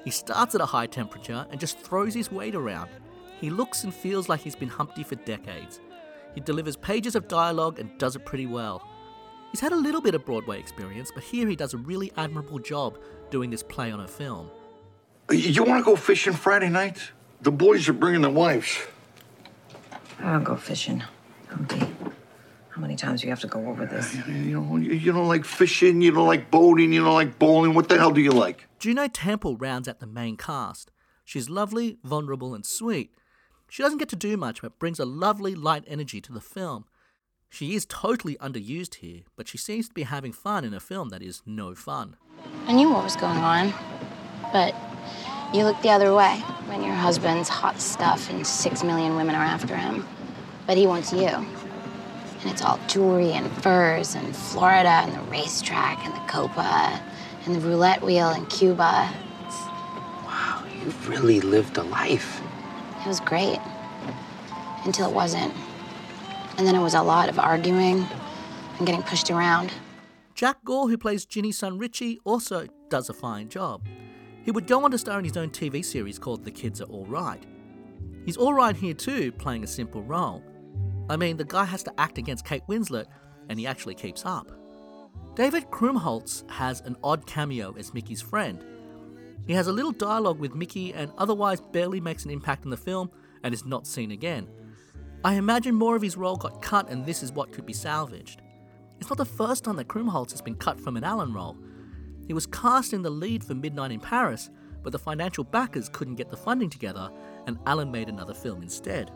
He 0.03 0.11
starts 0.11 0.55
at 0.55 0.61
a 0.61 0.65
high 0.65 0.87
temperature 0.87 1.45
and 1.51 1.59
just 1.59 1.79
throws 1.79 2.13
his 2.13 2.31
weight 2.31 2.55
around. 2.55 2.89
He 3.39 3.49
looks 3.49 3.83
and 3.83 3.93
feels 3.93 4.29
like 4.29 4.41
he's 4.41 4.55
been 4.55 4.69
Humpty 4.69 5.03
for 5.03 5.15
decades. 5.15 5.79
He 6.35 6.41
delivers 6.41 6.75
pages 6.75 7.15
of 7.15 7.27
dialogue 7.27 7.79
and 7.79 7.97
does 7.97 8.15
it 8.15 8.25
pretty 8.25 8.45
well. 8.45 8.87
He's 9.51 9.59
had 9.59 9.71
a 9.71 9.75
little 9.75 10.01
bit 10.01 10.13
of 10.13 10.25
Broadway 10.25 10.59
experience, 10.59 11.11
but 11.13 11.23
here 11.23 11.47
he 11.47 11.55
does 11.55 11.73
a 11.73 11.77
really 11.77 12.11
admirable 12.17 12.59
job 12.59 12.97
doing 13.31 13.49
this 13.49 13.63
play 13.63 13.91
on 13.91 13.99
a 13.99 14.07
film. 14.07 14.49
You 15.31 15.63
want 15.63 15.83
to 15.83 15.85
go 15.85 15.95
fishing 15.95 16.33
Friday 16.33 16.69
night? 16.69 17.11
The 17.41 17.51
boys 17.51 17.87
are 17.89 17.93
bringing 17.93 18.21
their 18.21 18.31
wives. 18.31 18.77
I 20.19 20.33
don't 20.33 20.43
go 20.43 20.55
fishing, 20.55 21.03
Humpty. 21.49 21.79
How 22.69 22.81
many 22.81 22.95
times 22.95 23.21
do 23.21 23.27
you 23.27 23.31
have 23.31 23.39
to 23.41 23.47
go 23.47 23.67
over 23.67 23.85
this? 23.85 24.15
You 24.27 24.61
know, 24.61 24.77
you 24.77 24.93
you 24.93 25.11
don't 25.11 25.27
like 25.27 25.45
fishing, 25.45 26.01
you 26.01 26.11
don't 26.11 26.27
like 26.27 26.51
boating, 26.51 26.93
you 26.93 27.03
don't 27.03 27.13
like 27.13 27.39
bowling. 27.39 27.73
What 27.73 27.89
the 27.89 27.97
hell 27.97 28.11
do 28.11 28.21
you 28.21 28.31
like? 28.31 28.68
Juno 28.79 29.09
Temple 29.09 29.57
rounds 29.57 29.89
out 29.89 29.99
the 29.99 30.07
main 30.07 30.37
cast. 30.37 30.89
She's 31.25 31.49
lovely, 31.49 31.97
vulnerable, 32.01 32.55
and 32.55 32.65
sweet. 32.65 33.13
She 33.67 33.83
doesn't 33.83 33.97
get 33.97 34.07
to 34.09 34.15
do 34.15 34.37
much, 34.37 34.61
but 34.61 34.79
brings 34.79 34.99
a 34.99 35.05
lovely, 35.05 35.53
light 35.53 35.83
energy 35.85 36.21
to 36.21 36.31
the 36.31 36.39
film. 36.39 36.85
She 37.49 37.75
is 37.75 37.85
totally 37.85 38.35
underused 38.37 38.95
here, 38.95 39.23
but 39.35 39.49
she 39.49 39.57
seems 39.57 39.89
to 39.89 39.93
be 39.93 40.03
having 40.03 40.31
fun 40.31 40.63
in 40.63 40.73
a 40.73 40.79
film 40.79 41.09
that 41.09 41.21
is 41.21 41.41
no 41.45 41.75
fun. 41.75 42.15
I 42.67 42.71
knew 42.71 42.89
what 42.89 43.03
was 43.03 43.17
going 43.17 43.39
on, 43.39 43.73
but 44.53 44.73
you 45.53 45.65
look 45.65 45.81
the 45.81 45.89
other 45.89 46.15
way 46.15 46.37
when 46.67 46.81
your 46.81 46.93
husband's 46.93 47.49
hot 47.49 47.81
stuff 47.81 48.29
and 48.29 48.47
six 48.47 48.81
million 48.81 49.17
women 49.17 49.35
are 49.35 49.43
after 49.43 49.75
him. 49.75 50.07
But 50.65 50.77
he 50.77 50.87
wants 50.87 51.11
you. 51.11 51.27
And 51.27 52.45
it's 52.45 52.61
all 52.61 52.79
jewelry 52.87 53.33
and 53.33 53.51
furs 53.61 54.15
and 54.15 54.33
Florida 54.33 55.01
and 55.03 55.13
the 55.13 55.31
racetrack 55.31 56.05
and 56.05 56.13
the 56.13 56.31
Copa 56.31 57.01
and 57.49 57.59
the 57.59 57.67
roulette 57.67 58.03
wheel 58.03 58.29
in 58.29 58.45
Cuba. 58.45 59.11
Wow, 60.23 60.63
you've 60.71 61.09
really 61.09 61.41
lived 61.41 61.77
a 61.77 61.83
life. 61.83 62.41
It 63.03 63.07
was 63.07 63.19
great. 63.19 63.57
Until 64.85 65.09
it 65.09 65.15
wasn't. 65.15 65.51
And 66.57 66.67
then 66.67 66.75
it 66.75 66.81
was 66.81 66.93
a 66.93 67.01
lot 67.01 67.27
of 67.27 67.39
arguing 67.39 68.05
and 68.77 68.85
getting 68.85 69.01
pushed 69.01 69.31
around. 69.31 69.73
Jack 70.35 70.63
Gore, 70.63 70.89
who 70.89 70.97
plays 70.97 71.25
Ginny's 71.25 71.57
son 71.57 71.79
Richie, 71.79 72.19
also 72.23 72.67
does 72.89 73.09
a 73.09 73.13
fine 73.13 73.49
job. 73.49 73.87
He 74.43 74.51
would 74.51 74.67
go 74.67 74.83
on 74.85 74.91
to 74.91 74.99
star 74.99 75.17
in 75.17 75.25
his 75.25 75.35
own 75.35 75.49
TV 75.49 75.83
series 75.83 76.19
called 76.19 76.45
The 76.45 76.51
Kids 76.51 76.81
Are 76.81 76.85
Alright. 76.85 77.47
He's 78.25 78.37
alright 78.37 78.75
here 78.75 78.93
too, 78.93 79.31
playing 79.31 79.63
a 79.63 79.67
simple 79.67 80.03
role. 80.03 80.43
I 81.09 81.17
mean, 81.17 81.37
the 81.37 81.45
guy 81.45 81.65
has 81.65 81.81
to 81.81 81.99
act 81.99 82.19
against 82.19 82.45
Kate 82.45 82.61
Winslet, 82.69 83.07
and 83.49 83.57
he 83.57 83.65
actually 83.65 83.95
keeps 83.95 84.23
up. 84.23 84.51
David 85.39 85.71
Krumholtz 85.71 86.43
has 86.49 86.81
an 86.81 86.97
odd 87.01 87.25
cameo 87.25 87.73
as 87.77 87.93
Mickey's 87.93 88.21
friend. 88.21 88.61
He 89.47 89.53
has 89.53 89.67
a 89.67 89.71
little 89.71 89.93
dialogue 89.93 90.37
with 90.37 90.53
Mickey 90.53 90.93
and 90.93 91.13
otherwise 91.17 91.61
barely 91.61 92.01
makes 92.01 92.25
an 92.25 92.31
impact 92.31 92.65
in 92.65 92.71
the 92.71 92.75
film 92.75 93.09
and 93.41 93.53
is 93.53 93.63
not 93.63 93.87
seen 93.87 94.11
again. 94.11 94.49
I 95.23 95.35
imagine 95.35 95.75
more 95.75 95.95
of 95.95 96.01
his 96.01 96.17
role 96.17 96.35
got 96.35 96.61
cut 96.61 96.89
and 96.89 97.05
this 97.05 97.23
is 97.23 97.31
what 97.31 97.53
could 97.53 97.65
be 97.65 97.71
salvaged. 97.71 98.41
It's 98.99 99.09
not 99.09 99.17
the 99.17 99.23
first 99.23 99.63
time 99.63 99.77
that 99.77 99.87
Krumholtz 99.87 100.31
has 100.31 100.41
been 100.41 100.55
cut 100.55 100.77
from 100.77 100.97
an 100.97 101.05
Allen 101.05 101.33
role. 101.33 101.57
He 102.27 102.33
was 102.33 102.45
cast 102.45 102.91
in 102.91 103.01
the 103.01 103.09
lead 103.09 103.41
for 103.41 103.55
Midnight 103.55 103.93
in 103.93 104.01
Paris, 104.01 104.49
but 104.83 104.91
the 104.91 104.99
financial 104.99 105.45
backers 105.45 105.87
couldn't 105.87 106.15
get 106.15 106.29
the 106.29 106.35
funding 106.35 106.69
together 106.69 107.09
and 107.47 107.59
Allen 107.65 107.89
made 107.89 108.09
another 108.09 108.33
film 108.33 108.61
instead. 108.61 109.09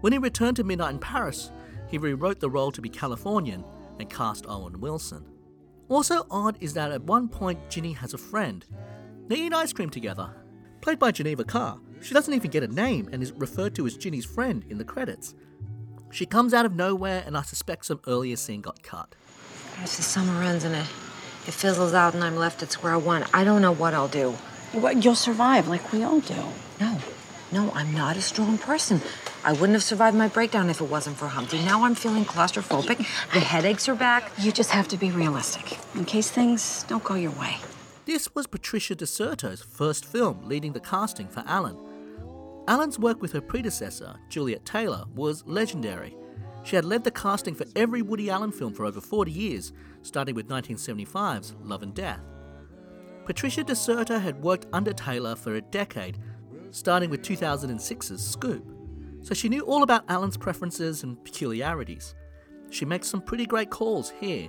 When 0.00 0.12
he 0.12 0.18
returned 0.18 0.56
to 0.56 0.64
Midnight 0.64 0.94
in 0.94 0.98
Paris, 0.98 1.52
he 1.88 1.96
rewrote 1.96 2.40
the 2.40 2.50
role 2.50 2.72
to 2.72 2.82
be 2.82 2.88
Californian 2.88 3.62
and 3.98 4.10
cast 4.10 4.46
Owen 4.48 4.80
Wilson. 4.80 5.24
Also 5.88 6.26
odd 6.30 6.56
is 6.60 6.74
that 6.74 6.92
at 6.92 7.02
one 7.02 7.28
point 7.28 7.70
Ginny 7.70 7.92
has 7.92 8.14
a 8.14 8.18
friend. 8.18 8.64
They 9.28 9.36
eat 9.36 9.54
ice 9.54 9.72
cream 9.72 9.90
together. 9.90 10.30
Played 10.80 10.98
by 10.98 11.10
Geneva 11.10 11.44
Carr, 11.44 11.80
she 12.00 12.14
doesn't 12.14 12.34
even 12.34 12.50
get 12.50 12.62
a 12.62 12.68
name 12.68 13.08
and 13.12 13.22
is 13.22 13.32
referred 13.32 13.74
to 13.76 13.86
as 13.86 13.96
Ginny's 13.96 14.24
friend 14.24 14.64
in 14.68 14.78
the 14.78 14.84
credits. 14.84 15.34
She 16.10 16.26
comes 16.26 16.54
out 16.54 16.66
of 16.66 16.74
nowhere 16.74 17.22
and 17.26 17.36
I 17.36 17.42
suspect 17.42 17.86
some 17.86 18.00
earlier 18.06 18.36
scene 18.36 18.60
got 18.60 18.82
cut. 18.82 19.14
If 19.82 19.96
the 19.96 20.02
summer 20.02 20.42
ends 20.42 20.64
and 20.64 20.74
it, 20.74 20.86
it 21.46 21.54
fizzles 21.54 21.94
out 21.94 22.14
and 22.14 22.24
I'm 22.24 22.36
left 22.36 22.62
at 22.62 22.72
square 22.72 22.98
one, 22.98 23.24
I 23.32 23.44
don't 23.44 23.62
know 23.62 23.72
what 23.72 23.94
I'll 23.94 24.08
do. 24.08 24.32
What, 24.72 25.04
you'll 25.04 25.14
survive 25.14 25.68
like 25.68 25.92
we 25.92 26.02
all 26.02 26.20
do. 26.20 26.42
No, 26.80 26.98
no, 27.52 27.70
I'm 27.74 27.94
not 27.94 28.16
a 28.16 28.22
strong 28.22 28.58
person. 28.58 29.00
I 29.44 29.52
wouldn't 29.52 29.74
have 29.74 29.82
survived 29.82 30.16
my 30.16 30.28
breakdown 30.28 30.68
if 30.68 30.80
it 30.80 30.90
wasn't 30.90 31.16
for 31.16 31.28
Humpty. 31.28 31.58
Now 31.64 31.84
I'm 31.84 31.94
feeling 31.94 32.24
claustrophobic. 32.24 32.98
The 33.32 33.40
headaches 33.40 33.88
are 33.88 33.94
back. 33.94 34.32
You 34.38 34.52
just 34.52 34.70
have 34.70 34.88
to 34.88 34.96
be 34.96 35.10
realistic 35.10 35.78
in 35.94 36.04
case 36.04 36.30
things 36.30 36.84
don't 36.88 37.04
go 37.04 37.14
your 37.14 37.30
way. 37.32 37.56
This 38.04 38.34
was 38.34 38.46
Patricia 38.46 38.96
DiCerto's 38.96 39.62
first 39.62 40.04
film 40.04 40.40
leading 40.48 40.72
the 40.72 40.80
casting 40.80 41.28
for 41.28 41.44
Allen. 41.46 41.76
Allen's 42.66 42.98
work 42.98 43.22
with 43.22 43.32
her 43.32 43.40
predecessor, 43.40 44.16
Juliet 44.28 44.64
Taylor, 44.64 45.04
was 45.14 45.44
legendary. 45.46 46.16
She 46.64 46.76
had 46.76 46.84
led 46.84 47.04
the 47.04 47.10
casting 47.10 47.54
for 47.54 47.64
every 47.76 48.02
Woody 48.02 48.30
Allen 48.30 48.52
film 48.52 48.74
for 48.74 48.84
over 48.84 49.00
40 49.00 49.30
years, 49.30 49.72
starting 50.02 50.34
with 50.34 50.48
1975's 50.48 51.54
Love 51.62 51.82
and 51.82 51.94
Death. 51.94 52.20
Patricia 53.24 53.62
DiCerto 53.62 54.20
had 54.20 54.42
worked 54.42 54.66
under 54.72 54.92
Taylor 54.92 55.36
for 55.36 55.54
a 55.54 55.60
decade, 55.60 56.18
starting 56.70 57.08
with 57.08 57.22
2006's 57.22 58.26
Scoop, 58.26 58.64
so 59.28 59.34
she 59.34 59.50
knew 59.50 59.60
all 59.60 59.82
about 59.82 60.08
Allen's 60.08 60.38
preferences 60.38 61.02
and 61.02 61.22
peculiarities. 61.22 62.14
She 62.70 62.86
makes 62.86 63.08
some 63.08 63.20
pretty 63.20 63.44
great 63.44 63.68
calls 63.68 64.10
here. 64.18 64.48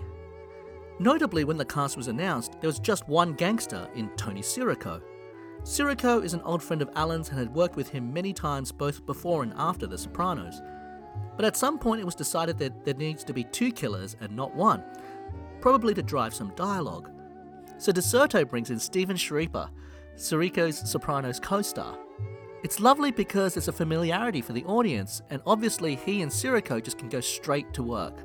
Notably, 0.99 1.43
when 1.43 1.57
the 1.57 1.65
cast 1.65 1.97
was 1.97 2.07
announced, 2.07 2.53
there 2.61 2.69
was 2.69 2.79
just 2.79 3.05
one 3.09 3.33
gangster 3.33 3.89
in 3.93 4.07
Tony 4.15 4.39
Sirico. 4.39 5.01
Sirico 5.63 6.23
is 6.23 6.33
an 6.33 6.39
old 6.43 6.63
friend 6.63 6.81
of 6.81 6.89
Allen's 6.95 7.27
and 7.27 7.37
had 7.37 7.53
worked 7.53 7.75
with 7.75 7.89
him 7.89 8.13
many 8.13 8.31
times 8.31 8.71
both 8.71 9.05
before 9.05 9.43
and 9.43 9.51
after 9.57 9.85
The 9.85 9.97
Sopranos. 9.97 10.61
But 11.35 11.43
at 11.43 11.57
some 11.57 11.77
point, 11.77 11.99
it 11.99 12.05
was 12.05 12.15
decided 12.15 12.57
that 12.59 12.85
there 12.85 12.93
needs 12.93 13.25
to 13.25 13.33
be 13.33 13.43
two 13.43 13.73
killers 13.73 14.15
and 14.21 14.33
not 14.33 14.55
one, 14.55 14.81
probably 15.59 15.93
to 15.95 16.01
drive 16.01 16.33
some 16.33 16.53
dialogue. 16.55 17.11
So 17.79 17.91
DiCerto 17.91 18.47
brings 18.47 18.69
in 18.69 18.79
Stephen 18.79 19.17
Schirripa, 19.17 19.71
Sirico's 20.15 20.89
Sopranos 20.89 21.41
co 21.41 21.61
star. 21.61 21.97
It's 22.61 22.81
lovely 22.81 23.11
because 23.11 23.55
it's 23.55 23.69
a 23.69 23.73
familiarity 23.73 24.41
for 24.41 24.51
the 24.51 24.65
audience, 24.65 25.21
and 25.29 25.41
obviously 25.45 25.95
he 25.95 26.21
and 26.21 26.29
Sirico 26.29 26.83
just 26.83 26.97
can 26.97 27.07
go 27.07 27.21
straight 27.21 27.73
to 27.73 27.83
work. 27.83 28.17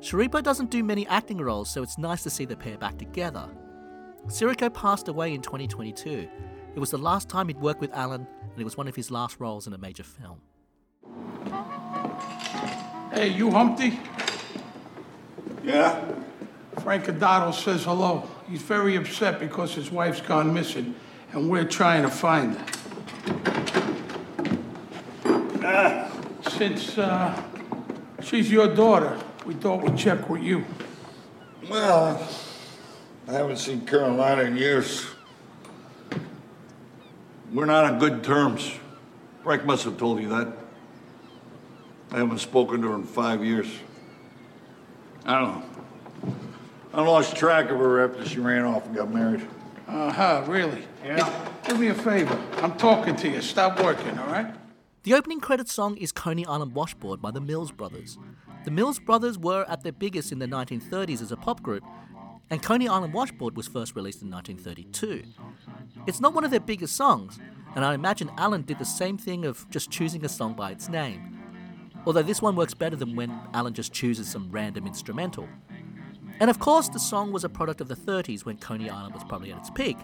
Schirripa 0.00 0.42
doesn't 0.42 0.70
do 0.70 0.84
many 0.84 1.06
acting 1.06 1.38
roles, 1.38 1.70
so 1.70 1.82
it's 1.82 1.96
nice 1.96 2.22
to 2.24 2.30
see 2.30 2.44
the 2.44 2.56
pair 2.56 2.76
back 2.76 2.98
together. 2.98 3.48
Sirico 4.26 4.72
passed 4.72 5.08
away 5.08 5.32
in 5.32 5.40
2022. 5.40 6.28
It 6.74 6.78
was 6.78 6.90
the 6.90 6.98
last 6.98 7.30
time 7.30 7.48
he'd 7.48 7.56
worked 7.56 7.80
with 7.80 7.90
Allen, 7.94 8.26
and 8.42 8.60
it 8.60 8.64
was 8.64 8.76
one 8.76 8.86
of 8.86 8.96
his 8.96 9.10
last 9.10 9.40
roles 9.40 9.66
in 9.66 9.72
a 9.72 9.78
major 9.78 10.04
film. 10.04 10.42
Hey, 13.14 13.28
you 13.28 13.50
Humpty? 13.50 13.98
Yeah? 15.62 16.04
Frank 16.82 17.04
Adado 17.04 17.54
says 17.54 17.84
hello. 17.84 18.28
He's 18.46 18.60
very 18.60 18.96
upset 18.96 19.40
because 19.40 19.74
his 19.74 19.90
wife's 19.90 20.20
gone 20.20 20.52
missing, 20.52 20.94
and 21.32 21.48
we're 21.48 21.64
trying 21.64 22.02
to 22.02 22.10
find 22.10 22.56
her. 22.58 22.83
Since 25.64 26.98
uh, 26.98 27.42
she's 28.22 28.50
your 28.50 28.68
daughter, 28.74 29.18
we 29.46 29.54
thought 29.54 29.82
we'd 29.82 29.96
check 29.96 30.28
with 30.28 30.42
you. 30.42 30.64
well, 31.70 32.28
I 33.26 33.32
haven't 33.32 33.56
seen 33.56 33.86
Carolina 33.86 34.42
in 34.42 34.58
years. 34.58 35.06
We're 37.50 37.64
not 37.64 37.84
on 37.84 37.98
good 37.98 38.22
terms. 38.22 38.74
Frank 39.42 39.64
must 39.64 39.84
have 39.84 39.96
told 39.96 40.20
you 40.20 40.28
that. 40.28 40.52
I 42.12 42.18
haven't 42.18 42.40
spoken 42.40 42.82
to 42.82 42.88
her 42.88 42.94
in 42.96 43.04
five 43.04 43.42
years. 43.42 43.68
I 45.24 45.40
don't 45.40 45.54
know. 45.60 46.34
I 46.92 47.00
lost 47.02 47.36
track 47.36 47.70
of 47.70 47.78
her 47.78 48.04
after 48.04 48.28
she 48.28 48.38
ran 48.38 48.64
off 48.64 48.84
and 48.86 48.94
got 48.94 49.10
married. 49.10 49.46
Uh 49.88 50.12
huh, 50.12 50.44
really? 50.46 50.84
Yeah. 51.02 51.48
Do 51.66 51.78
me 51.78 51.88
a 51.88 51.94
favor. 51.94 52.38
I'm 52.58 52.76
talking 52.76 53.16
to 53.16 53.28
you. 53.30 53.40
Stop 53.40 53.82
working, 53.82 54.18
all 54.18 54.26
right? 54.26 54.54
The 55.04 55.12
opening 55.12 55.38
credits 55.38 55.70
song 55.70 55.98
is 55.98 56.12
Coney 56.12 56.46
Island 56.46 56.74
Washboard 56.74 57.20
by 57.20 57.30
the 57.30 57.40
Mills 57.40 57.70
Brothers. 57.70 58.16
The 58.64 58.70
Mills 58.70 58.98
Brothers 58.98 59.36
were 59.36 59.66
at 59.68 59.82
their 59.82 59.92
biggest 59.92 60.32
in 60.32 60.38
the 60.38 60.46
1930s 60.46 61.20
as 61.20 61.30
a 61.30 61.36
pop 61.36 61.62
group, 61.62 61.84
and 62.48 62.62
Coney 62.62 62.88
Island 62.88 63.12
Washboard 63.12 63.54
was 63.54 63.68
first 63.68 63.94
released 63.94 64.22
in 64.22 64.30
1932. 64.30 65.24
It's 66.06 66.22
not 66.22 66.32
one 66.32 66.42
of 66.42 66.50
their 66.50 66.58
biggest 66.58 66.96
songs, 66.96 67.38
and 67.76 67.84
I 67.84 67.92
imagine 67.92 68.30
Allen 68.38 68.62
did 68.62 68.78
the 68.78 68.86
same 68.86 69.18
thing 69.18 69.44
of 69.44 69.68
just 69.68 69.90
choosing 69.90 70.24
a 70.24 70.28
song 70.30 70.54
by 70.54 70.70
its 70.70 70.88
name. 70.88 71.38
Although 72.06 72.22
this 72.22 72.40
one 72.40 72.56
works 72.56 72.72
better 72.72 72.96
than 72.96 73.14
when 73.14 73.38
Allen 73.52 73.74
just 73.74 73.92
chooses 73.92 74.26
some 74.26 74.50
random 74.50 74.86
instrumental. 74.86 75.46
And 76.40 76.48
of 76.48 76.60
course, 76.60 76.88
the 76.88 76.98
song 76.98 77.30
was 77.30 77.44
a 77.44 77.50
product 77.50 77.82
of 77.82 77.88
the 77.88 77.94
30s 77.94 78.46
when 78.46 78.56
Coney 78.56 78.88
Island 78.88 79.12
was 79.12 79.24
probably 79.24 79.52
at 79.52 79.58
its 79.58 79.68
peak. 79.68 79.98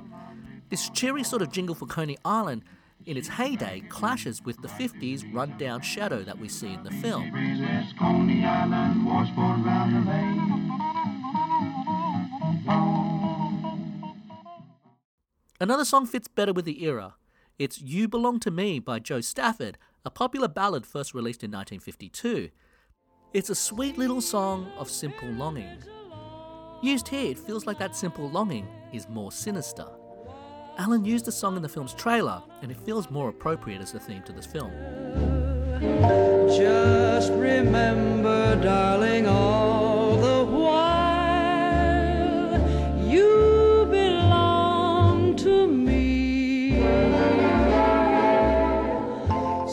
This 0.68 0.90
cheery 0.90 1.24
sort 1.24 1.40
of 1.40 1.50
jingle 1.50 1.74
for 1.74 1.86
Coney 1.86 2.18
Island 2.22 2.64
in 3.06 3.16
its 3.16 3.28
heyday 3.28 3.80
clashes 3.88 4.42
with 4.42 4.60
the 4.62 4.68
50s 4.68 5.24
run-down 5.34 5.80
shadow 5.80 6.22
that 6.22 6.38
we 6.38 6.48
see 6.48 6.72
in 6.72 6.82
the 6.82 6.90
film. 6.90 7.30
Another 15.60 15.84
song 15.84 16.06
fits 16.06 16.28
better 16.28 16.52
with 16.52 16.64
the 16.64 16.84
era. 16.84 17.16
It's 17.58 17.80
You 17.82 18.08
Belong 18.08 18.40
to 18.40 18.50
Me 18.50 18.78
by 18.78 18.98
Jo 18.98 19.20
Stafford, 19.20 19.76
a 20.04 20.10
popular 20.10 20.48
ballad 20.48 20.86
first 20.86 21.12
released 21.12 21.44
in 21.44 21.50
1952. 21.50 22.48
It's 23.34 23.50
a 23.50 23.54
sweet 23.54 23.98
little 23.98 24.22
song 24.22 24.72
of 24.78 24.90
simple 24.90 25.28
longing. 25.28 25.84
Used 26.82 27.08
here, 27.08 27.30
it 27.30 27.38
feels 27.38 27.66
like 27.66 27.78
that 27.78 27.94
simple 27.94 28.30
longing 28.30 28.66
is 28.94 29.08
more 29.08 29.30
sinister. 29.30 29.86
Allen 30.80 31.04
used 31.04 31.26
the 31.26 31.32
song 31.32 31.56
in 31.56 31.62
the 31.62 31.68
film's 31.68 31.92
trailer, 31.92 32.42
and 32.62 32.70
it 32.70 32.76
feels 32.78 33.10
more 33.10 33.28
appropriate 33.28 33.82
as 33.82 33.92
the 33.92 34.00
theme 34.00 34.22
to 34.22 34.32
this 34.32 34.46
film. 34.46 34.72
Just 36.48 37.30
remember, 37.32 38.56
darling, 38.62 39.26
all 39.26 40.16
the 40.16 40.42
while 40.42 41.40
you 43.06 43.86
belong 43.90 45.36
to 45.36 45.66
me. 45.66 46.80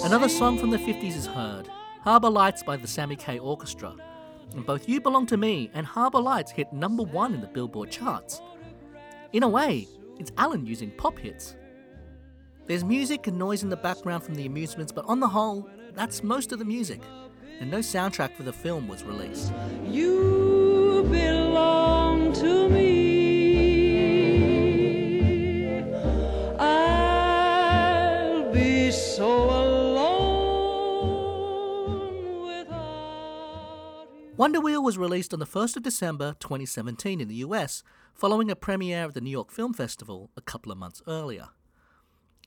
Another 0.03 0.27
song 0.27 0.57
from 0.57 0.71
the 0.71 0.77
50s 0.77 1.15
is 1.15 1.25
heard 1.25 1.69
Harbour 2.01 2.29
Lights 2.29 2.63
by 2.63 2.75
the 2.75 2.85
Sammy 2.85 3.15
Kaye 3.15 3.39
Orchestra. 3.39 3.95
and 4.53 4.65
both 4.65 4.89
You 4.89 4.99
Belong 4.99 5.25
to 5.27 5.37
Me 5.37 5.71
and 5.73 5.85
Harbour 5.85 6.19
Lights 6.19 6.51
hit 6.51 6.73
number 6.73 7.03
one 7.03 7.33
in 7.33 7.39
the 7.39 7.47
Billboard 7.47 7.91
charts. 7.91 8.41
In 9.31 9.43
a 9.43 9.47
way, 9.47 9.87
it's 10.19 10.31
Allen 10.37 10.65
using 10.65 10.91
pop 10.91 11.17
hits. 11.19 11.55
There's 12.65 12.83
music 12.83 13.27
and 13.27 13.37
noise 13.37 13.63
in 13.63 13.69
the 13.69 13.77
background 13.77 14.23
from 14.23 14.35
the 14.35 14.45
amusements, 14.45 14.91
but 14.91 15.05
on 15.07 15.19
the 15.19 15.27
whole, 15.27 15.69
that's 15.93 16.23
most 16.23 16.51
of 16.51 16.59
the 16.59 16.65
music, 16.65 17.01
and 17.59 17.71
no 17.71 17.79
soundtrack 17.79 18.35
for 18.35 18.43
the 18.43 18.53
film 18.53 18.87
was 18.87 19.03
released. 19.03 19.53
You 19.85 21.07
belong 21.09 22.33
to 22.33 22.69
me. 22.69 22.87
I'll 26.59 28.51
be 28.51 28.91
so 28.91 29.27
alone 29.27 29.66
Wonder 34.37 34.61
Wheel 34.61 34.83
was 34.83 34.99
released 34.99 35.33
on 35.33 35.39
the 35.39 35.47
1st 35.47 35.77
of 35.77 35.83
December 35.83 36.35
2017 36.39 37.19
in 37.19 37.27
the 37.27 37.37
US, 37.37 37.81
following 38.13 38.51
a 38.51 38.55
premiere 38.55 39.05
at 39.05 39.15
the 39.15 39.19
New 39.19 39.31
York 39.31 39.49
Film 39.51 39.73
Festival 39.73 40.29
a 40.37 40.41
couple 40.41 40.71
of 40.71 40.77
months 40.77 41.01
earlier. 41.07 41.49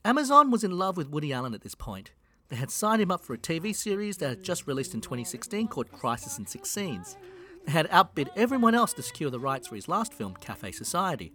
Amazon 0.05 0.51
was 0.51 0.63
in 0.63 0.71
love 0.71 0.95
with 0.95 1.09
Woody 1.09 1.33
Allen 1.33 1.53
at 1.53 1.63
this 1.63 1.75
point. 1.75 2.13
They 2.47 2.55
had 2.55 2.71
signed 2.71 3.01
him 3.01 3.11
up 3.11 3.19
for 3.19 3.33
a 3.33 3.37
TV 3.37 3.75
series 3.75 4.15
that 4.17 4.29
had 4.29 4.41
just 4.41 4.67
released 4.67 4.93
in 4.93 5.01
2016 5.01 5.67
called 5.67 5.91
Crisis 5.91 6.37
in 6.37 6.45
Six 6.45 6.69
Scenes. 6.69 7.17
They 7.65 7.73
had 7.73 7.89
outbid 7.91 8.29
everyone 8.37 8.73
else 8.73 8.93
to 8.93 9.03
secure 9.03 9.29
the 9.29 9.41
rights 9.41 9.67
for 9.67 9.75
his 9.75 9.89
last 9.89 10.13
film, 10.13 10.35
Cafe 10.39 10.71
Society, 10.71 11.33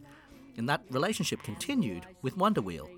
and 0.56 0.66
that 0.70 0.84
relationship 0.88 1.42
continued 1.42 2.06
with 2.22 2.38
Wonder 2.38 2.62
Wheel. 2.62 2.88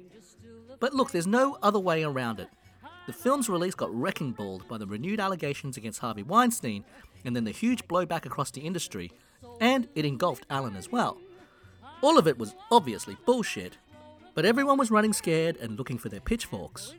But 0.78 0.94
look, 0.94 1.10
there's 1.10 1.26
no 1.26 1.58
other 1.60 1.80
way 1.80 2.04
around 2.04 2.38
it. 2.38 2.50
The 3.08 3.14
film's 3.14 3.48
release 3.48 3.74
got 3.74 3.90
wrecking 3.90 4.32
balled 4.32 4.68
by 4.68 4.76
the 4.76 4.86
renewed 4.86 5.18
allegations 5.18 5.78
against 5.78 6.00
Harvey 6.00 6.22
Weinstein 6.22 6.84
and 7.24 7.34
then 7.34 7.44
the 7.44 7.50
huge 7.50 7.86
blowback 7.88 8.26
across 8.26 8.50
the 8.50 8.62
industry, 8.62 9.12
and 9.60 9.88
it 9.94 10.04
engulfed 10.04 10.46
Allen 10.50 10.76
as 10.76 10.90
well. 10.90 11.18
All 12.02 12.18
of 12.18 12.26
it 12.28 12.38
was 12.38 12.54
obviously 12.70 13.16
bullshit, 13.26 13.78
but 14.34 14.44
everyone 14.44 14.78
was 14.78 14.90
running 14.90 15.12
scared 15.12 15.56
and 15.56 15.76
looking 15.76 15.98
for 15.98 16.08
their 16.08 16.20
pitchforks. 16.20 16.94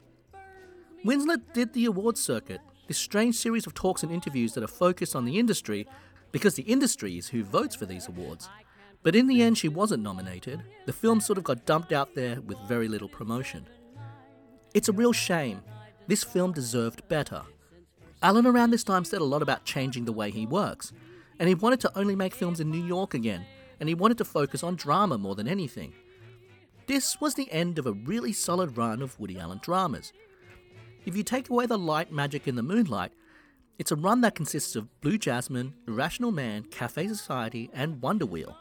Winslet 1.06 1.54
did 1.54 1.74
the 1.74 1.86
awards 1.86 2.22
circuit, 2.22 2.60
this 2.88 2.98
strange 2.98 3.36
series 3.36 3.66
of 3.66 3.74
talks 3.74 4.04
and 4.04 4.12
interviews 4.12 4.54
that 4.54 4.64
are 4.64 4.68
focused 4.68 5.16
on 5.16 5.24
the 5.24 5.40
industry 5.40 5.88
because 6.32 6.56
the 6.56 6.64
industry 6.64 7.18
is 7.18 7.30
who 7.30 7.44
votes 7.44 7.76
for 7.76 7.86
these 7.86 8.08
awards. 8.08 8.50
But 9.02 9.16
in 9.16 9.28
the 9.28 9.42
end, 9.42 9.58
she 9.58 9.70
wasn't 9.70 10.04
nominated. 10.04 10.64
The 10.86 10.94
film 10.94 11.22
sort 11.22 11.38
of 11.38 11.46
got 11.46 11.66
dumped 11.66 11.94
out 11.94 12.16
there 12.16 12.42
with 12.42 12.58
very 12.68 12.88
little 12.88 13.08
promotion. 13.08 13.66
It's 14.74 14.90
a 14.90 14.94
real 14.94 15.14
shame. 15.14 15.62
This 16.08 16.24
film 16.24 16.52
deserved 16.52 17.08
better. 17.08 17.44
Allen 18.22 18.46
around 18.46 18.72
this 18.72 18.84
time 18.84 19.06
said 19.06 19.22
a 19.22 19.26
lot 19.26 19.42
about 19.42 19.64
changing 19.64 20.06
the 20.06 20.12
way 20.12 20.30
he 20.30 20.46
works, 20.46 20.92
and 21.40 21.48
he 21.48 21.56
wanted 21.56 21.80
to 21.82 21.98
only 21.98 22.16
make 22.16 22.36
films 22.36 22.60
in 22.60 22.70
New 22.70 22.84
York 22.84 23.14
again, 23.14 23.46
and 23.80 23.88
he 23.88 23.96
wanted 23.96 24.18
to 24.18 24.26
focus 24.26 24.64
on 24.64 24.76
drama 24.76 25.18
more 25.18 25.36
than 25.36 25.48
anything. 25.48 25.94
This 26.88 27.22
was 27.22 27.36
the 27.36 27.52
end 27.52 27.80
of 27.80 27.86
a 27.86 27.94
really 27.94 28.34
solid 28.34 28.78
run 28.78 29.02
of 29.02 29.18
Woody 29.20 29.40
Allen 29.40 29.60
dramas. 29.62 30.12
If 31.06 31.16
you 31.16 31.24
take 31.24 31.50
away 31.50 31.66
the 31.66 31.78
light, 31.78 32.12
magic, 32.12 32.48
in 32.48 32.56
the 32.56 32.64
moonlight, 32.64 33.14
it's 33.78 33.92
a 33.92 33.96
run 33.96 34.20
that 34.22 34.36
consists 34.36 34.76
of 34.76 35.00
Blue 35.00 35.18
Jasmine, 35.18 35.74
Irrational 35.88 36.32
Man, 36.32 36.64
Cafe 36.64 37.08
Society, 37.08 37.70
and 37.74 38.02
Wonder 38.02 38.26
Wheel. 38.26 38.58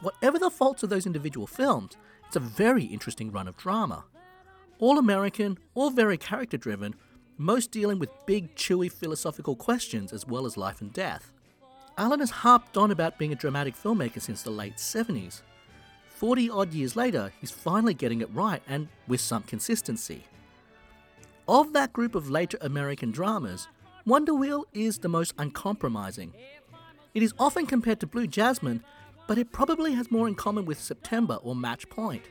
Whatever 0.00 0.38
the 0.38 0.48
faults 0.48 0.82
of 0.82 0.88
those 0.88 1.04
individual 1.04 1.46
films, 1.46 1.98
it's 2.26 2.36
a 2.36 2.40
very 2.40 2.84
interesting 2.84 3.30
run 3.30 3.48
of 3.48 3.56
drama. 3.58 4.04
All 4.78 4.96
American, 4.96 5.58
all 5.74 5.90
very 5.90 6.16
character 6.16 6.56
driven, 6.56 6.94
most 7.38 7.70
dealing 7.70 7.98
with 7.98 8.10
big, 8.26 8.54
chewy 8.56 8.90
philosophical 8.90 9.56
questions 9.56 10.12
as 10.12 10.26
well 10.26 10.44
as 10.44 10.56
life 10.56 10.80
and 10.80 10.92
death. 10.92 11.32
Allen 11.96 12.20
has 12.20 12.30
harped 12.30 12.76
on 12.76 12.90
about 12.90 13.18
being 13.18 13.32
a 13.32 13.36
dramatic 13.36 13.76
filmmaker 13.76 14.20
since 14.20 14.42
the 14.42 14.50
late 14.50 14.76
70s. 14.76 15.42
40 16.10 16.50
odd 16.50 16.74
years 16.74 16.96
later, 16.96 17.32
he's 17.40 17.50
finally 17.50 17.94
getting 17.94 18.20
it 18.20 18.28
right 18.32 18.62
and 18.68 18.88
with 19.06 19.20
some 19.20 19.44
consistency. 19.44 20.24
Of 21.46 21.72
that 21.72 21.92
group 21.92 22.14
of 22.14 22.28
later 22.28 22.58
American 22.60 23.10
dramas, 23.10 23.68
Wonder 24.04 24.34
Wheel 24.34 24.64
is 24.74 24.98
the 24.98 25.08
most 25.08 25.32
uncompromising. 25.38 26.34
It 27.14 27.22
is 27.22 27.34
often 27.38 27.66
compared 27.66 28.00
to 28.00 28.06
Blue 28.06 28.26
Jasmine, 28.26 28.82
but 29.26 29.38
it 29.38 29.52
probably 29.52 29.92
has 29.92 30.10
more 30.10 30.26
in 30.28 30.34
common 30.34 30.64
with 30.64 30.80
September 30.80 31.38
or 31.42 31.54
Match 31.54 31.88
Point. 31.88 32.22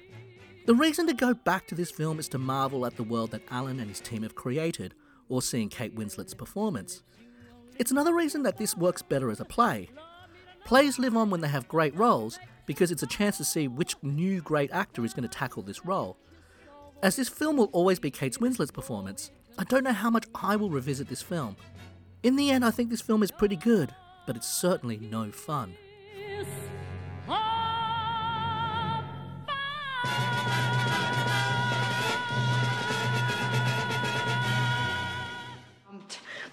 The 0.67 0.75
reason 0.75 1.07
to 1.07 1.13
go 1.13 1.33
back 1.33 1.65
to 1.67 1.75
this 1.75 1.89
film 1.89 2.19
is 2.19 2.27
to 2.27 2.37
marvel 2.37 2.85
at 2.85 2.97
the 2.97 3.03
world 3.03 3.31
that 3.31 3.41
Allen 3.49 3.79
and 3.79 3.87
his 3.87 4.01
team 4.01 4.23
have 4.23 4.35
created, 4.35 4.93
or 5.29 5.41
seeing 5.41 5.69
Kate 5.69 5.95
Winslet's 5.95 6.33
performance. 6.33 7.03
It's 7.77 7.91
another 7.91 8.13
reason 8.13 8.43
that 8.43 8.57
this 8.57 8.75
works 8.75 9.01
better 9.01 9.31
as 9.31 9.39
a 9.39 9.45
play. 9.45 9.89
Plays 10.65 10.99
live 10.99 11.15
on 11.15 11.29
when 11.29 11.39
they 11.39 11.47
have 11.47 11.69
great 11.69 11.95
roles 11.95 12.37
because 12.65 12.91
it's 12.91 13.01
a 13.01 13.07
chance 13.07 13.37
to 13.37 13.45
see 13.45 13.69
which 13.69 13.95
new 14.01 14.41
great 14.41 14.69
actor 14.73 15.05
is 15.05 15.13
going 15.13 15.25
to 15.25 15.33
tackle 15.33 15.63
this 15.63 15.85
role. 15.85 16.17
As 17.01 17.15
this 17.15 17.29
film 17.29 17.55
will 17.55 17.69
always 17.71 17.97
be 17.97 18.11
Kate 18.11 18.37
Winslet's 18.37 18.71
performance, 18.71 19.31
I 19.57 19.63
don't 19.63 19.85
know 19.85 19.93
how 19.93 20.09
much 20.09 20.25
I 20.35 20.57
will 20.57 20.69
revisit 20.69 21.07
this 21.07 21.21
film. 21.21 21.55
In 22.23 22.35
the 22.35 22.51
end, 22.51 22.65
I 22.65 22.71
think 22.71 22.89
this 22.89 22.99
film 22.99 23.23
is 23.23 23.31
pretty 23.31 23.55
good, 23.55 23.95
but 24.25 24.35
it's 24.35 24.49
certainly 24.49 24.97
no 24.97 25.31
fun. 25.31 25.75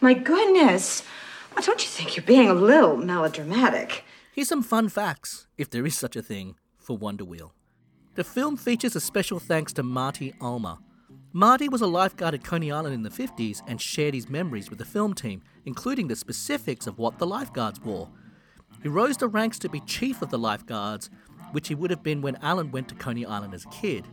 My 0.04 0.12
goodness. 0.12 1.02
Don't 1.62 1.82
you 1.82 1.88
think 1.88 2.14
you're 2.14 2.26
being 2.26 2.50
a 2.50 2.52
little 2.52 2.98
melodramatic? 2.98 4.04
Here's 4.34 4.48
some 4.48 4.62
fun 4.62 4.90
facts, 4.90 5.46
if 5.56 5.70
there 5.70 5.86
is 5.86 5.96
such 5.96 6.14
a 6.14 6.20
thing, 6.20 6.56
for 6.76 6.94
Wonder 6.94 7.24
Wheel. 7.24 7.54
The 8.14 8.22
film 8.22 8.58
features 8.58 8.94
a 8.94 9.00
special 9.00 9.38
thanks 9.38 9.72
to 9.72 9.82
Marty 9.82 10.34
Ulmer. 10.42 10.76
Marty 11.32 11.70
was 11.70 11.80
a 11.80 11.86
lifeguard 11.86 12.34
at 12.34 12.44
Coney 12.44 12.70
Island 12.70 12.94
in 12.94 13.02
the 13.02 13.08
50s 13.08 13.62
and 13.66 13.80
shared 13.80 14.12
his 14.12 14.28
memories 14.28 14.68
with 14.68 14.78
the 14.78 14.84
film 14.84 15.14
team, 15.14 15.40
including 15.64 16.08
the 16.08 16.16
specifics 16.16 16.86
of 16.86 16.98
what 16.98 17.18
the 17.18 17.26
lifeguards 17.26 17.80
wore. 17.80 18.10
He 18.82 18.90
rose 18.90 19.16
the 19.16 19.28
ranks 19.28 19.58
to 19.60 19.70
be 19.70 19.80
chief 19.80 20.20
of 20.20 20.28
the 20.28 20.38
lifeguards, 20.38 21.08
which 21.52 21.68
he 21.68 21.74
would 21.74 21.90
have 21.90 22.02
been 22.02 22.20
when 22.20 22.36
Allen 22.42 22.70
went 22.72 22.88
to 22.88 22.94
Coney 22.94 23.24
Island 23.24 23.54
as 23.54 23.64
a 23.64 23.68
kid. 23.70 24.04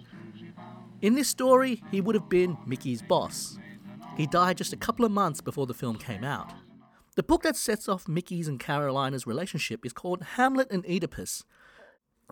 In 1.01 1.15
this 1.15 1.27
story, 1.27 1.83
he 1.91 1.99
would 1.99 2.15
have 2.15 2.29
been 2.29 2.57
Mickey's 2.65 3.01
boss. 3.01 3.57
He 4.17 4.27
died 4.27 4.57
just 4.57 4.73
a 4.73 4.77
couple 4.77 5.05
of 5.05 5.11
months 5.11 5.41
before 5.41 5.65
the 5.65 5.73
film 5.73 5.97
came 5.97 6.23
out. 6.23 6.51
The 7.15 7.23
book 7.23 7.43
that 7.43 7.55
sets 7.55 7.89
off 7.89 8.07
Mickey's 8.07 8.47
and 8.47 8.59
Carolina's 8.59 9.27
relationship 9.27 9.85
is 9.85 9.93
called 9.93 10.23
Hamlet 10.35 10.71
and 10.71 10.85
Oedipus. 10.85 11.43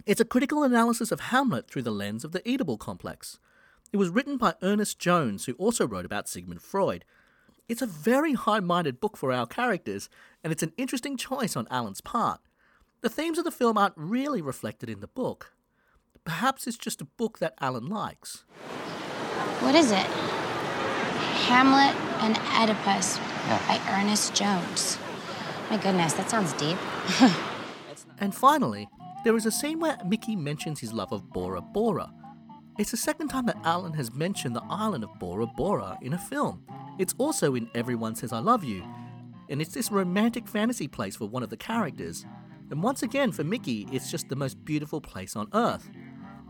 It's 0.06 0.22
a 0.22 0.26
critical 0.26 0.64
analysis 0.64 1.12
of 1.12 1.20
Hamlet 1.20 1.70
through 1.70 1.82
the 1.82 1.92
lens 1.92 2.24
of 2.24 2.32
the 2.32 2.40
Oedipal 2.42 2.80
complex. 2.80 3.40
It 3.92 3.98
was 3.98 4.10
written 4.10 4.38
by 4.38 4.54
Ernest 4.62 5.00
Jones, 5.00 5.46
who 5.46 5.54
also 5.54 5.88
wrote 5.88 6.06
about 6.06 6.30
Sigmund 6.30 6.62
Freud. 6.62 7.04
It's 7.68 7.82
a 7.82 7.88
very 7.88 8.34
high 8.34 8.60
minded 8.60 9.00
book 9.00 9.18
for 9.18 9.32
our 9.32 9.46
characters, 9.46 10.10
and 10.44 10.54
it's 10.54 10.64
an 10.64 10.74
interesting 10.78 11.18
choice 11.18 11.56
on 11.56 11.68
Allen's 11.70 12.02
part. 12.02 12.40
The 13.02 13.10
themes 13.10 13.38
of 13.38 13.46
the 13.46 13.52
film 13.52 13.78
aren't 13.78 13.94
really 13.98 14.42
reflected 14.42 14.90
in 14.90 15.00
the 15.00 15.08
book. 15.08 15.54
Perhaps 16.24 16.68
it's 16.68 16.78
just 16.78 17.02
a 17.02 17.06
book 17.06 17.40
that 17.40 17.56
Allen 17.60 17.88
likes. 17.88 18.44
What 19.62 19.76
is 19.76 19.92
it? 19.92 20.08
Hamlet 21.50 21.96
and 22.22 22.38
Oedipus 22.62 23.18
Yeah. 23.48 23.60
by 23.68 23.80
Ernest 24.00 24.34
Jones. 24.36 24.98
My 25.70 25.78
goodness, 25.78 26.14
that 26.14 26.30
sounds 26.30 26.54
deep. 26.54 26.78
And 28.22 28.36
finally, 28.36 28.90
there 29.24 29.38
is 29.38 29.46
a 29.46 29.52
scene 29.52 29.80
where 29.80 29.98
Mickey 30.06 30.36
mentions 30.36 30.82
his 30.82 30.92
love 30.92 31.14
of 31.14 31.30
Bora 31.32 31.62
Bora. 31.62 32.12
It's 32.78 32.92
the 32.92 32.98
second 32.98 33.30
time 33.30 33.46
that 33.46 33.56
Allen 33.64 33.94
has 33.94 34.12
mentioned 34.14 34.58
the 34.58 34.64
island 34.70 35.06
of 35.06 35.18
Bora 35.20 35.48
Bora 35.48 35.98
in 36.02 36.12
a 36.12 36.18
film. 36.18 36.66
It's 36.98 37.16
also 37.18 37.56
in 37.56 37.70
Everyone 37.74 38.16
Says 38.16 38.34
I 38.34 38.40
Love 38.40 38.66
You, 38.66 38.84
and 39.50 39.62
it's 39.62 39.74
this 39.74 39.90
romantic 39.90 40.50
fantasy 40.50 40.88
place 40.90 41.16
for 41.16 41.30
one 41.30 41.44
of 41.44 41.50
the 41.50 41.56
characters. 41.56 42.26
And 42.70 42.84
once 42.84 43.04
again, 43.04 43.32
for 43.32 43.46
Mickey, 43.46 43.88
it's 43.90 44.12
just 44.12 44.28
the 44.28 44.36
most 44.36 44.66
beautiful 44.66 45.00
place 45.00 45.38
on 45.38 45.48
earth. 45.54 45.90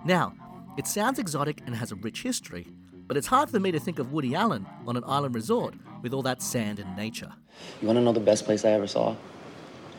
Now, 0.06 0.34
it 0.76 0.88
sounds 0.88 1.20
exotic 1.20 1.62
and 1.68 1.76
has 1.76 1.92
a 1.92 1.96
rich 1.98 2.24
history, 2.24 2.66
but 3.10 3.18
it's 3.18 3.26
hard 3.26 3.50
for 3.50 3.60
me 3.60 3.72
to 3.72 3.80
think 3.80 3.98
of 3.98 4.14
Woody 4.14 4.36
Allen 4.36 4.68
on 4.86 4.96
an 4.96 5.04
island 5.04 5.34
resort 5.34 5.74
with 6.04 6.14
all 6.14 6.22
that 6.22 6.44
sand 6.44 6.78
and 6.78 6.96
nature. 6.96 7.34
You 7.82 7.88
want 7.88 7.98
to 7.98 8.04
know 8.04 8.14
the 8.14 8.20
best 8.20 8.46
place 8.46 8.64
I 8.64 8.70
ever 8.70 8.86
saw? 8.86 9.16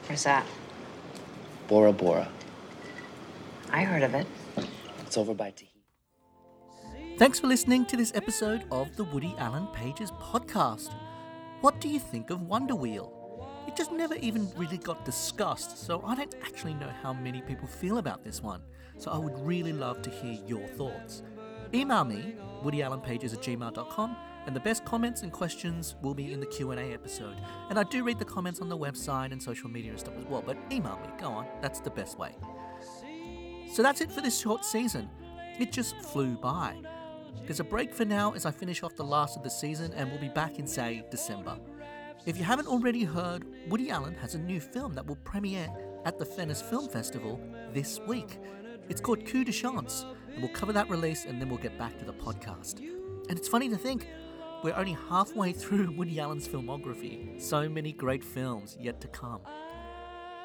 Where's 0.07 0.23
that? 0.23 0.47
Bora 1.67 1.93
Bora. 1.93 2.29
I 3.73 3.83
heard 3.83 4.05
of 4.05 4.15
it. 4.15 4.29
It's 5.05 5.19
over 5.19 5.35
by 5.35 5.51
Tahiti. 5.51 5.73
Thanks 7.19 7.41
for 7.41 7.49
listening 7.49 7.85
to 7.87 7.97
this 7.97 8.13
episode 8.15 8.65
of 8.71 8.95
the 8.95 9.03
Woody 9.03 9.35
Allen 9.39 9.67
Pages 9.75 10.13
podcast. 10.13 10.95
What 11.63 11.81
do 11.81 11.89
you 11.89 11.99
think 11.99 12.31
of 12.31 12.43
Wonder 12.43 12.77
Wheel? 12.77 13.13
It 13.67 13.75
just 13.75 13.91
never 13.91 14.15
even 14.15 14.49
really 14.57 14.79
got 14.79 15.05
discussed, 15.05 15.85
so 15.85 16.01
I 16.07 16.15
don't 16.15 16.37
actually 16.45 16.75
know 16.75 16.91
how 17.03 17.13
many 17.13 17.43
people 17.43 17.67
feel 17.67 17.99
about 17.99 18.23
this 18.23 18.41
one. 18.41 18.63
So 18.99 19.11
I 19.11 19.19
would 19.19 19.37
really 19.45 19.73
love 19.73 20.01
to 20.03 20.11
hear 20.11 20.39
your 20.47 20.67
thoughts. 20.69 21.25
Email 21.73 22.05
me, 22.05 22.35
woodyallenpages 22.65 23.33
at 23.33 23.41
gmail.com, 23.41 24.17
and 24.47 24.57
the 24.57 24.61
best 24.61 24.85
comments 24.85 25.23
and 25.23 25.31
questions 25.31 25.95
will 26.03 26.15
be 26.15 26.33
in 26.33 26.41
the 26.41 26.47
Q&A 26.47 26.93
episode. 26.93 27.37
And 27.69 27.79
I 27.79 27.85
do 27.85 28.03
read 28.03 28.19
the 28.19 28.25
comments 28.25 28.61
on 28.61 28.69
the 28.69 28.77
website 28.77 29.31
and 29.31 29.41
social 29.41 29.71
media 29.71 29.91
and 29.91 30.01
stuff 30.01 30.15
as 30.19 30.25
well, 30.25 30.43
but 30.45 30.57
email 30.73 30.97
me, 30.97 31.09
go 31.21 31.29
on, 31.29 31.47
that's 31.63 31.81
the 31.81 31.91
best 31.91 32.19
way. 32.19 32.35
So 33.73 33.83
that's 33.83 34.01
it 34.01 34.11
for 34.11 34.21
this 34.21 34.39
short 34.41 34.65
season. 34.65 35.09
It 35.61 35.71
just 35.71 35.97
flew 35.97 36.37
by. 36.37 36.77
There's 37.45 37.61
a 37.61 37.65
break 37.65 37.95
for 37.95 38.05
now 38.05 38.33
as 38.33 38.47
I 38.47 38.51
finish 38.51 38.83
off 38.83 38.97
the 38.97 39.05
last 39.05 39.37
of 39.37 39.45
the 39.45 39.51
season, 39.51 39.93
and 39.93 40.11
we'll 40.11 40.21
be 40.21 40.29
back 40.29 40.59
in, 40.59 40.67
say, 40.67 41.05
December. 41.11 41.57
If 42.27 42.37
you 42.37 42.45
haven't 42.45 42.67
already 42.67 43.05
heard, 43.05 43.47
Woody 43.69 43.91
Allen 43.91 44.15
has 44.17 44.35
a 44.35 44.39
new 44.39 44.61
film 44.61 44.95
that 44.95 45.07
will 45.07 45.17
premiere 45.17 45.69
at 46.05 46.19
the 46.19 46.25
Venice 46.25 46.63
Film 46.63 46.89
Festival 46.89 47.41
this 47.73 48.01
week. 48.09 48.39
It's 48.89 49.01
called 49.01 49.25
Coup 49.25 49.45
de 49.45 49.53
Chance, 49.53 50.05
and 50.41 50.49
we'll 50.49 50.59
cover 50.59 50.73
that 50.73 50.89
release 50.89 51.27
and 51.27 51.39
then 51.39 51.51
we'll 51.51 51.59
get 51.59 51.77
back 51.77 51.99
to 51.99 52.05
the 52.07 52.15
podcast. 52.15 52.79
And 53.29 53.39
it's 53.39 53.47
funny 53.47 53.69
to 53.69 53.77
think, 53.77 54.07
we're 54.65 54.75
only 54.75 54.97
halfway 55.11 55.53
through 55.61 55.91
Woody 55.91 56.19
Allen's 56.19 56.49
filmography. 56.49 57.39
So 57.39 57.69
many 57.69 57.93
great 57.93 58.25
films 58.25 58.75
yet 58.81 59.03
to 59.03 59.09
come. 59.09 59.43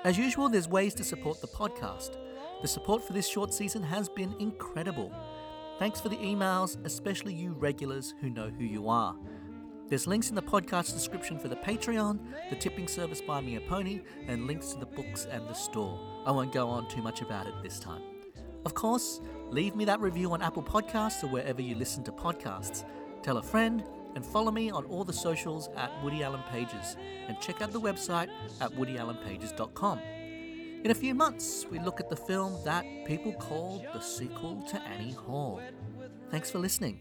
As 0.04 0.18
usual, 0.18 0.50
there's 0.50 0.68
ways 0.68 0.94
to 0.96 1.06
support 1.06 1.40
the 1.40 1.48
podcast. 1.48 2.18
The 2.62 2.68
support 2.68 3.08
for 3.08 3.14
this 3.14 3.26
short 3.26 3.54
season 3.54 3.84
has 3.84 4.10
been 4.10 4.36
incredible. 4.38 5.14
Thanks 5.80 6.02
for 6.02 6.10
the 6.10 6.18
emails, 6.18 6.78
especially 6.86 7.34
you 7.34 7.54
regulars 7.54 8.14
who 8.20 8.30
know 8.30 8.50
who 8.50 8.66
you 8.66 8.90
are. 8.90 9.16
There's 9.88 10.08
links 10.08 10.28
in 10.28 10.36
the 10.36 10.42
podcast 10.42 10.94
description 10.94 11.40
for 11.40 11.48
the 11.48 11.56
Patreon, 11.56 12.20
the 12.50 12.58
tipping 12.58 12.90
service 12.90 13.22
Buy 13.22 13.40
Me 13.40 13.56
a 13.56 13.62
Pony, 13.62 14.02
and 14.28 14.46
links 14.46 14.74
to 14.74 14.80
the 14.80 14.88
books 14.88 15.26
and 15.32 15.48
the 15.48 15.54
store. 15.54 15.98
I 16.26 16.32
won't 16.32 16.52
go 16.52 16.68
on 16.68 16.90
too 16.90 17.02
much 17.02 17.22
about 17.22 17.48
it 17.48 17.54
this 17.64 17.80
time. 17.80 18.02
Of 18.66 18.74
course, 18.74 19.22
leave 19.50 19.76
me 19.76 19.86
that 19.86 20.00
review 20.00 20.32
on 20.34 20.42
Apple 20.42 20.64
Podcasts 20.64 21.24
or 21.24 21.28
wherever 21.28 21.62
you 21.62 21.76
listen 21.76 22.04
to 22.04 22.12
podcasts. 22.12 22.86
Tell 23.22 23.38
a 23.38 23.44
friend 23.44 23.84
and 24.16 24.26
follow 24.26 24.52
me 24.52 24.72
on 24.72 24.86
all 24.86 25.04
the 25.04 25.14
socials 25.14 25.70
at 25.76 25.92
Woody 26.04 26.24
Allen 26.24 26.44
Pages 26.52 26.98
and 27.28 27.40
check 27.40 27.62
out 27.62 27.72
the 27.72 27.80
website 27.80 28.30
at 28.62 28.72
woodyallenpages.com. 28.72 30.00
In 30.84 30.92
a 30.92 30.96
few 30.96 31.16
months, 31.16 31.66
we 31.72 31.80
look 31.80 32.00
at 32.00 32.10
the 32.10 32.16
film 32.16 32.64
that 32.64 32.86
people 33.06 33.34
called 33.34 33.86
the 33.94 34.00
sequel 34.00 34.62
to 34.70 34.82
Annie 34.84 35.14
Hall. 35.14 35.62
Thanks 36.30 36.52
for 36.52 36.60
listening. 36.60 37.00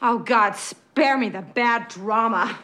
Oh, 0.00 0.18
God, 0.18 0.54
spare 0.54 1.16
me 1.18 1.30
the 1.30 1.42
bad 1.42 1.88
drama. 1.88 2.58